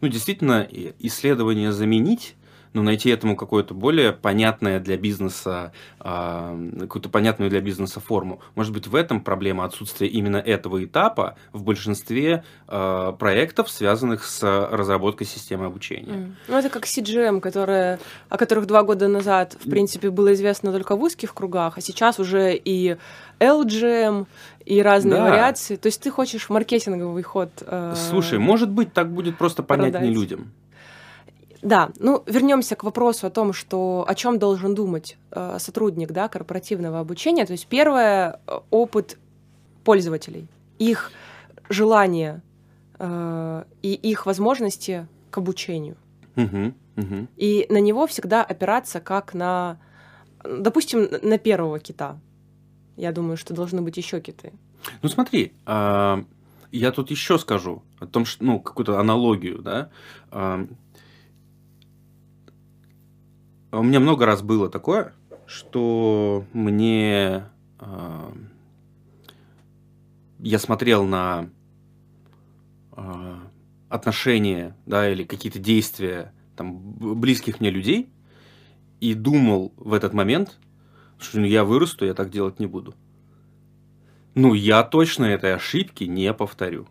ну, 0.00 0.08
действительно, 0.08 0.68
исследование 1.00 1.72
заменить 1.72 2.36
но 2.74 2.82
найти 2.82 3.08
этому 3.08 3.36
какое-то 3.36 3.72
более 3.72 4.12
понятное 4.12 4.80
для 4.80 4.96
бизнеса, 4.96 5.72
э, 6.00 6.70
какую-то 6.80 7.08
понятную 7.08 7.48
для 7.50 7.60
бизнеса 7.60 8.00
форму. 8.00 8.40
Может 8.56 8.72
быть, 8.72 8.86
в 8.86 8.94
этом 8.94 9.20
проблема 9.20 9.64
отсутствия 9.64 10.08
именно 10.08 10.36
этого 10.36 10.84
этапа 10.84 11.36
в 11.52 11.62
большинстве 11.62 12.44
э, 12.68 13.12
проектов, 13.18 13.70
связанных 13.70 14.24
с 14.24 14.42
разработкой 14.70 15.26
системы 15.26 15.66
обучения. 15.66 16.12
Mm. 16.12 16.32
Ну, 16.48 16.58
это 16.58 16.68
как 16.68 16.84
CGM, 16.84 17.40
которые, 17.40 18.00
о 18.28 18.36
которых 18.36 18.66
два 18.66 18.82
года 18.82 19.08
назад, 19.08 19.56
в 19.64 19.70
принципе, 19.70 20.10
было 20.10 20.34
известно 20.34 20.72
только 20.72 20.96
в 20.96 21.02
узких 21.02 21.32
кругах, 21.32 21.78
а 21.78 21.80
сейчас 21.80 22.18
уже 22.18 22.54
и 22.56 22.96
LGM, 23.40 24.26
и 24.66 24.82
разные 24.82 25.16
да. 25.16 25.30
вариации. 25.30 25.76
То 25.76 25.86
есть 25.86 26.02
ты 26.02 26.10
хочешь 26.10 26.48
маркетинговый 26.48 27.22
ход. 27.22 27.50
Э, 27.66 27.94
Слушай, 28.10 28.38
может 28.38 28.70
быть, 28.70 28.92
так 28.92 29.12
будет 29.12 29.38
просто 29.38 29.62
понятнее 29.62 29.92
продать. 29.92 30.14
людям. 30.14 30.52
Да, 31.64 31.90
ну 31.98 32.22
вернемся 32.26 32.76
к 32.76 32.84
вопросу 32.84 33.26
о 33.26 33.30
том, 33.30 33.54
что 33.54 34.04
о 34.06 34.14
чем 34.14 34.38
должен 34.38 34.74
думать 34.74 35.16
э, 35.30 35.56
сотрудник 35.58 36.12
да, 36.12 36.28
корпоративного 36.28 37.00
обучения. 37.00 37.46
То 37.46 37.52
есть 37.52 37.66
первое 37.66 38.38
э, 38.46 38.60
опыт 38.70 39.18
пользователей, 39.82 40.46
их 40.78 41.10
желание 41.70 42.42
э, 42.98 43.64
и 43.80 43.94
их 43.94 44.26
возможности 44.26 45.08
к 45.30 45.38
обучению. 45.38 45.96
Угу, 46.36 46.74
угу. 46.96 47.28
И 47.38 47.66
на 47.70 47.80
него 47.80 48.06
всегда 48.06 48.44
опираться 48.44 49.00
как 49.00 49.32
на, 49.32 49.78
допустим, 50.44 51.08
на 51.22 51.38
первого 51.38 51.78
кита. 51.78 52.18
Я 52.96 53.12
думаю, 53.12 53.38
что 53.38 53.54
должны 53.54 53.80
быть 53.80 53.96
еще 53.96 54.20
киты. 54.20 54.52
Ну 55.00 55.08
смотри, 55.08 55.54
э, 55.64 56.24
я 56.72 56.92
тут 56.92 57.10
еще 57.10 57.38
скажу 57.38 57.82
о 58.00 58.06
том, 58.06 58.26
что, 58.26 58.44
ну, 58.44 58.60
какую-то 58.60 59.00
аналогию, 59.00 59.62
да. 59.62 59.88
У 63.76 63.82
меня 63.82 63.98
много 63.98 64.24
раз 64.24 64.40
было 64.40 64.68
такое, 64.68 65.14
что 65.46 66.44
мне 66.52 67.44
э, 67.80 68.32
я 70.38 70.58
смотрел 70.60 71.04
на 71.04 71.50
э, 72.96 73.34
отношения, 73.88 74.76
да, 74.86 75.10
или 75.10 75.24
какие-то 75.24 75.58
действия 75.58 76.32
там 76.54 76.78
близких 77.18 77.58
мне 77.58 77.70
людей 77.70 78.08
и 79.00 79.12
думал 79.14 79.72
в 79.76 79.92
этот 79.92 80.14
момент, 80.14 80.56
что 81.18 81.40
ну, 81.40 81.46
я 81.46 81.64
вырасту, 81.64 82.06
я 82.06 82.14
так 82.14 82.30
делать 82.30 82.60
не 82.60 82.66
буду. 82.66 82.94
Ну, 84.36 84.54
я 84.54 84.84
точно 84.84 85.24
этой 85.24 85.52
ошибки 85.52 86.04
не 86.04 86.32
повторю. 86.32 86.86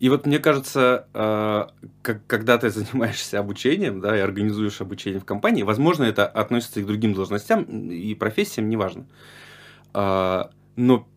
И 0.00 0.08
вот 0.08 0.26
мне 0.26 0.38
кажется, 0.38 1.06
э, 1.12 1.66
когда 2.26 2.58
ты 2.58 2.70
занимаешься 2.70 3.38
обучением, 3.38 4.00
да, 4.00 4.16
и 4.16 4.20
организуешь 4.20 4.80
обучение 4.80 5.20
в 5.20 5.24
компании, 5.24 5.62
возможно, 5.62 6.04
это 6.04 6.26
относится 6.26 6.80
и 6.80 6.82
к 6.82 6.86
другим 6.86 7.14
должностям 7.14 7.64
и 7.64 8.14
профессиям, 8.14 8.68
неважно. 8.68 9.06
Э, 9.94 10.44
но 10.76 11.08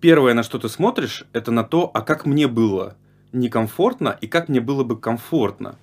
первое, 0.00 0.34
на 0.34 0.42
что 0.42 0.58
ты 0.58 0.68
смотришь, 0.68 1.24
это 1.32 1.50
на 1.50 1.64
то, 1.64 1.90
а 1.94 2.02
как 2.02 2.26
мне 2.26 2.46
было 2.46 2.96
некомфортно 3.32 4.18
и 4.20 4.26
как 4.26 4.48
мне 4.48 4.60
было 4.60 4.84
бы 4.84 4.98
комфортно. 4.98 5.76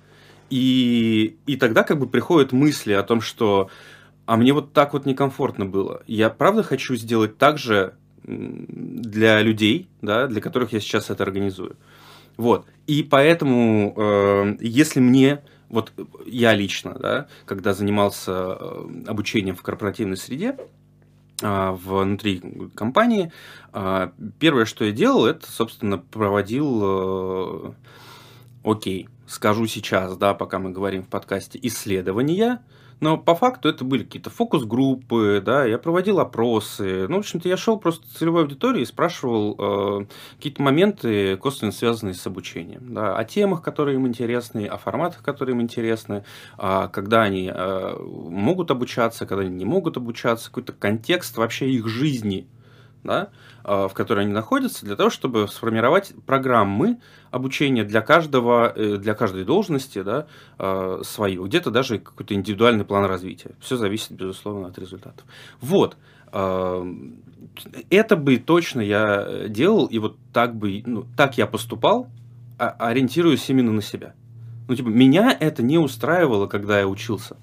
И, 0.50 1.36
и 1.46 1.56
тогда 1.56 1.82
как 1.84 1.98
бы 1.98 2.08
приходят 2.08 2.52
мысли 2.52 2.92
о 2.92 3.02
том, 3.02 3.20
что 3.20 3.70
а 4.26 4.36
мне 4.36 4.52
вот 4.52 4.72
так 4.72 4.92
вот 4.92 5.06
некомфортно 5.06 5.66
было. 5.66 6.02
Я 6.06 6.30
правда 6.30 6.62
хочу 6.62 6.94
сделать 6.94 7.38
так 7.38 7.58
же 7.58 7.94
для 8.22 9.40
людей, 9.42 9.88
да, 10.02 10.28
для 10.28 10.40
которых 10.40 10.72
я 10.72 10.78
сейчас 10.78 11.10
это 11.10 11.24
организую. 11.24 11.76
Вот. 12.40 12.64
И 12.86 13.02
поэтому, 13.02 13.92
э, 13.94 14.56
если 14.60 14.98
мне, 14.98 15.42
вот 15.68 15.92
я 16.24 16.54
лично, 16.54 16.94
да, 16.98 17.26
когда 17.44 17.74
занимался 17.74 18.32
э, 18.32 18.86
обучением 19.08 19.56
в 19.56 19.60
корпоративной 19.60 20.16
среде, 20.16 20.56
э, 21.42 21.70
внутри 21.72 22.42
компании, 22.74 23.30
э, 23.74 24.08
первое, 24.38 24.64
что 24.64 24.86
я 24.86 24.92
делал, 24.92 25.26
это, 25.26 25.52
собственно, 25.52 25.98
проводил, 25.98 26.80
э, 26.82 27.72
окей, 28.64 29.10
скажу 29.26 29.66
сейчас, 29.66 30.16
да, 30.16 30.32
пока 30.32 30.58
мы 30.58 30.70
говорим 30.70 31.02
в 31.02 31.08
подкасте, 31.08 31.58
исследования, 31.62 32.62
но 33.00 33.16
по 33.16 33.34
факту 33.34 33.68
это 33.68 33.84
были 33.84 34.04
какие-то 34.04 34.30
фокус-группы, 34.30 35.42
да, 35.44 35.64
я 35.64 35.78
проводил 35.78 36.20
опросы. 36.20 37.06
Ну, 37.08 37.16
в 37.16 37.18
общем-то, 37.20 37.48
я 37.48 37.56
шел 37.56 37.78
просто 37.78 38.06
целевой 38.16 38.42
аудитории 38.42 38.82
и 38.82 38.86
спрашивал 38.86 39.56
э, 39.58 40.06
какие-то 40.36 40.62
моменты, 40.62 41.36
косвенно 41.38 41.72
связанные 41.72 42.14
с 42.14 42.26
обучением. 42.26 42.94
Да, 42.94 43.16
о 43.16 43.24
темах, 43.24 43.62
которые 43.62 43.96
им 43.96 44.06
интересны, 44.06 44.66
о 44.66 44.76
форматах, 44.76 45.22
которые 45.22 45.54
им 45.54 45.62
интересны, 45.62 46.24
э, 46.58 46.88
когда 46.92 47.22
они 47.22 47.50
э, 47.52 47.96
могут 47.98 48.70
обучаться, 48.70 49.26
когда 49.26 49.44
они 49.44 49.56
не 49.56 49.64
могут 49.64 49.96
обучаться, 49.96 50.48
какой-то 50.48 50.72
контекст 50.72 51.36
вообще 51.36 51.70
их 51.70 51.88
жизни– 51.88 52.46
да, 53.02 53.30
а, 53.64 53.88
в 53.88 53.94
которой 53.94 54.24
они 54.24 54.32
находятся, 54.32 54.84
для 54.84 54.96
того, 54.96 55.10
чтобы 55.10 55.48
сформировать 55.48 56.12
программы 56.26 56.98
обучения 57.30 57.84
для 57.84 58.00
каждого, 58.00 58.72
э, 58.74 58.96
для 58.96 59.14
каждой 59.14 59.44
должности 59.44 60.02
да, 60.02 60.26
а, 60.58 61.00
свою, 61.04 61.46
где-то 61.46 61.70
даже 61.70 61.98
какой-то 61.98 62.34
индивидуальный 62.34 62.84
план 62.84 63.04
развития. 63.04 63.52
Все 63.60 63.76
зависит, 63.76 64.12
безусловно, 64.12 64.68
от 64.68 64.78
результатов. 64.78 65.24
Вот. 65.60 65.96
А, 66.32 66.86
это 67.90 68.16
бы 68.16 68.36
точно 68.36 68.80
я 68.80 69.48
делал, 69.48 69.86
и 69.86 69.98
вот 69.98 70.16
так 70.32 70.54
бы, 70.54 70.82
ну, 70.86 71.06
так 71.16 71.38
я 71.38 71.46
поступал, 71.46 72.08
ориентируясь 72.58 73.48
именно 73.48 73.72
на 73.72 73.82
себя. 73.82 74.14
Ну, 74.68 74.76
типа, 74.76 74.88
меня 74.88 75.36
это 75.38 75.62
не 75.62 75.78
устраивало, 75.78 76.46
когда 76.46 76.78
я 76.78 76.86
учился, 76.86 77.36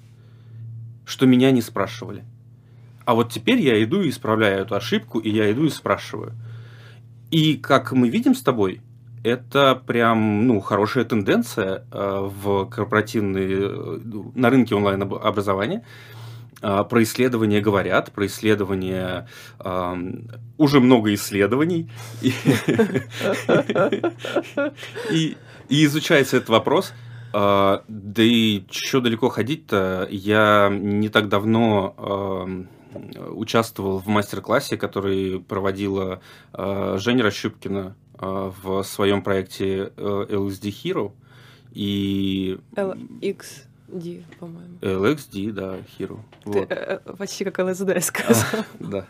что 1.04 1.26
меня 1.26 1.50
не 1.50 1.60
спрашивали. 1.60 2.24
А 3.08 3.14
вот 3.14 3.32
теперь 3.32 3.58
я 3.62 3.82
иду 3.82 4.02
и 4.02 4.10
исправляю 4.10 4.60
эту 4.60 4.74
ошибку, 4.74 5.18
и 5.18 5.30
я 5.30 5.50
иду 5.50 5.64
и 5.64 5.70
спрашиваю. 5.70 6.34
И 7.30 7.56
как 7.56 7.92
мы 7.92 8.10
видим 8.10 8.34
с 8.34 8.42
тобой, 8.42 8.82
это 9.24 9.74
прям 9.74 10.46
ну, 10.46 10.60
хорошая 10.60 11.04
тенденция 11.04 11.86
э, 11.90 12.30
в 12.30 12.66
корпоративной, 12.66 13.48
э, 13.50 13.98
на 14.34 14.50
рынке 14.50 14.74
онлайн-образования. 14.74 15.86
Э, 16.60 16.84
про 16.84 17.02
исследования 17.02 17.62
говорят, 17.62 18.12
про 18.12 18.26
исследования 18.26 19.26
э, 19.58 19.96
уже 20.58 20.80
много 20.80 21.14
исследований. 21.14 21.90
И, 25.10 25.34
изучается 25.70 26.36
этот 26.36 26.50
вопрос. 26.50 26.92
Да 27.32 27.78
и 28.18 28.64
что 28.70 29.00
далеко 29.00 29.30
ходить-то? 29.30 30.08
Я 30.10 30.68
не 30.70 31.08
так 31.08 31.28
давно 31.28 31.94
э, 31.96 32.64
участвовал 33.30 33.98
в 33.98 34.06
мастер-классе, 34.06 34.76
который 34.76 35.40
проводила 35.40 36.20
э, 36.52 36.96
Женя 36.98 37.24
Рощупкина 37.24 37.94
э, 38.18 38.52
в 38.62 38.82
своем 38.82 39.22
проекте 39.22 39.92
э, 39.96 40.26
LSD 40.28 40.72
Hero. 40.82 41.12
И... 41.72 42.58
LXD, 42.74 44.24
по-моему. 44.38 44.78
LXD, 44.80 45.52
да, 45.52 45.76
Hero. 45.98 46.20
Ты 46.44 46.50
вот. 46.50 46.70
э, 46.70 47.00
почти 47.16 47.44
как 47.44 47.58
LSD 47.58 48.00
сказал. 48.00 48.64
да. 48.80 49.06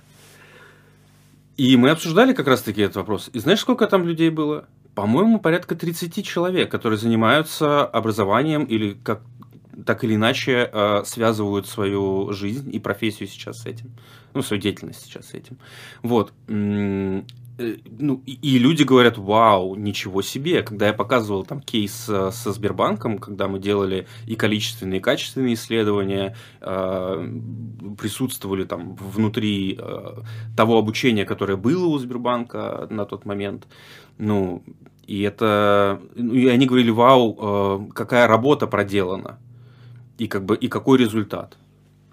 И 1.57 1.77
мы 1.77 1.91
обсуждали 1.91 2.35
как 2.35 2.47
раз-таки 2.47 2.83
этот 2.83 2.97
вопрос. 2.97 3.31
И 3.33 3.38
знаешь, 3.41 3.61
сколько 3.61 3.87
там 3.87 4.07
людей 4.07 4.31
было? 4.31 4.67
По-моему, 4.95 5.41
порядка 5.41 5.75
30 5.75 6.25
человек, 6.25 6.71
которые 6.71 6.99
занимаются 6.99 7.85
образованием 7.85 8.64
или 8.64 8.95
как 8.95 9.23
так 9.85 10.05
или 10.05 10.14
иначе 10.14 10.69
э, 10.73 11.03
связывают 11.05 11.67
свою 11.67 12.33
жизнь 12.33 12.75
и 12.75 12.79
профессию 12.79 13.29
сейчас 13.29 13.62
с 13.62 13.67
этим, 13.67 13.91
ну, 14.35 14.43
свою 14.43 14.61
деятельность 14.61 15.05
сейчас 15.05 15.29
с 15.29 15.35
этим. 15.35 15.59
Вот. 16.03 16.33
Э, 16.49 17.23
ну, 17.99 18.23
и, 18.25 18.59
люди 18.59 18.85
говорят, 18.85 19.19
вау, 19.19 19.75
ничего 19.75 20.23
себе. 20.23 20.62
Когда 20.62 20.87
я 20.87 20.93
показывал 20.93 21.45
там 21.45 21.61
кейс 21.61 22.09
э, 22.09 22.31
со 22.33 22.53
Сбербанком, 22.53 23.19
когда 23.19 23.49
мы 23.49 23.59
делали 23.59 24.07
и 24.27 24.37
количественные, 24.37 25.01
и 25.01 25.03
качественные 25.03 25.55
исследования, 25.55 26.37
э, 26.61 27.38
присутствовали 28.01 28.64
там 28.64 28.95
внутри 28.95 29.77
э, 29.79 30.23
того 30.57 30.79
обучения, 30.79 31.25
которое 31.25 31.57
было 31.57 31.87
у 31.87 31.99
Сбербанка 31.99 32.87
на 32.91 33.05
тот 33.05 33.25
момент, 33.25 33.67
ну, 34.19 34.62
и 35.07 35.23
это, 35.23 36.01
ну, 36.14 36.35
и 36.35 36.47
они 36.47 36.67
говорили, 36.67 36.91
вау, 36.91 37.38
э, 37.41 37.93
какая 37.93 38.29
работа 38.29 38.67
проделана 38.69 39.38
и 40.19 40.29
как 40.29 40.45
бы 40.45 40.57
и 40.57 40.69
какой 40.69 40.99
результат. 40.99 41.57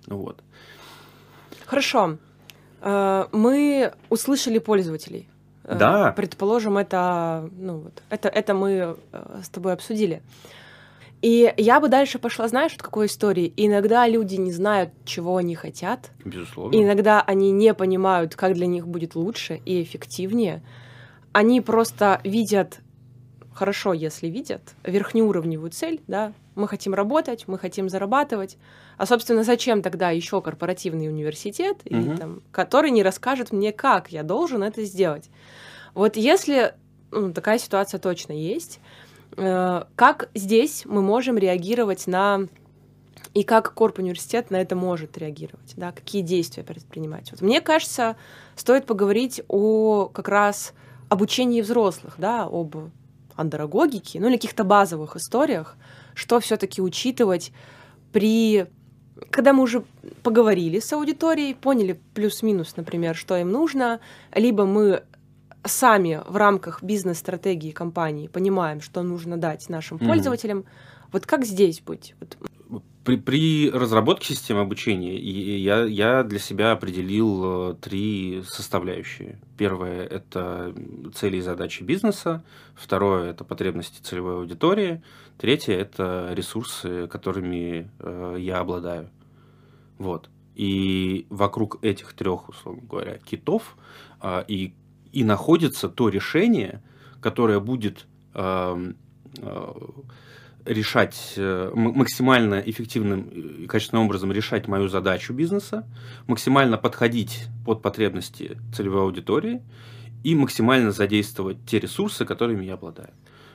Вот. 0.08 0.44
Хорошо. 1.66 2.18
Э, 2.82 3.26
мы 3.32 3.92
услышали 4.10 4.60
пользователей. 4.60 5.28
Э, 5.64 5.78
да. 5.78 6.12
Предположим, 6.12 6.78
это, 6.78 7.50
ну, 7.58 7.78
вот, 7.80 8.04
это, 8.10 8.30
это 8.30 8.54
мы 8.54 8.96
э, 9.12 9.42
с 9.44 9.50
тобой 9.50 9.74
обсудили. 9.74 10.22
И 11.22 11.52
я 11.58 11.80
бы 11.80 11.90
дальше 11.90 12.20
пошла, 12.20 12.48
знаешь, 12.48 12.74
от 12.74 12.84
какой 12.84 13.08
истории? 13.08 13.52
Иногда 13.58 14.08
люди 14.08 14.36
не 14.36 14.52
знают, 14.52 14.92
чего 15.06 15.38
они 15.38 15.56
хотят. 15.56 16.12
Безусловно. 16.24 16.76
Иногда 16.76 17.22
они 17.22 17.52
не 17.52 17.74
понимают, 17.74 18.36
как 18.36 18.54
для 18.54 18.68
них 18.68 18.88
будет 18.88 19.16
лучше 19.16 19.60
и 19.66 19.82
эффективнее. 19.82 20.62
Они 21.32 21.62
просто 21.62 22.22
видят, 22.24 22.80
хорошо, 23.56 23.94
если 23.94 24.28
видят, 24.28 24.76
верхнеуровневую 24.84 25.72
цель, 25.72 26.02
да, 26.08 26.34
мы 26.56 26.68
хотим 26.68 26.94
работать, 26.94 27.48
мы 27.48 27.58
хотим 27.58 27.90
зарабатывать. 27.90 28.58
А, 28.98 29.06
собственно, 29.06 29.44
зачем 29.44 29.82
тогда 29.82 30.12
еще 30.12 30.42
корпоративный 30.42 31.08
университет, 31.08 31.78
угу. 31.86 31.96
и, 31.96 32.18
там, 32.18 32.42
который 32.52 32.92
не 32.92 33.02
расскажет 33.02 33.52
мне, 33.52 33.72
как 33.72 34.12
я 34.12 34.24
должен 34.24 34.62
это 34.62 34.84
сделать? 34.84 35.30
Вот 35.94 36.18
если 36.18 36.76
ну, 37.12 37.32
такая 37.32 37.58
ситуация 37.58 38.00
точно 38.00 38.34
есть, 38.34 38.80
э, 39.38 39.84
как 39.96 40.30
здесь 40.36 40.84
мы 40.86 41.02
можем 41.02 41.38
реагировать 41.38 42.08
на 42.08 42.48
и 43.34 43.44
как 43.44 43.74
корп 43.74 44.00
университет 44.00 44.50
на 44.50 44.58
это 44.58 44.76
может 44.76 45.18
реагировать, 45.18 45.74
да, 45.76 45.92
какие 45.92 46.22
действия 46.22 46.64
предпринимать. 46.64 47.32
Вот 47.32 47.42
мне 47.42 47.60
кажется, 47.60 48.16
стоит 48.56 48.86
поговорить 48.86 49.42
о 49.48 50.08
как 50.08 50.30
раз 50.30 50.74
обучении 51.10 51.62
взрослых, 51.62 52.16
да, 52.18 52.44
об 52.44 52.76
андерогогике, 53.36 54.20
ну 54.20 54.28
или 54.28 54.36
каких-то 54.36 54.64
базовых 54.64 55.16
историях, 55.16 55.76
что 56.14 56.40
все-таки 56.40 56.82
учитывать 56.82 57.52
при 58.12 58.68
когда 59.30 59.54
мы 59.54 59.64
уже 59.64 59.84
поговорили 60.24 60.80
с 60.80 60.92
аудиторией, 60.92 61.56
поняли 61.56 62.00
плюс-минус, 62.14 62.76
например, 62.76 63.16
что 63.16 63.38
им 63.38 63.50
нужно, 63.50 64.02
либо 64.34 64.66
мы 64.66 65.04
сами 65.64 66.22
в 66.28 66.36
рамках 66.36 66.84
бизнес-стратегии 66.84 67.72
компании 67.72 68.28
понимаем, 68.28 68.82
что 68.82 69.04
нужно 69.04 69.38
дать 69.38 69.70
нашим 69.70 69.98
mm-hmm. 69.98 70.08
пользователям. 70.08 70.66
Вот 71.12 71.26
как 71.26 71.46
здесь 71.46 71.82
быть? 71.82 72.14
Вот 72.20 72.38
при, 73.04 73.18
при 73.18 73.70
разработке 73.70 74.34
системы 74.34 74.62
обучения 74.62 75.16
я, 75.18 75.84
я 75.86 76.24
для 76.24 76.40
себя 76.40 76.72
определил 76.72 77.72
э, 77.72 77.76
три 77.76 78.42
составляющие. 78.48 79.40
Первое– 79.58 80.04
это 80.08 80.74
цели 81.14 81.38
и 81.38 81.42
задачи 81.42 81.84
бизнеса. 81.84 82.44
Второе– 82.74 83.30
это 83.32 83.44
потребности 83.44 84.02
целевой 84.02 84.38
аудитории. 84.38 85.04
Третье– 85.38 85.74
это 85.76 86.32
ресурсы, 86.34 87.08
которыми 87.08 87.92
э, 88.00 88.38
я 88.40 88.60
обладаю. 88.60 89.12
Вот. 90.00 90.30
И 90.56 91.28
вокруг 91.30 91.84
этих 91.84 92.14
трех, 92.14 92.50
условно 92.50 92.82
говоря, 92.90 93.20
китов 93.20 93.78
э, 94.22 94.44
и, 94.48 94.74
и 95.12 95.24
находится 95.24 95.90
то 95.90 96.10
решение, 96.10 96.82
которое 97.22 97.60
будет 97.60 98.08
э, 98.34 98.94
э, 99.38 99.74
решать 100.66 101.34
э, 101.38 101.72
максимально 101.74 102.56
эффективным 102.56 103.22
и 103.30 103.68
качественным 103.68 104.06
образом 104.06 104.32
решать 104.32 104.68
мою 104.68 104.88
задачу 104.88 105.34
бизнеса, 105.34 105.88
максимально 106.28 106.78
подходить 106.78 107.46
под 107.66 107.82
потребности 107.82 108.58
целевой 108.74 109.04
аудитории 109.04 109.62
и 110.24 110.36
максимально 110.36 110.92
задействовать 110.92 111.58
те 111.68 111.80
ресурсы, 111.80 112.26
которыми 112.26 112.66
я 112.66 112.74
обладаю. 112.74 113.12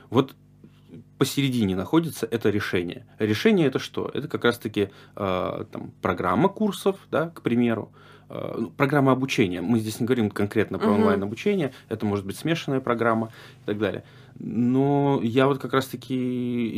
Вот 0.09 0.35
посередине 1.17 1.75
находится 1.75 2.25
это 2.25 2.49
решение. 2.49 3.05
Решение 3.19 3.67
это 3.67 3.79
что? 3.79 4.09
Это 4.13 4.27
как 4.27 4.45
раз-таки 4.45 4.89
э, 5.15 5.65
там, 5.71 5.91
программа 6.01 6.49
курсов, 6.49 6.95
да, 7.11 7.29
к 7.29 7.41
примеру, 7.41 7.91
э, 8.29 8.55
ну, 8.57 8.69
программа 8.69 9.11
обучения. 9.11 9.61
Мы 9.61 9.79
здесь 9.79 9.99
не 9.99 10.05
говорим 10.05 10.31
конкретно 10.31 10.79
про 10.79 10.87
uh-huh. 10.87 10.95
онлайн 10.95 11.23
обучение, 11.23 11.73
это 11.89 12.05
может 12.05 12.25
быть 12.25 12.37
смешанная 12.37 12.79
программа 12.79 13.31
и 13.63 13.65
так 13.65 13.77
далее. 13.77 14.03
Но 14.39 15.19
я 15.23 15.47
вот 15.47 15.59
как 15.59 15.73
раз-таки 15.73 16.15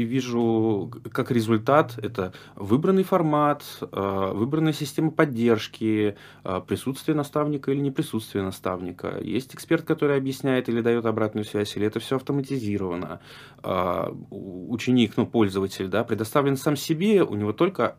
вижу, 0.03 0.91
как 1.11 1.31
результат, 1.31 1.97
это 2.01 2.33
выбранный 2.55 3.03
формат, 3.03 3.63
э, 3.81 4.31
выбранная 4.33 4.73
система 4.73 5.11
поддержки, 5.11 6.15
э, 6.43 6.61
присутствие 6.67 7.15
наставника 7.15 7.71
или 7.71 7.79
не 7.79 7.91
присутствие 7.91 8.43
наставника. 8.43 9.19
Есть 9.21 9.55
эксперт, 9.55 9.85
который 9.85 10.17
объясняет 10.17 10.69
или 10.69 10.81
дает 10.81 11.05
обратную 11.05 11.45
связь, 11.45 11.75
или 11.77 11.87
это 11.87 11.99
все 11.99 12.15
автоматизировано. 12.15 13.19
Э, 13.63 14.11
ученик, 14.31 15.13
ну, 15.17 15.25
пользователь, 15.25 15.87
да, 15.87 16.03
предоставлен 16.03 16.57
сам 16.57 16.75
себе, 16.75 17.23
у 17.23 17.35
него 17.35 17.53
только 17.53 17.95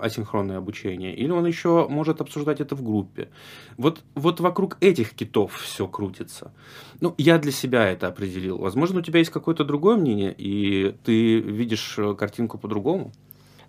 асинхронное 0.00 0.58
обучение, 0.58 1.14
или 1.14 1.30
он 1.30 1.46
еще 1.46 1.86
может 1.88 2.20
обсуждать 2.20 2.60
это 2.60 2.74
в 2.74 2.82
группе. 2.82 3.28
Вот, 3.76 4.02
вот 4.14 4.40
вокруг 4.40 4.76
этих 4.80 5.14
китов 5.14 5.54
все 5.54 5.86
крутится. 5.86 6.52
Ну, 7.00 7.14
я 7.18 7.38
для 7.38 7.52
себя 7.52 7.86
это 7.88 8.08
определил. 8.08 8.58
Возможно, 8.58 8.93
возможно, 8.94 9.00
у 9.00 9.02
тебя 9.02 9.18
есть 9.18 9.30
какое-то 9.30 9.64
другое 9.64 9.96
мнение, 9.96 10.34
и 10.36 10.94
ты 11.04 11.40
видишь 11.40 11.98
э, 11.98 12.14
картинку 12.14 12.58
по-другому. 12.58 13.10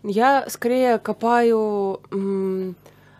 Я 0.03 0.45
скорее 0.49 0.97
копаю... 0.99 1.99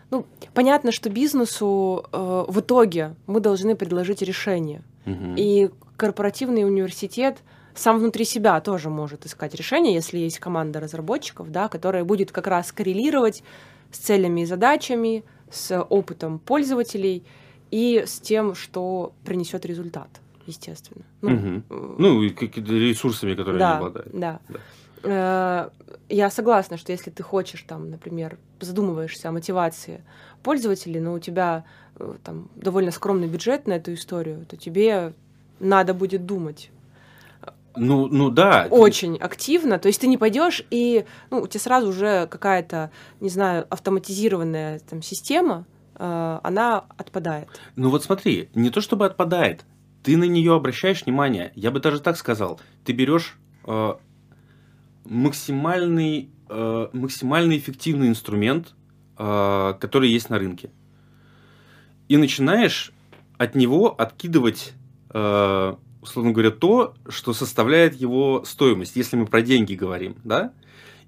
Ну, 0.08 0.24
понятно, 0.54 0.92
что 0.92 1.10
бизнесу 1.10 2.04
э, 2.12 2.44
в 2.48 2.60
итоге 2.60 3.14
мы 3.26 3.40
должны 3.40 3.74
предложить 3.74 4.22
решение. 4.22 4.82
Угу. 5.04 5.34
И 5.36 5.70
корпоративный 5.96 6.64
университет 6.64 7.38
сам 7.74 7.98
внутри 7.98 8.24
себя 8.24 8.60
тоже 8.60 8.88
может 8.88 9.26
искать 9.26 9.54
решение, 9.54 9.94
если 9.94 10.18
есть 10.18 10.38
команда 10.38 10.78
разработчиков, 10.78 11.50
да, 11.50 11.68
которая 11.68 12.04
будет 12.04 12.30
как 12.30 12.46
раз 12.46 12.70
коррелировать 12.70 13.42
с 13.90 13.98
целями 13.98 14.42
и 14.42 14.46
задачами, 14.46 15.24
с 15.50 15.82
опытом 15.90 16.38
пользователей 16.38 17.24
и 17.72 18.04
с 18.06 18.20
тем, 18.20 18.54
что 18.54 19.12
принесет 19.24 19.66
результат, 19.66 20.08
естественно. 20.46 21.04
Ну, 21.22 21.34
угу. 21.34 21.96
ну 21.98 22.22
и 22.22 22.30
какими-то 22.30 22.72
ресурсами, 22.72 23.34
которые 23.34 23.58
да, 23.58 23.70
они 23.70 23.78
обладают. 23.78 24.10
Да. 24.12 24.40
да. 24.48 24.58
Э, 25.02 25.68
я 26.08 26.30
согласна, 26.30 26.76
что 26.76 26.92
если 26.92 27.10
ты 27.10 27.22
хочешь, 27.22 27.64
там, 27.66 27.90
например, 27.90 28.38
задумываешься 28.60 29.28
о 29.28 29.32
мотивации 29.32 30.02
пользователей, 30.42 31.00
но 31.00 31.14
у 31.14 31.18
тебя 31.18 31.64
э, 31.98 32.14
там 32.24 32.48
довольно 32.56 32.90
скромный 32.90 33.28
бюджет 33.28 33.66
на 33.66 33.74
эту 33.74 33.94
историю, 33.94 34.46
то 34.46 34.56
тебе 34.56 35.12
надо 35.60 35.94
будет 35.94 36.26
думать. 36.26 36.70
Ну, 37.76 38.06
ну 38.08 38.30
да. 38.30 38.68
Очень 38.70 39.16
активно. 39.16 39.78
То 39.78 39.88
есть 39.88 40.00
ты 40.00 40.06
не 40.06 40.16
пойдешь 40.16 40.64
и 40.70 41.04
ну, 41.30 41.42
у 41.42 41.46
тебя 41.46 41.60
сразу 41.60 41.88
уже 41.88 42.26
какая-то, 42.26 42.90
не 43.20 43.28
знаю, 43.28 43.66
автоматизированная 43.68 44.80
там 44.80 45.02
система, 45.02 45.66
она 45.94 46.84
отпадает. 46.96 47.48
Ну 47.76 47.90
вот 47.90 48.02
смотри, 48.02 48.48
не 48.54 48.70
то 48.70 48.80
чтобы 48.80 49.06
отпадает, 49.06 49.64
ты 50.06 50.16
на 50.16 50.22
нее 50.22 50.54
обращаешь 50.54 51.04
внимание. 51.04 51.50
Я 51.56 51.72
бы 51.72 51.80
даже 51.80 51.98
так 51.98 52.16
сказал. 52.16 52.60
Ты 52.84 52.92
берешь 52.92 53.36
э, 53.64 53.94
максимальный, 55.04 56.30
э, 56.48 56.88
максимально 56.92 57.58
эффективный 57.58 58.06
инструмент, 58.06 58.76
э, 59.18 59.74
который 59.80 60.08
есть 60.08 60.30
на 60.30 60.38
рынке. 60.38 60.70
И 62.06 62.16
начинаешь 62.18 62.92
от 63.36 63.56
него 63.56 64.00
откидывать, 64.00 64.74
э, 65.10 65.74
условно 66.00 66.30
говоря, 66.30 66.52
то, 66.52 66.94
что 67.08 67.32
составляет 67.32 67.94
его 67.96 68.44
стоимость, 68.44 68.94
если 68.94 69.16
мы 69.16 69.26
про 69.26 69.42
деньги 69.42 69.74
говорим, 69.74 70.14
да? 70.22 70.52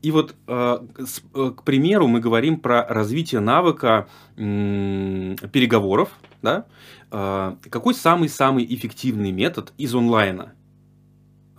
И 0.03 0.11
вот, 0.11 0.35
э, 0.49 0.79
с, 0.99 1.23
э, 1.35 1.53
к 1.57 1.63
примеру, 1.63 2.09
мы 2.09 2.19
говорим 2.19 2.59
про 2.59 2.85
развитие 2.85 3.41
навыка 3.41 4.09
э, 4.37 5.37
переговоров, 5.53 6.11
да? 6.43 6.67
Э, 7.11 7.57
какой 7.71 7.95
самый-самый 7.95 8.65
эффективный 8.65 9.33
метод 9.33 9.73
из 9.79 9.95
онлайна? 9.95 10.55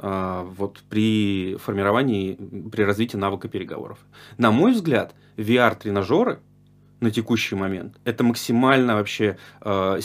А, 0.02 0.44
вот 0.44 0.80
при 0.90 1.58
формировании, 1.58 2.38
при 2.72 2.84
развитии 2.84 3.18
навыка 3.18 3.50
переговоров. 3.50 4.00
На 4.38 4.50
мой 4.50 4.72
взгляд, 4.72 5.14
VR-тренажеры 5.36 6.40
на 7.02 7.12
текущий 7.12 7.56
момент 7.56 7.96
это 8.06 8.24
максимально 8.24 8.96
вообще 8.96 9.38
э, 9.62 10.00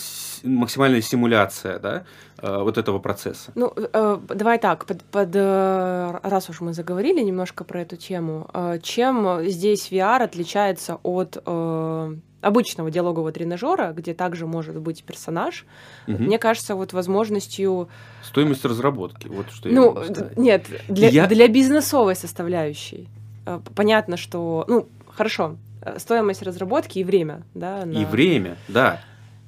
максимальная 0.45 1.01
симуляция, 1.01 1.79
да, 1.79 2.05
э, 2.39 2.59
вот 2.63 2.79
этого 2.79 2.99
процесса. 2.99 3.53
Ну, 3.55 3.73
э, 3.77 4.19
давай 4.29 4.59
так, 4.59 4.87
под, 4.87 5.03
под, 5.03 5.31
э, 5.35 6.19
раз 6.23 6.51
уж 6.51 6.61
мы 6.61 6.73
заговорили 6.73 7.21
немножко 7.21 7.65
про 7.65 7.81
эту 7.81 7.97
тему, 7.97 8.49
э, 8.53 8.79
чем 8.83 9.45
здесь 9.45 9.91
VR 9.91 10.23
отличается 10.23 10.99
от 11.03 11.43
э, 11.45 12.17
обычного 12.45 12.91
диалогового 12.91 13.33
тренажера, 13.33 13.93
где 13.93 14.15
также 14.15 14.47
может 14.47 14.79
быть 14.79 15.03
персонаж, 15.05 15.65
угу. 16.07 16.23
мне 16.23 16.39
кажется, 16.39 16.75
вот 16.75 16.93
возможностью... 16.93 17.89
Стоимость 18.23 18.65
разработки, 18.65 19.29
вот 19.29 19.51
что 19.51 19.69
ну, 19.69 20.03
я 20.03 20.31
Нет, 20.37 20.67
для, 20.89 21.09
я... 21.09 21.27
для 21.27 21.49
бизнесовой 21.49 22.17
составляющей. 22.17 23.09
Э, 23.47 23.61
понятно, 23.75 24.17
что... 24.17 24.65
Ну, 24.69 24.89
хорошо, 25.09 25.57
э, 25.83 25.99
стоимость 25.99 26.43
разработки 26.43 26.99
и 26.99 27.05
время, 27.05 27.43
да? 27.55 27.85
На... 27.85 28.03
И 28.03 28.05
время, 28.05 28.57
да. 28.69 29.01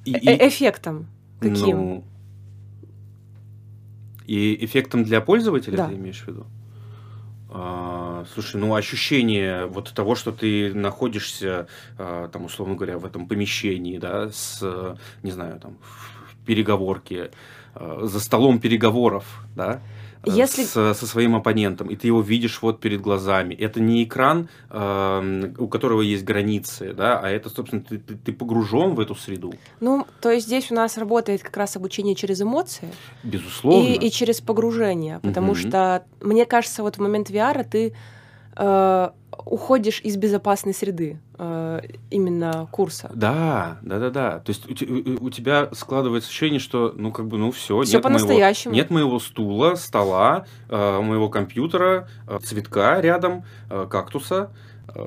И, 0.05 0.13
э 0.13 0.19
и... 0.19 0.47
Эффектом 0.47 1.07
каким? 1.39 1.77
Ну, 1.77 2.03
и 4.25 4.65
эффектом 4.65 5.03
для 5.03 5.21
пользователя 5.21 5.77
да. 5.77 5.87
ты 5.87 5.95
имеешь 5.95 6.21
в 6.21 6.27
виду? 6.27 6.45
Слушай, 8.33 8.57
ну 8.57 8.75
ощущение 8.75 9.65
вот 9.65 9.93
того, 9.93 10.15
что 10.15 10.31
ты 10.31 10.73
находишься, 10.73 11.67
а, 11.97 12.27
там, 12.27 12.45
условно 12.45 12.75
говоря, 12.75 12.97
в 12.97 13.05
этом 13.05 13.27
помещении, 13.27 13.97
да, 13.97 14.29
с, 14.29 14.97
не 15.23 15.31
знаю, 15.31 15.59
там, 15.59 15.77
в 15.81 16.45
переговорке, 16.45 17.31
а, 17.73 18.05
за 18.05 18.19
столом 18.19 18.59
переговоров, 18.59 19.25
да, 19.55 19.81
если... 20.25 20.63
с, 20.63 20.71
со 20.71 21.07
своим 21.07 21.35
оппонентом, 21.35 21.87
и 21.87 21.95
ты 21.95 22.07
его 22.07 22.21
видишь 22.21 22.61
вот 22.61 22.79
перед 22.79 23.01
глазами. 23.01 23.53
Это 23.53 23.79
не 23.79 24.03
экран, 24.03 24.49
э, 24.69 25.53
у 25.57 25.67
которого 25.67 26.01
есть 26.01 26.23
границы, 26.23 26.93
да, 26.93 27.19
а 27.19 27.29
это, 27.29 27.49
собственно, 27.49 27.81
ты, 27.81 27.97
ты, 27.97 28.15
ты 28.15 28.33
погружен 28.33 28.95
в 28.95 28.99
эту 28.99 29.15
среду. 29.15 29.53
Ну, 29.79 30.05
то 30.21 30.31
есть 30.31 30.47
здесь 30.47 30.71
у 30.71 30.75
нас 30.75 30.97
работает 30.97 31.43
как 31.43 31.55
раз 31.57 31.75
обучение 31.75 32.15
через 32.15 32.41
эмоции. 32.41 32.89
Безусловно. 33.23 33.87
И, 33.87 34.07
и 34.07 34.11
через 34.11 34.41
погружение, 34.41 35.19
потому 35.21 35.51
угу. 35.51 35.59
что, 35.59 36.03
мне 36.21 36.45
кажется, 36.45 36.83
вот 36.83 36.97
в 36.97 36.99
момент 36.99 37.29
VR 37.29 37.63
ты 37.63 37.93
э, 38.57 39.09
уходишь 39.45 40.01
из 40.01 40.17
безопасной 40.17 40.73
среды 40.73 41.19
э, 41.37 41.81
именно 42.09 42.67
курса. 42.71 43.09
Да, 43.13 43.77
да, 43.81 43.99
да, 43.99 44.09
да. 44.09 44.39
То 44.39 44.49
есть 44.49 44.67
у, 44.69 45.25
у 45.25 45.29
тебя 45.29 45.69
складывается 45.73 46.29
ощущение, 46.29 46.59
что 46.59 46.93
ну 46.95 47.11
как 47.11 47.27
бы 47.27 47.37
ну 47.37 47.51
все, 47.51 47.81
все 47.83 47.99
по-настоящему. 47.99 48.73
Нет 48.73 48.89
моего 48.89 49.19
стула, 49.19 49.75
стола, 49.75 50.45
э, 50.69 51.01
моего 51.01 51.29
компьютера, 51.29 52.07
э, 52.27 52.39
цветка 52.43 52.99
рядом, 53.01 53.45
э, 53.69 53.87
кактуса. 53.89 54.51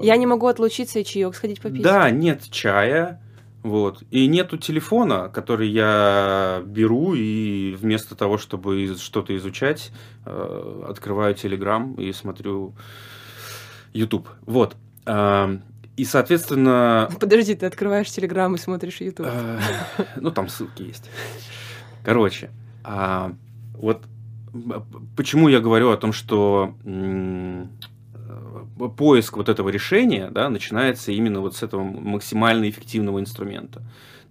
Я 0.00 0.16
не 0.16 0.26
могу 0.26 0.46
отлучиться 0.46 1.00
и 1.00 1.04
чаек 1.04 1.34
сходить 1.34 1.60
попить. 1.60 1.82
Да, 1.82 2.10
нет 2.10 2.42
чая. 2.50 3.20
Вот. 3.62 4.02
И 4.10 4.26
нету 4.26 4.56
телефона, 4.56 5.28
который 5.28 5.68
я 5.68 6.62
беру 6.64 7.14
и 7.14 7.76
вместо 7.78 8.14
того, 8.14 8.38
чтобы 8.38 8.94
что-то 8.96 9.36
изучать, 9.36 9.92
э, 10.24 10.84
открываю 10.88 11.34
Телеграм 11.34 11.94
и 11.94 12.12
смотрю 12.12 12.74
YouTube. 13.92 14.28
Вот. 14.42 14.76
И, 15.96 16.04
соответственно... 16.04 17.10
Подожди, 17.20 17.54
ты 17.54 17.66
открываешь 17.66 18.10
Телеграм 18.10 18.54
и 18.54 18.58
смотришь 18.58 19.00
YouTube. 19.00 19.28
Ну, 20.16 20.30
там 20.30 20.48
ссылки 20.48 20.82
есть. 20.82 21.10
Короче, 22.02 22.50
а, 22.82 23.34
вот 23.74 24.04
почему 25.16 25.48
я 25.48 25.60
говорю 25.60 25.90
о 25.90 25.96
том, 25.96 26.12
что 26.12 26.74
поиск 28.96 29.36
вот 29.36 29.48
этого 29.48 29.68
решения 29.68 30.30
да, 30.30 30.48
начинается 30.48 31.12
именно 31.12 31.40
вот 31.40 31.56
с 31.56 31.62
этого 31.62 31.82
максимально 31.82 32.70
эффективного 32.70 33.20
инструмента. 33.20 33.82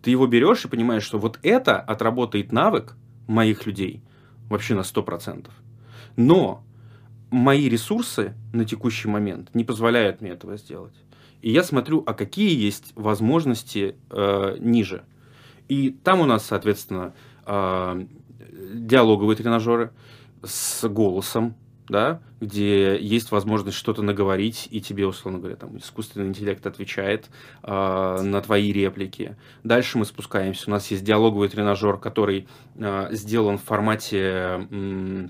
Ты 0.02 0.12
его 0.12 0.26
берешь 0.28 0.66
и 0.66 0.68
понимаешь, 0.68 1.04
что 1.04 1.20
вот 1.20 1.40
это 1.44 1.80
отработает 1.80 2.52
навык 2.52 2.96
моих 3.28 3.66
людей 3.66 4.02
вообще 4.50 4.74
на 4.74 4.82
100%. 4.82 5.48
Но 6.16 6.64
мои 7.32 7.70
ресурсы 7.70 8.34
на 8.54 8.66
текущий 8.66 9.08
момент 9.08 9.54
не 9.54 9.64
позволяют 9.64 10.22
мне 10.22 10.32
этого 10.32 10.58
сделать. 10.58 10.96
И 11.42 11.52
я 11.52 11.64
смотрю, 11.64 12.04
а 12.06 12.14
какие 12.14 12.58
есть 12.58 12.92
возможности 12.96 13.96
э, 14.10 14.58
ниже. 14.60 15.04
И 15.68 15.92
там 15.92 16.20
у 16.20 16.26
нас, 16.26 16.46
соответственно, 16.46 17.14
э, 17.46 18.06
диалоговые 18.74 19.38
тренажеры 19.38 19.92
с 20.44 20.88
голосом, 20.88 21.56
да, 21.88 22.22
где 22.40 23.00
есть 23.00 23.32
возможность 23.32 23.78
что-то 23.78 24.02
наговорить, 24.04 24.68
и 24.70 24.80
тебе, 24.80 25.08
условно 25.08 25.40
говоря, 25.40 25.56
там 25.56 25.78
искусственный 25.78 26.28
интеллект 26.28 26.66
отвечает 26.66 27.30
э, 27.64 28.22
на 28.22 28.42
твои 28.42 28.72
реплики. 28.72 29.38
Дальше 29.64 29.98
мы 29.98 30.06
спускаемся. 30.06 30.66
У 30.68 30.72
нас 30.72 30.90
есть 30.92 31.04
диалоговый 31.04 31.50
тренажер, 31.50 31.98
который 31.98 32.48
э, 32.76 33.08
сделан 33.12 33.58
в 33.58 33.64
формате... 33.64 34.68
Э, 34.72 35.28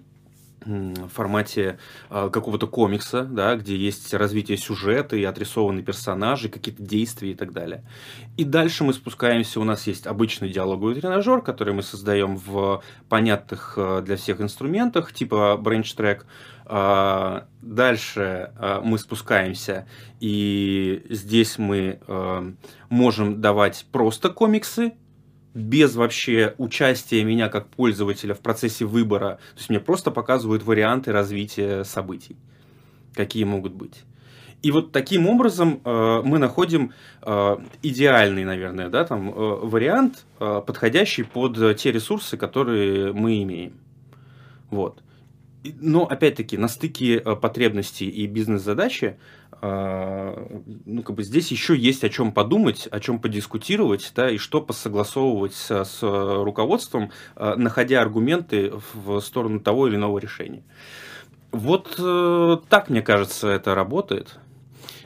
в 0.66 1.08
формате 1.10 1.80
э, 2.10 2.30
какого-то 2.32 2.68
комикса, 2.68 3.24
да, 3.24 3.56
где 3.56 3.76
есть 3.76 4.14
развитие 4.14 4.58
сюжета 4.58 5.16
и 5.16 5.24
отрисованные 5.24 5.84
персонажи, 5.84 6.50
какие-то 6.50 6.84
действия 6.84 7.32
и 7.32 7.36
так 7.36 7.54
далее. 7.54 7.84
И 8.38 8.44
дальше 8.44 8.84
мы 8.84 8.94
спускаемся, 8.94 9.60
у 9.60 9.64
нас 9.64 9.88
есть 9.88 10.08
обычный 10.08 10.50
диалоговый 10.50 10.96
тренажер, 10.96 11.42
который 11.42 11.74
мы 11.74 11.84
создаем 11.84 12.38
в 12.38 12.84
понятных 13.08 13.74
э, 13.78 14.02
для 14.06 14.18
всех 14.18 14.42
инструментах, 14.42 15.14
типа 15.14 15.60
Branch 15.62 15.84
Track. 15.84 16.24
Э, 16.66 17.42
дальше 17.62 18.52
э, 18.58 18.82
мы 18.84 18.98
спускаемся, 18.98 19.88
и 20.20 21.06
здесь 21.10 21.58
мы 21.58 22.00
э, 22.06 22.52
можем 22.90 23.42
давать 23.42 23.86
просто 23.92 24.30
комиксы, 24.30 24.94
без 25.54 25.96
вообще 25.96 26.54
участия 26.58 27.24
меня 27.24 27.50
как 27.50 27.68
пользователя 27.68 28.34
в 28.34 28.40
процессе 28.40 28.86
выбора. 28.86 29.40
То 29.54 29.58
есть 29.58 29.70
мне 29.70 29.80
просто 29.80 30.12
показывают 30.12 30.64
варианты 30.64 31.12
развития 31.12 31.84
событий, 31.84 32.36
какие 33.14 33.44
могут 33.44 33.74
быть. 33.74 34.04
И 34.62 34.72
вот 34.72 34.92
таким 34.92 35.28
образом 35.28 35.80
э, 35.86 36.22
мы 36.24 36.38
находим 36.38 36.92
э, 37.22 37.58
идеальный, 37.82 38.44
наверное, 38.44 38.90
да, 38.90 39.06
там, 39.06 39.30
э, 39.30 39.34
вариант, 39.34 40.26
э, 40.40 40.62
подходящий 40.66 41.24
под 41.24 41.78
те 41.78 41.92
ресурсы, 41.92 42.36
которые 42.36 43.14
мы 43.14 43.42
имеем. 43.44 43.74
Вот. 44.70 45.02
Но, 45.64 46.06
опять-таки, 46.06 46.58
на 46.58 46.70
стыке 46.70 47.18
э, 47.18 47.36
потребностей 47.36 48.08
и 48.08 48.28
бизнес-задачи, 48.28 49.18
э, 49.62 50.48
ну, 50.86 51.04
как 51.04 51.16
бы 51.16 51.24
здесь 51.24 51.52
еще 51.52 51.76
есть 51.76 52.04
о 52.06 52.10
чем 52.10 52.32
подумать, 52.32 52.88
о 52.90 53.00
чем 53.02 53.20
подискутировать, 53.20 54.12
да, 54.16 54.30
и 54.30 54.38
что 54.38 54.62
посогласовывать 54.62 55.54
с, 55.54 55.84
с 55.84 56.00
руководством, 56.02 57.12
э, 57.36 57.56
находя 57.58 58.02
аргументы 58.02 58.72
в 58.94 59.20
сторону 59.20 59.60
того 59.60 59.88
или 59.88 59.96
иного 59.96 60.20
решения. 60.20 60.64
Вот 61.52 61.96
так, 62.70 62.90
мне 62.90 63.02
кажется, 63.02 63.48
это 63.48 63.74
работает, 63.74 64.38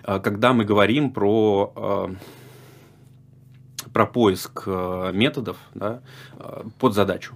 когда 0.03 0.51
мы 0.51 0.65
говорим 0.65 1.11
про 1.11 2.11
про 3.93 4.05
поиск 4.05 4.67
методов 4.67 5.55
да, 5.73 6.01
под 6.79 6.93
задачу. 6.93 7.35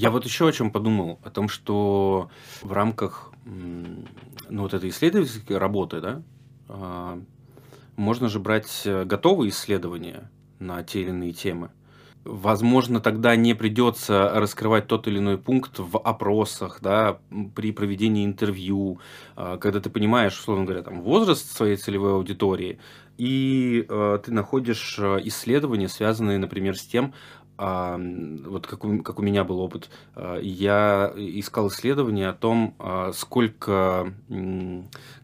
Я 0.00 0.12
вот 0.12 0.24
еще 0.24 0.46
о 0.46 0.52
чем 0.52 0.70
подумал, 0.70 1.18
о 1.24 1.30
том, 1.30 1.48
что 1.48 2.30
в 2.62 2.70
рамках 2.70 3.32
ну, 3.44 4.62
вот 4.62 4.72
этой 4.72 4.90
исследовательской 4.90 5.58
работы, 5.58 6.00
да, 6.00 6.22
а, 6.68 7.20
можно 7.96 8.28
же 8.28 8.38
брать 8.38 8.82
готовые 8.84 9.50
исследования 9.50 10.30
на 10.60 10.84
те 10.84 11.00
или 11.00 11.08
иные 11.08 11.32
темы. 11.32 11.72
Возможно, 12.22 13.00
тогда 13.00 13.34
не 13.34 13.54
придется 13.54 14.30
раскрывать 14.36 14.86
тот 14.86 15.08
или 15.08 15.18
иной 15.18 15.36
пункт 15.36 15.80
в 15.80 15.98
опросах, 15.98 16.78
да, 16.80 17.18
при 17.56 17.72
проведении 17.72 18.24
интервью, 18.24 19.00
а, 19.34 19.56
когда 19.56 19.80
ты 19.80 19.90
понимаешь, 19.90 20.38
условно 20.38 20.64
говоря, 20.64 20.84
там, 20.84 21.02
возраст 21.02 21.50
своей 21.50 21.74
целевой 21.74 22.12
аудитории, 22.12 22.78
и 23.18 23.84
э, 23.88 24.18
ты 24.24 24.32
находишь 24.32 24.96
исследования, 24.96 25.88
связанные, 25.88 26.38
например, 26.38 26.78
с 26.78 26.82
тем, 26.82 27.14
а, 27.60 28.00
вот 28.46 28.68
как 28.68 28.84
у, 28.84 29.02
как 29.02 29.18
у 29.18 29.22
меня 29.22 29.42
был 29.42 29.58
опыт, 29.58 29.90
а, 30.14 30.38
я 30.38 31.12
искал 31.16 31.68
исследования 31.68 32.28
о 32.28 32.32
том, 32.32 32.76
а, 32.78 33.10
сколько, 33.12 34.14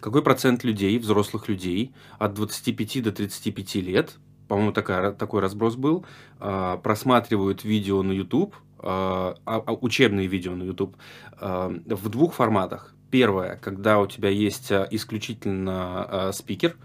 какой 0.01 0.23
процент 0.23 0.65
людей, 0.65 0.99
взрослых 0.99 1.49
людей 1.49 1.95
от 2.19 2.35
25 2.35 3.05
до 3.05 3.13
35 3.13 3.77
лет, 3.77 4.17
по-моему, 4.49 4.73
такая, 4.73 5.13
такой 5.13 5.41
разброс 5.41 5.77
был, 5.77 6.05
просматривают 6.39 7.65
видео 7.65 8.03
на 8.03 8.13
YouTube, 8.13 8.55
учебные 9.81 10.27
видео 10.27 10.55
на 10.55 10.65
YouTube 10.65 10.97
в 11.41 12.09
двух 12.11 12.35
форматах. 12.35 12.95
Первое, 13.11 13.57
когда 13.57 14.01
у 14.01 14.07
тебя 14.07 14.29
есть 14.29 14.71
исключительно 14.71 16.31
спикер, 16.35 16.77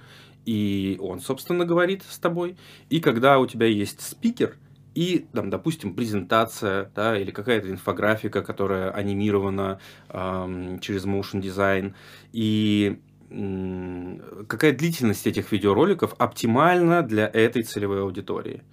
и 0.45 0.97
он, 1.01 1.19
собственно, 1.19 1.65
говорит 1.65 2.03
с 2.07 2.17
тобой, 2.17 2.55
и 2.89 3.01
когда 3.01 3.39
у 3.39 3.45
тебя 3.45 3.65
есть 3.65 3.99
спикер– 3.99 4.55
и, 4.95 5.27
там, 5.33 5.49
допустим, 5.49 5.95
презентация, 5.95 6.91
да, 6.95 7.17
или 7.17 7.31
какая-то 7.31 7.69
инфографика, 7.69 8.41
которая 8.41 8.91
анимирована 8.91 9.79
эм, 10.09 10.79
через 10.79 11.05
motion 11.05 11.41
design, 11.41 11.93
и 12.33 12.99
какая 13.29 14.73
длительность 14.73 15.27
этих 15.27 15.51
видеороликов 15.51 16.15
оптимальна 16.17 17.03
для 17.03 17.27
этой 17.27 17.61
целевой 17.61 18.01
аудитории. 18.01 18.63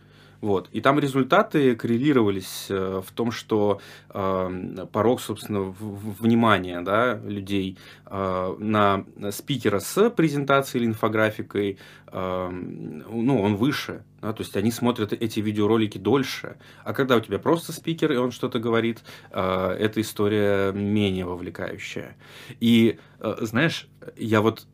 Вот. 0.40 0.68
И 0.72 0.80
там 0.80 0.98
результаты 0.98 1.74
коррелировались 1.76 2.66
э, 2.68 3.02
в 3.04 3.10
том, 3.12 3.30
что 3.30 3.80
э, 4.10 4.86
порог, 4.92 5.20
собственно, 5.20 5.62
внимания 5.62 6.80
да, 6.82 7.14
людей 7.24 7.78
э, 8.06 8.56
на 8.58 9.04
спикера 9.30 9.78
с 9.78 10.10
презентацией 10.10 10.82
или 10.84 10.90
инфографикой, 10.90 11.78
ну, 12.12 13.42
он 13.42 13.56
выше. 13.56 14.04
Да, 14.22 14.32
то 14.32 14.42
есть 14.42 14.56
они 14.56 14.70
смотрят 14.70 15.12
эти 15.12 15.40
видеоролики 15.40 15.98
дольше. 15.98 16.56
А 16.84 16.94
когда 16.94 17.16
у 17.16 17.20
тебя 17.20 17.38
просто 17.38 17.72
спикер, 17.72 18.12
и 18.12 18.16
он 18.16 18.30
что-то 18.30 18.58
говорит, 18.58 19.02
эта 19.30 20.00
история 20.00 20.72
менее 20.72 21.26
вовлекающая. 21.26 22.16
И, 22.60 22.98
знаешь, 23.20 23.88
я 24.16 24.40
вот... 24.40 24.66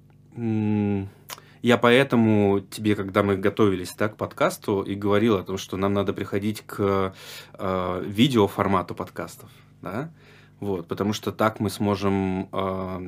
Я 1.62 1.78
поэтому 1.78 2.60
тебе, 2.60 2.96
когда 2.96 3.22
мы 3.22 3.36
готовились 3.36 3.94
да, 3.96 4.08
к 4.08 4.16
подкасту, 4.16 4.82
и 4.82 4.96
говорил 4.96 5.36
о 5.36 5.44
том, 5.44 5.58
что 5.58 5.76
нам 5.76 5.94
надо 5.94 6.12
приходить 6.12 6.62
к 6.66 7.14
э, 7.54 8.04
видеоформату 8.04 8.96
подкастов. 8.96 9.48
Да? 9.80 10.10
Вот, 10.62 10.86
потому 10.86 11.12
что 11.12 11.32
так 11.32 11.58
мы 11.58 11.70
сможем 11.70 12.48
э, 12.52 12.98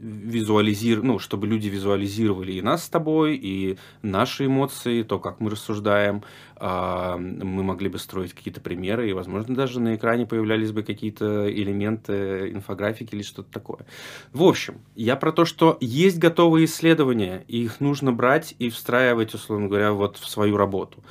визуализировать, 0.00 1.04
ну, 1.04 1.18
чтобы 1.18 1.46
люди 1.46 1.68
визуализировали 1.68 2.52
и 2.52 2.62
нас 2.62 2.84
с 2.84 2.88
тобой, 2.88 3.36
и 3.36 3.76
наши 4.00 4.46
эмоции, 4.46 5.02
то, 5.02 5.18
как 5.18 5.40
мы 5.40 5.50
рассуждаем. 5.50 6.22
Э, 6.56 7.16
мы 7.18 7.62
могли 7.62 7.90
бы 7.90 7.98
строить 7.98 8.32
какие-то 8.32 8.62
примеры, 8.62 9.10
и, 9.10 9.12
возможно, 9.12 9.54
даже 9.54 9.78
на 9.78 9.94
экране 9.94 10.24
появлялись 10.24 10.72
бы 10.72 10.82
какие-то 10.82 11.52
элементы 11.52 12.50
инфографики 12.50 13.14
или 13.14 13.22
что-то 13.22 13.52
такое. 13.52 13.84
В 14.32 14.42
общем, 14.42 14.78
я 14.94 15.16
про 15.16 15.32
то, 15.32 15.44
что 15.44 15.76
есть 15.82 16.18
готовые 16.18 16.64
исследования, 16.64 17.44
и 17.46 17.64
их 17.64 17.80
нужно 17.80 18.10
брать 18.10 18.54
и 18.58 18.70
встраивать, 18.70 19.34
условно 19.34 19.68
говоря, 19.68 19.92
вот 19.92 20.16
в 20.16 20.26
свою 20.26 20.56
работу 20.56 21.04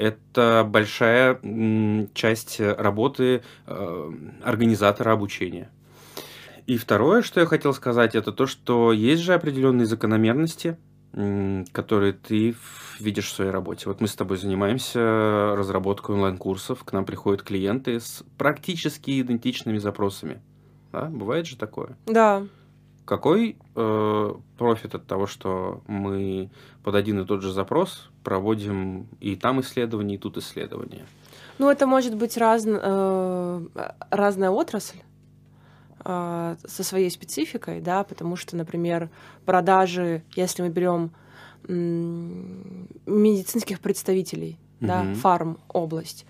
это 0.00 0.66
большая 0.68 1.38
часть 2.14 2.60
работы 2.60 3.42
э, 3.66 4.12
организатора 4.42 5.12
обучения. 5.12 5.70
И 6.66 6.76
второе, 6.76 7.22
что 7.22 7.40
я 7.40 7.46
хотел 7.46 7.74
сказать, 7.74 8.14
это 8.14 8.32
то, 8.32 8.46
что 8.46 8.92
есть 8.92 9.22
же 9.22 9.34
определенные 9.34 9.86
закономерности, 9.86 10.76
которые 11.72 12.12
ты 12.12 12.54
видишь 13.00 13.26
в 13.26 13.34
своей 13.34 13.50
работе. 13.50 13.88
Вот 13.88 14.00
мы 14.00 14.06
с 14.06 14.14
тобой 14.14 14.36
занимаемся 14.36 15.54
разработкой 15.56 16.14
онлайн-курсов, 16.14 16.84
к 16.84 16.92
нам 16.92 17.04
приходят 17.04 17.42
клиенты 17.42 17.98
с 17.98 18.22
практически 18.38 19.20
идентичными 19.20 19.78
запросами. 19.78 20.40
Да? 20.92 21.06
Бывает 21.06 21.46
же 21.46 21.56
такое? 21.56 21.96
Да. 22.06 22.46
Какой 23.04 23.56
э, 23.74 24.34
профит 24.56 24.94
от 24.94 25.06
того, 25.06 25.26
что 25.26 25.82
мы 25.88 26.50
под 26.84 26.94
один 26.94 27.20
и 27.20 27.26
тот 27.26 27.42
же 27.42 27.52
запрос 27.52 28.09
проводим 28.22 29.08
и 29.20 29.36
там 29.36 29.60
исследования, 29.60 30.16
и 30.16 30.18
тут 30.18 30.36
исследования? 30.36 31.06
Ну, 31.58 31.70
это 31.70 31.86
может 31.86 32.14
быть 32.16 32.36
раз, 32.36 32.64
э, 32.66 33.66
разная 34.10 34.50
отрасль 34.50 34.98
э, 36.04 36.56
со 36.64 36.84
своей 36.84 37.10
спецификой, 37.10 37.80
да, 37.80 38.04
потому 38.04 38.36
что, 38.36 38.56
например, 38.56 39.10
продажи, 39.44 40.22
если 40.34 40.62
мы 40.62 40.68
берем 40.68 41.10
э, 41.68 41.72
медицинских 43.06 43.80
представителей, 43.80 44.58
угу. 44.80 44.86
да, 44.88 45.14
фарм 45.14 45.58
область, 45.68 46.24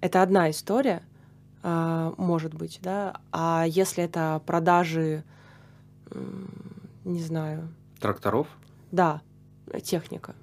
это 0.00 0.22
одна 0.22 0.50
история, 0.50 1.02
э, 1.62 2.12
может 2.18 2.54
быть, 2.54 2.80
да, 2.82 3.16
а 3.32 3.64
если 3.66 4.04
это 4.04 4.42
продажи 4.44 5.24
не 7.04 7.20
знаю. 7.20 7.68
Тракторов? 8.00 8.46
Да, 8.90 9.22
техника. 9.82 10.34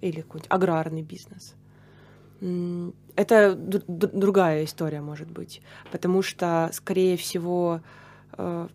Или 0.00 0.20
какой-нибудь 0.20 0.50
аграрный 0.50 1.02
бизнес. 1.02 1.54
Это 3.16 3.54
другая 3.56 4.64
история, 4.64 5.00
может 5.00 5.30
быть. 5.30 5.62
Потому 5.90 6.22
что, 6.22 6.70
скорее 6.72 7.16
всего, 7.16 7.80
э, 8.36 8.68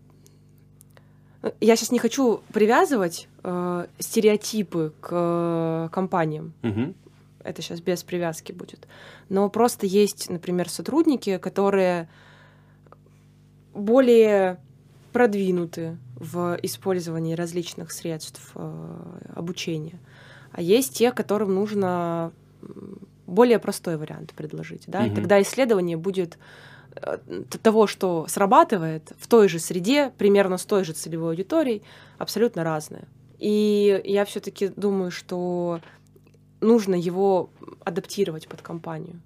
я 1.59 1.75
сейчас 1.75 1.91
не 1.91 1.99
хочу 1.99 2.41
привязывать 2.51 3.27
э, 3.43 3.85
стереотипы 3.99 4.93
к 4.99 5.89
компаниям. 5.93 6.53
Угу. 6.63 6.93
Это 7.43 7.61
сейчас 7.61 7.81
без 7.81 8.03
привязки 8.03 8.51
будет. 8.51 8.87
Но 9.29 9.49
просто 9.49 9.85
есть, 9.85 10.29
например, 10.29 10.69
сотрудники, 10.69 11.37
которые 11.37 12.09
более 13.73 14.59
продвинуты 15.11 15.97
в 16.15 16.57
использовании 16.61 17.33
различных 17.33 17.91
средств 17.91 18.51
э, 18.55 19.19
обучения. 19.35 19.99
А 20.51 20.61
есть 20.61 20.97
те, 20.97 21.11
которым 21.11 21.55
нужно 21.55 22.31
более 23.27 23.59
простой 23.59 23.97
вариант 23.97 24.33
предложить. 24.33 24.83
Да? 24.87 24.99
Угу. 24.99 25.07
И 25.07 25.15
тогда 25.15 25.41
исследование 25.41 25.97
будет 25.97 26.37
э, 26.95 27.17
того, 27.61 27.87
что 27.87 28.25
срабатывает 28.27 29.13
в 29.17 29.27
той 29.27 29.47
же 29.47 29.59
среде, 29.59 30.11
примерно 30.17 30.57
с 30.57 30.65
той 30.65 30.83
же 30.83 30.93
целевой 30.93 31.31
аудиторией, 31.31 31.81
абсолютно 32.17 32.63
разное. 32.63 33.07
И 33.39 34.01
я 34.03 34.25
все-таки 34.25 34.67
думаю, 34.67 35.11
что 35.11 35.79
нужно 36.59 36.95
его 36.95 37.49
адаптировать 37.83 38.47
под 38.47 38.61
компанию. 38.61 39.19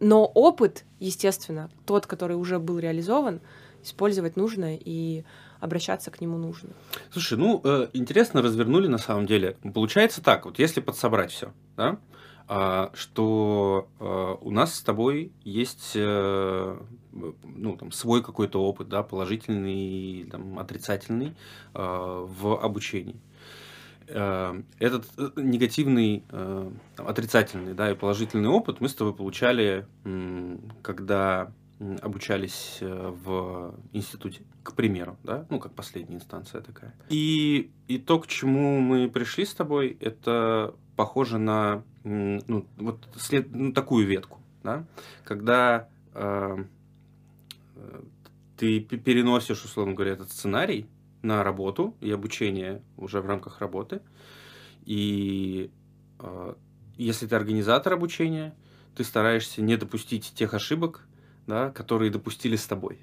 Но 0.00 0.24
опыт, 0.24 0.84
естественно, 0.98 1.68
тот, 1.84 2.06
который 2.06 2.36
уже 2.36 2.58
был 2.58 2.78
реализован, 2.78 3.40
использовать 3.84 4.36
нужно 4.36 4.76
и 4.76 5.24
обращаться 5.62 6.10
к 6.10 6.20
нему 6.20 6.38
нужно. 6.38 6.70
Слушай, 7.12 7.38
ну 7.38 7.60
э, 7.62 7.88
интересно 7.92 8.42
развернули 8.42 8.88
на 8.88 8.98
самом 8.98 9.26
деле. 9.26 9.56
Получается 9.72 10.20
так, 10.20 10.44
вот 10.44 10.58
если 10.58 10.80
подсобрать 10.80 11.30
все, 11.30 11.52
да, 11.76 11.98
э, 12.48 12.88
что 12.94 13.88
э, 14.00 14.36
у 14.40 14.50
нас 14.50 14.74
с 14.74 14.82
тобой 14.82 15.30
есть 15.44 15.92
э, 15.94 16.76
ну, 17.12 17.76
там, 17.76 17.92
свой 17.92 18.24
какой-то 18.24 18.60
опыт, 18.60 18.88
да, 18.88 19.04
положительный, 19.04 20.24
там, 20.24 20.58
отрицательный 20.58 21.36
в 21.74 22.58
обучении. 22.60 23.20
этот 24.08 25.04
негативный, 25.36 26.24
отрицательный, 26.96 27.74
да, 27.74 27.90
и 27.92 27.94
положительный 27.94 28.48
опыт 28.48 28.80
мы 28.80 28.88
с 28.88 28.94
тобой 28.94 29.14
получали, 29.14 29.86
когда 30.82 31.52
обучались 32.00 32.78
в 32.80 33.74
институте, 33.92 34.42
к 34.62 34.74
примеру, 34.74 35.16
да, 35.24 35.46
ну, 35.50 35.58
как 35.58 35.72
последняя 35.74 36.16
инстанция 36.16 36.60
такая. 36.60 36.94
И, 37.08 37.70
и 37.88 37.98
то, 37.98 38.18
к 38.18 38.26
чему 38.26 38.80
мы 38.80 39.08
пришли 39.08 39.44
с 39.44 39.54
тобой, 39.54 39.96
это 40.00 40.74
похоже 40.96 41.38
на 41.38 41.82
ну, 42.04 42.66
вот 42.76 43.08
след, 43.16 43.54
ну, 43.54 43.72
такую 43.72 44.06
ветку, 44.06 44.40
да, 44.62 44.84
когда 45.24 45.88
э, 46.14 46.64
ты 48.56 48.80
переносишь, 48.80 49.64
условно 49.64 49.94
говоря, 49.94 50.12
этот 50.12 50.30
сценарий 50.30 50.86
на 51.22 51.42
работу 51.42 51.96
и 52.00 52.10
обучение 52.10 52.82
уже 52.96 53.20
в 53.20 53.26
рамках 53.26 53.60
работы. 53.60 54.00
И 54.84 55.70
э, 56.18 56.54
если 56.96 57.26
ты 57.26 57.36
организатор 57.36 57.92
обучения, 57.92 58.54
ты 58.96 59.04
стараешься 59.04 59.62
не 59.62 59.76
допустить 59.76 60.32
тех 60.34 60.54
ошибок, 60.54 61.06
да, 61.46 61.70
которые 61.70 62.10
допустили 62.10 62.56
с 62.56 62.66
тобой. 62.66 63.00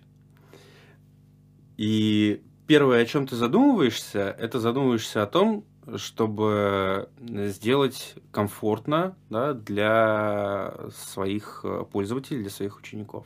И 1.77 2.41
первое, 2.67 3.01
о 3.01 3.05
чем 3.05 3.25
ты 3.27 3.35
задумываешься, 3.35 4.35
это 4.37 4.59
задумываешься 4.59 5.23
о 5.23 5.27
том, 5.27 5.65
чтобы 5.95 7.09
сделать 7.19 8.15
комфортно 8.31 9.15
да, 9.29 9.53
для 9.53 10.75
своих 10.93 11.61
э, 11.63 11.85
пользователей, 11.91 12.41
для 12.41 12.51
своих 12.51 12.77
учеников. 12.77 13.25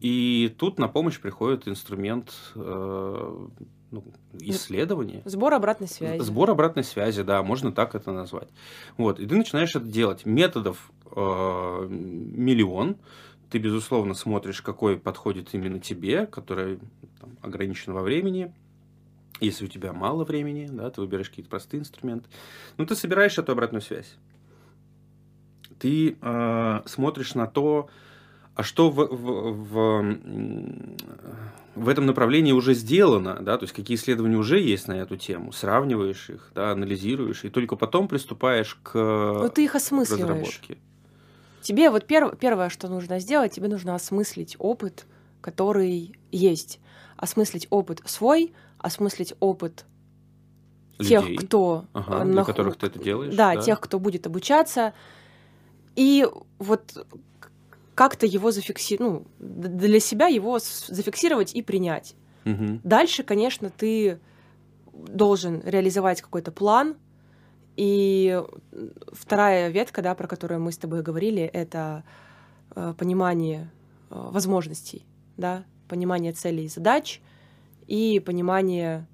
И 0.00 0.54
тут 0.58 0.78
на 0.78 0.88
помощь 0.88 1.18
приходит 1.18 1.68
инструмент 1.68 2.32
э, 2.54 3.46
ну, 3.90 4.04
исследования. 4.40 5.22
Сбор 5.24 5.54
обратной 5.54 5.88
связи. 5.88 6.22
Сбор 6.22 6.50
обратной 6.50 6.84
связи, 6.84 7.22
да, 7.22 7.42
можно 7.42 7.72
так 7.72 7.94
это 7.94 8.12
назвать. 8.12 8.48
Вот, 8.96 9.20
и 9.20 9.26
ты 9.26 9.36
начинаешь 9.36 9.74
это 9.74 9.86
делать. 9.86 10.26
Методов 10.26 10.90
э, 11.14 11.86
миллион. 11.88 12.96
Ты, 13.50 13.58
безусловно, 13.58 14.14
смотришь, 14.14 14.60
какой 14.60 14.98
подходит 14.98 15.54
именно 15.54 15.78
тебе, 15.78 16.26
который 16.26 16.78
там, 17.20 17.38
ограничен 17.42 17.92
во 17.92 18.02
времени. 18.02 18.52
Если 19.40 19.66
у 19.66 19.68
тебя 19.68 19.92
мало 19.92 20.24
времени, 20.24 20.68
да, 20.70 20.90
ты 20.90 21.00
выбираешь 21.00 21.28
какие-то 21.28 21.50
простые 21.50 21.80
инструменты. 21.80 22.28
Ну, 22.76 22.86
ты 22.86 22.94
собираешь 22.94 23.38
эту 23.38 23.52
обратную 23.52 23.82
связь. 23.82 24.16
Ты 25.78 26.16
э, 26.20 26.80
смотришь 26.86 27.34
на 27.34 27.46
то, 27.46 27.88
а 28.56 28.62
что 28.62 28.90
в, 28.90 28.96
в, 28.96 29.52
в, 29.52 30.16
в 31.74 31.88
этом 31.88 32.06
направлении 32.06 32.52
уже 32.52 32.72
сделано, 32.72 33.38
да, 33.42 33.58
то 33.58 33.64
есть 33.64 33.74
какие 33.74 33.96
исследования 33.96 34.38
уже 34.38 34.58
есть 34.58 34.88
на 34.88 34.94
эту 34.94 35.16
тему, 35.18 35.52
сравниваешь 35.52 36.30
их, 36.30 36.50
да, 36.54 36.72
анализируешь, 36.72 37.44
и 37.44 37.50
только 37.50 37.76
потом 37.76 38.08
приступаешь 38.08 38.78
к 38.82 38.94
ну, 38.94 39.50
ты 39.50 39.64
их 39.64 39.74
осмысливаешь. 39.74 40.22
разработке. 40.22 40.78
Тебе 41.66 41.90
вот 41.90 42.06
перв, 42.06 42.38
первое, 42.38 42.68
что 42.68 42.86
нужно 42.86 43.18
сделать, 43.18 43.50
тебе 43.50 43.66
нужно 43.66 43.96
осмыслить 43.96 44.54
опыт, 44.60 45.04
который 45.40 46.14
есть. 46.30 46.78
Осмыслить 47.16 47.66
опыт 47.70 48.02
свой, 48.04 48.54
осмыслить 48.78 49.34
опыт 49.40 49.84
Людей. 50.96 51.08
тех, 51.08 51.44
кто... 51.44 51.86
Ага, 51.92 52.22
нах... 52.22 52.46
Для 52.46 52.54
которых 52.54 52.76
ты 52.76 52.86
это 52.86 53.00
делаешь. 53.00 53.34
Да, 53.34 53.56
да, 53.56 53.60
тех, 53.60 53.80
кто 53.80 53.98
будет 53.98 54.28
обучаться. 54.28 54.94
И 55.96 56.24
вот 56.60 57.04
как-то 57.96 58.26
его 58.26 58.52
зафиксировать, 58.52 59.26
ну, 59.40 59.48
для 59.68 59.98
себя 59.98 60.28
его 60.28 60.60
зафиксировать 60.60 61.52
и 61.52 61.62
принять. 61.62 62.14
Угу. 62.44 62.82
Дальше, 62.84 63.24
конечно, 63.24 63.70
ты 63.70 64.20
должен 64.92 65.62
реализовать 65.64 66.22
какой-то 66.22 66.52
план. 66.52 66.94
И 67.76 68.42
вторая 69.12 69.68
ветка, 69.68 70.02
да, 70.02 70.14
про 70.14 70.26
которую 70.26 70.60
мы 70.60 70.72
с 70.72 70.78
тобой 70.78 71.02
говорили, 71.02 71.42
это 71.42 72.04
э, 72.74 72.94
понимание 72.96 73.70
э, 74.10 74.14
возможностей, 74.14 75.04
да, 75.36 75.64
понимание 75.88 76.32
целей 76.32 76.64
и 76.64 76.68
задач 76.68 77.20
и 77.86 78.20
понимание 78.24 79.06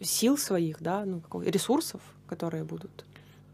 сил 0.00 0.38
своих, 0.38 0.80
да, 0.80 1.04
ну, 1.04 1.22
ресурсов, 1.42 2.00
которые 2.26 2.64
будут 2.64 3.04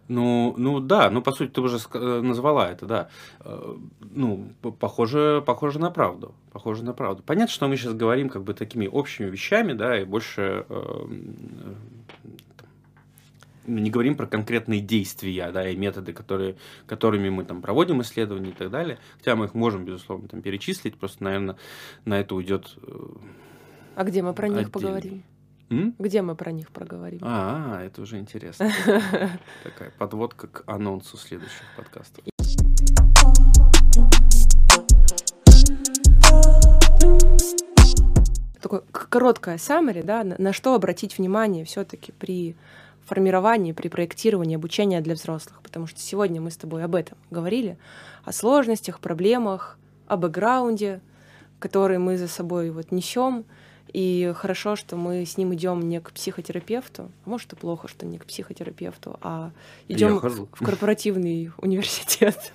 ну, 0.08 0.54
ну 0.56 0.80
да, 0.80 1.10
ну 1.10 1.22
по 1.22 1.32
сути 1.32 1.50
ты 1.50 1.60
уже 1.60 1.78
э, 1.94 2.20
назвала 2.20 2.70
это, 2.70 2.86
да. 2.86 3.08
Э, 3.40 3.76
ну, 4.00 4.48
похоже, 4.78 5.42
похоже 5.46 5.78
на 5.78 5.90
правду. 5.90 6.34
Похоже 6.52 6.84
на 6.84 6.92
правду. 6.92 7.22
Понятно, 7.24 7.52
что 7.52 7.68
мы 7.68 7.76
сейчас 7.76 7.94
говорим 7.94 8.28
как 8.28 8.42
бы 8.42 8.54
такими 8.54 8.86
общими 8.86 9.30
вещами, 9.30 9.72
да, 9.72 10.00
и 10.00 10.04
больше 10.04 10.66
э, 10.68 11.06
не 13.66 13.90
говорим 13.90 14.14
про 14.16 14.26
конкретные 14.26 14.80
действия, 14.80 15.50
да, 15.50 15.68
и 15.68 15.76
методы, 15.76 16.12
которые, 16.12 16.56
которыми 16.86 17.30
мы 17.30 17.44
там 17.44 17.62
проводим 17.62 18.02
исследования 18.02 18.50
и 18.50 18.54
так 18.54 18.70
далее. 18.70 18.98
Хотя 19.16 19.36
мы 19.36 19.46
их 19.46 19.54
можем, 19.54 19.86
безусловно, 19.86 20.28
там 20.28 20.42
перечислить, 20.42 20.96
просто, 20.96 21.24
наверное, 21.24 21.56
на 22.04 22.20
это 22.20 22.34
уйдет. 22.34 22.76
А 23.96 24.04
где 24.04 24.22
мы 24.22 24.34
про 24.34 24.48
них 24.48 24.56
отдельно. 24.56 24.70
поговорим? 24.70 25.22
М? 25.70 25.94
Где 25.98 26.22
мы 26.22 26.34
про 26.34 26.52
них 26.52 26.70
проговорим? 26.70 27.20
А, 27.22 27.82
это 27.82 28.02
уже 28.02 28.18
интересно. 28.18 28.70
Такая 29.64 29.90
подводка 29.98 30.46
к 30.48 30.62
анонсу 30.66 31.16
следующих 31.16 31.64
подкастов. 31.76 32.24
Такое 38.60 38.82
короткое 38.90 39.56
summary, 39.56 40.02
да, 40.02 40.24
на, 40.24 40.36
на 40.38 40.52
что 40.52 40.74
обратить 40.74 41.18
внимание 41.18 41.64
все-таки 41.64 42.12
при 42.12 42.56
формировании, 43.06 43.72
при 43.72 43.88
проектировании 43.88 44.56
обучения 44.56 45.00
для 45.00 45.14
взрослых. 45.14 45.60
Потому 45.62 45.86
что 45.86 46.00
сегодня 46.00 46.40
мы 46.40 46.50
с 46.50 46.56
тобой 46.56 46.84
об 46.84 46.94
этом 46.94 47.16
говорили, 47.30 47.78
о 48.24 48.32
сложностях, 48.32 49.00
проблемах, 49.00 49.78
о 50.06 50.16
бэкграунде, 50.16 51.00
который 51.58 51.98
мы 51.98 52.16
за 52.16 52.28
собой 52.28 52.70
вот 52.70 52.92
несем, 52.92 53.44
и 53.94 54.32
хорошо, 54.36 54.74
что 54.74 54.96
мы 54.96 55.24
с 55.24 55.38
ним 55.38 55.54
идем 55.54 55.80
не 55.88 56.00
к 56.00 56.10
психотерапевту. 56.10 57.10
А 57.24 57.30
может, 57.30 57.52
и 57.52 57.56
плохо, 57.56 57.86
что 57.86 58.04
не 58.04 58.18
к 58.18 58.26
психотерапевту, 58.26 59.18
а 59.22 59.52
идем 59.88 60.18
в 60.18 60.64
корпоративный 60.64 61.52
университет 61.58 62.52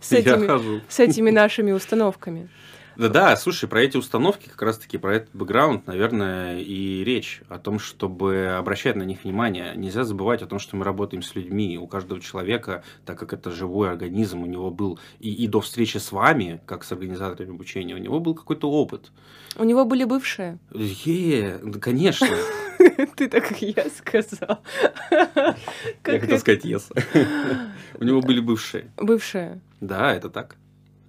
с 0.00 0.12
этими, 0.12 0.82
с 0.90 1.00
этими 1.00 1.30
нашими 1.30 1.72
установками. 1.72 2.48
Да-да, 2.96 3.36
слушай, 3.36 3.68
про 3.68 3.82
эти 3.82 3.96
установки, 3.96 4.48
как 4.48 4.62
раз-таки 4.62 4.96
про 4.96 5.16
этот 5.16 5.34
бэкграунд, 5.34 5.86
наверное, 5.86 6.60
и 6.60 7.04
речь 7.04 7.42
о 7.48 7.58
том, 7.58 7.78
чтобы 7.78 8.54
обращать 8.58 8.96
на 8.96 9.02
них 9.02 9.24
внимание. 9.24 9.74
Нельзя 9.76 10.04
забывать 10.04 10.42
о 10.42 10.46
том, 10.46 10.58
что 10.58 10.76
мы 10.76 10.84
работаем 10.84 11.22
с 11.22 11.34
людьми. 11.34 11.78
У 11.78 11.86
каждого 11.86 12.20
человека, 12.20 12.82
так 13.04 13.18
как 13.18 13.32
это 13.32 13.50
живой 13.50 13.90
организм, 13.90 14.42
у 14.42 14.46
него 14.46 14.70
был 14.70 14.98
и, 15.20 15.32
и 15.32 15.46
до 15.46 15.60
встречи 15.60 15.98
с 15.98 16.10
вами, 16.10 16.60
как 16.64 16.84
с 16.84 16.92
организаторами 16.92 17.50
обучения, 17.50 17.94
у 17.94 17.98
него 17.98 18.18
был 18.18 18.34
какой-то 18.34 18.70
опыт. 18.70 19.12
У 19.58 19.64
него 19.64 19.84
были 19.84 20.04
бывшие? 20.04 20.58
Е, 20.72 21.58
да, 21.62 21.78
конечно. 21.78 22.28
Ты 23.16 23.28
так 23.28 23.48
как 23.48 23.60
я 23.62 23.86
сказал. 23.90 24.60
Я 25.10 26.20
хотел 26.20 26.38
сказать 26.38 26.64
yes. 26.64 26.84
У 27.98 28.04
него 28.04 28.20
были 28.20 28.40
бывшие. 28.40 28.90
Бывшие. 28.96 29.60
Да, 29.80 30.14
это 30.14 30.28
так. 30.28 30.56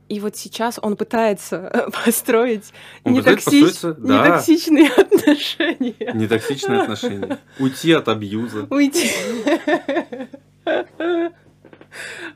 И 0.09 0.19
вот 0.19 0.35
сейчас 0.37 0.79
он 0.81 0.95
пытается 0.95 1.89
построить 2.05 2.71
он 3.03 3.13
нетоксич... 3.13 3.81
да. 3.81 4.27
нетоксичные 4.27 4.89
отношения. 4.89 6.13
Нетоксичные 6.13 6.81
отношения. 6.81 7.39
Уйти 7.59 7.91
от 7.91 8.07
абьюза. 8.07 8.67
Уйти. 8.69 9.11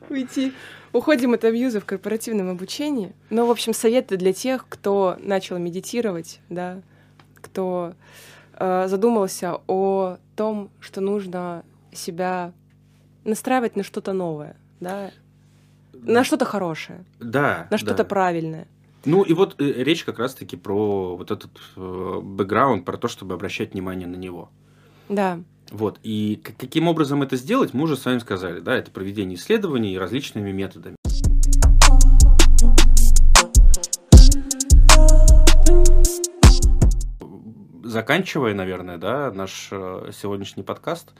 Уйти. 0.08 0.52
Уходим 0.92 1.32
от 1.32 1.44
абьюза 1.44 1.80
в 1.80 1.86
корпоративном 1.86 2.50
обучении. 2.50 3.14
Но, 3.30 3.46
в 3.46 3.50
общем, 3.50 3.72
советы 3.72 4.18
для 4.18 4.34
тех, 4.34 4.66
кто 4.68 5.16
начал 5.18 5.56
медитировать, 5.58 6.40
да, 6.50 6.82
кто 7.40 7.94
э, 8.58 8.88
задумался 8.88 9.60
о 9.66 10.18
том, 10.36 10.70
что 10.80 11.00
нужно 11.00 11.64
себя 11.92 12.52
настраивать 13.24 13.76
на 13.76 13.84
что-то 13.84 14.12
новое, 14.12 14.56
да, 14.80 15.10
на 15.92 16.24
что-то 16.24 16.44
хорошее. 16.44 17.04
Да. 17.20 17.66
На 17.70 17.78
что-то 17.78 17.98
да. 17.98 18.04
правильное. 18.04 18.66
Ну 19.04 19.22
и 19.22 19.32
вот 19.32 19.60
э, 19.60 19.82
речь 19.82 20.04
как 20.04 20.18
раз-таки 20.18 20.56
про 20.56 21.16
вот 21.16 21.30
этот 21.30 21.50
э, 21.76 22.20
бэкграунд, 22.22 22.84
про 22.84 22.96
то, 22.96 23.08
чтобы 23.08 23.34
обращать 23.34 23.72
внимание 23.72 24.06
на 24.06 24.16
него. 24.16 24.50
Да. 25.08 25.40
Вот. 25.70 25.98
И 26.02 26.40
каким 26.42 26.88
образом 26.88 27.22
это 27.22 27.36
сделать, 27.36 27.74
мы 27.74 27.84
уже 27.84 27.96
с 27.96 28.04
вами 28.04 28.18
сказали. 28.18 28.60
Да, 28.60 28.76
это 28.76 28.90
проведение 28.90 29.36
исследований 29.36 29.98
различными 29.98 30.52
методами. 30.52 30.96
Заканчивая, 37.84 38.54
наверное, 38.54 38.98
да, 38.98 39.32
наш 39.32 39.68
э, 39.70 40.10
сегодняшний 40.16 40.62
подкаст, 40.62 41.12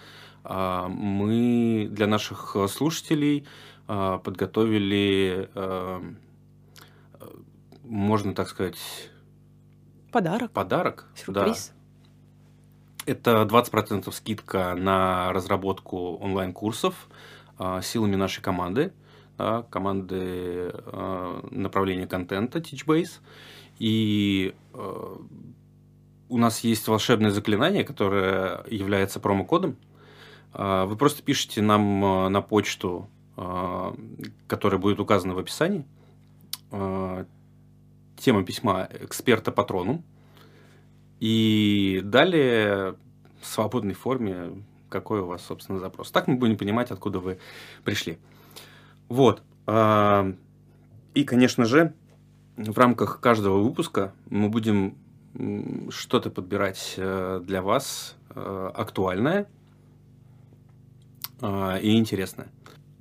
а, 0.44 0.88
мы 0.88 1.88
для 1.90 2.06
наших 2.06 2.56
слушателей 2.68 3.46
подготовили, 4.18 5.50
а, 5.54 6.02
можно 7.84 8.34
так 8.34 8.48
сказать, 8.48 8.78
подарок. 10.12 10.52
Подарок. 10.52 11.06
Сюрприз. 11.14 11.72
Это 13.06 13.44
20% 13.44 14.12
скидка 14.12 14.74
на 14.76 15.32
разработку 15.32 16.16
онлайн-курсов 16.18 17.08
силами 17.82 18.16
нашей 18.16 18.40
команды, 18.42 18.92
да, 19.36 19.62
команды 19.62 20.72
направления 21.50 22.06
контента 22.06 22.60
Teachbase. 22.60 23.20
И 23.78 24.54
у 26.28 26.38
нас 26.38 26.60
есть 26.60 26.86
волшебное 26.86 27.30
заклинание, 27.30 27.82
которое 27.82 28.64
является 28.68 29.18
промокодом. 29.18 29.76
Вы 30.54 30.96
просто 30.96 31.22
пишите 31.22 31.60
нам 31.60 32.30
на 32.32 32.40
почту, 32.40 33.08
которая 33.34 34.78
будет 34.80 35.00
указана 35.00 35.34
в 35.34 35.38
описании. 35.38 35.84
Тема 38.16 38.44
письма 38.44 38.88
эксперта 39.00 39.52
патрону. 39.52 40.02
И 41.20 42.00
далее 42.04 42.96
в 43.40 43.46
свободной 43.46 43.94
форме, 43.94 44.62
какой 44.88 45.20
у 45.20 45.26
вас, 45.26 45.42
собственно, 45.42 45.78
запрос. 45.78 46.10
Так 46.10 46.28
мы 46.28 46.36
будем 46.36 46.56
понимать, 46.56 46.90
откуда 46.90 47.20
вы 47.20 47.38
пришли. 47.84 48.18
Вот. 49.08 49.42
И, 51.14 51.24
конечно 51.24 51.64
же, 51.64 51.94
в 52.56 52.78
рамках 52.78 53.20
каждого 53.20 53.62
выпуска 53.62 54.12
мы 54.28 54.48
будем 54.48 54.96
что-то 55.90 56.30
подбирать 56.30 56.94
э, 56.98 57.40
для 57.42 57.62
вас 57.62 58.16
э, 58.34 58.70
актуальное 58.74 59.48
и 61.40 61.96
интересное. 61.96 62.48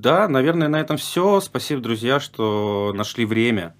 Да, 0.01 0.27
наверное, 0.27 0.67
на 0.67 0.79
этом 0.79 0.97
все. 0.97 1.39
Спасибо, 1.41 1.79
друзья, 1.79 2.19
что 2.19 2.91
нашли 2.95 3.23
время, 3.23 3.75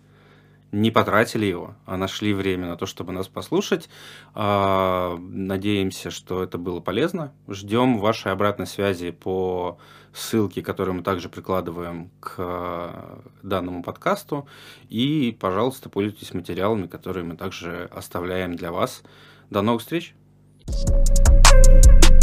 не 0.72 0.92
потратили 0.92 1.48
его, 1.48 1.74
а 1.88 1.98
нашли 1.98 2.32
время 2.36 2.68
на 2.68 2.78
то, 2.78 2.86
чтобы 2.86 3.12
нас 3.12 3.28
послушать. 3.28 3.90
Надеемся, 4.36 6.12
что 6.12 6.44
это 6.44 6.60
было 6.60 6.80
полезно. 6.80 7.34
Ждем 7.48 7.98
вашей 7.98 8.32
обратной 8.32 8.68
связи 8.68 9.10
по 9.10 9.80
ссылке, 10.14 10.62
которую 10.62 10.98
мы 10.98 11.02
также 11.02 11.28
прикладываем 11.28 12.12
к 12.20 13.02
данному 13.42 13.82
подкасту. 13.82 14.48
И, 14.90 15.36
пожалуйста, 15.40 15.90
пользуйтесь 15.90 16.36
материалами, 16.36 16.86
которые 16.86 17.24
мы 17.24 17.36
также 17.36 17.90
оставляем 17.92 18.56
для 18.56 18.72
вас. 18.72 19.02
До 19.50 19.64
новых 19.64 19.82
встреч! 19.82 20.14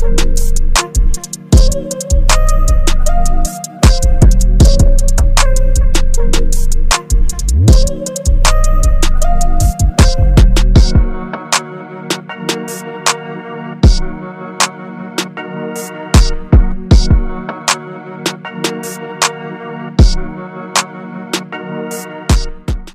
thank 0.01 0.25
you 0.25 0.38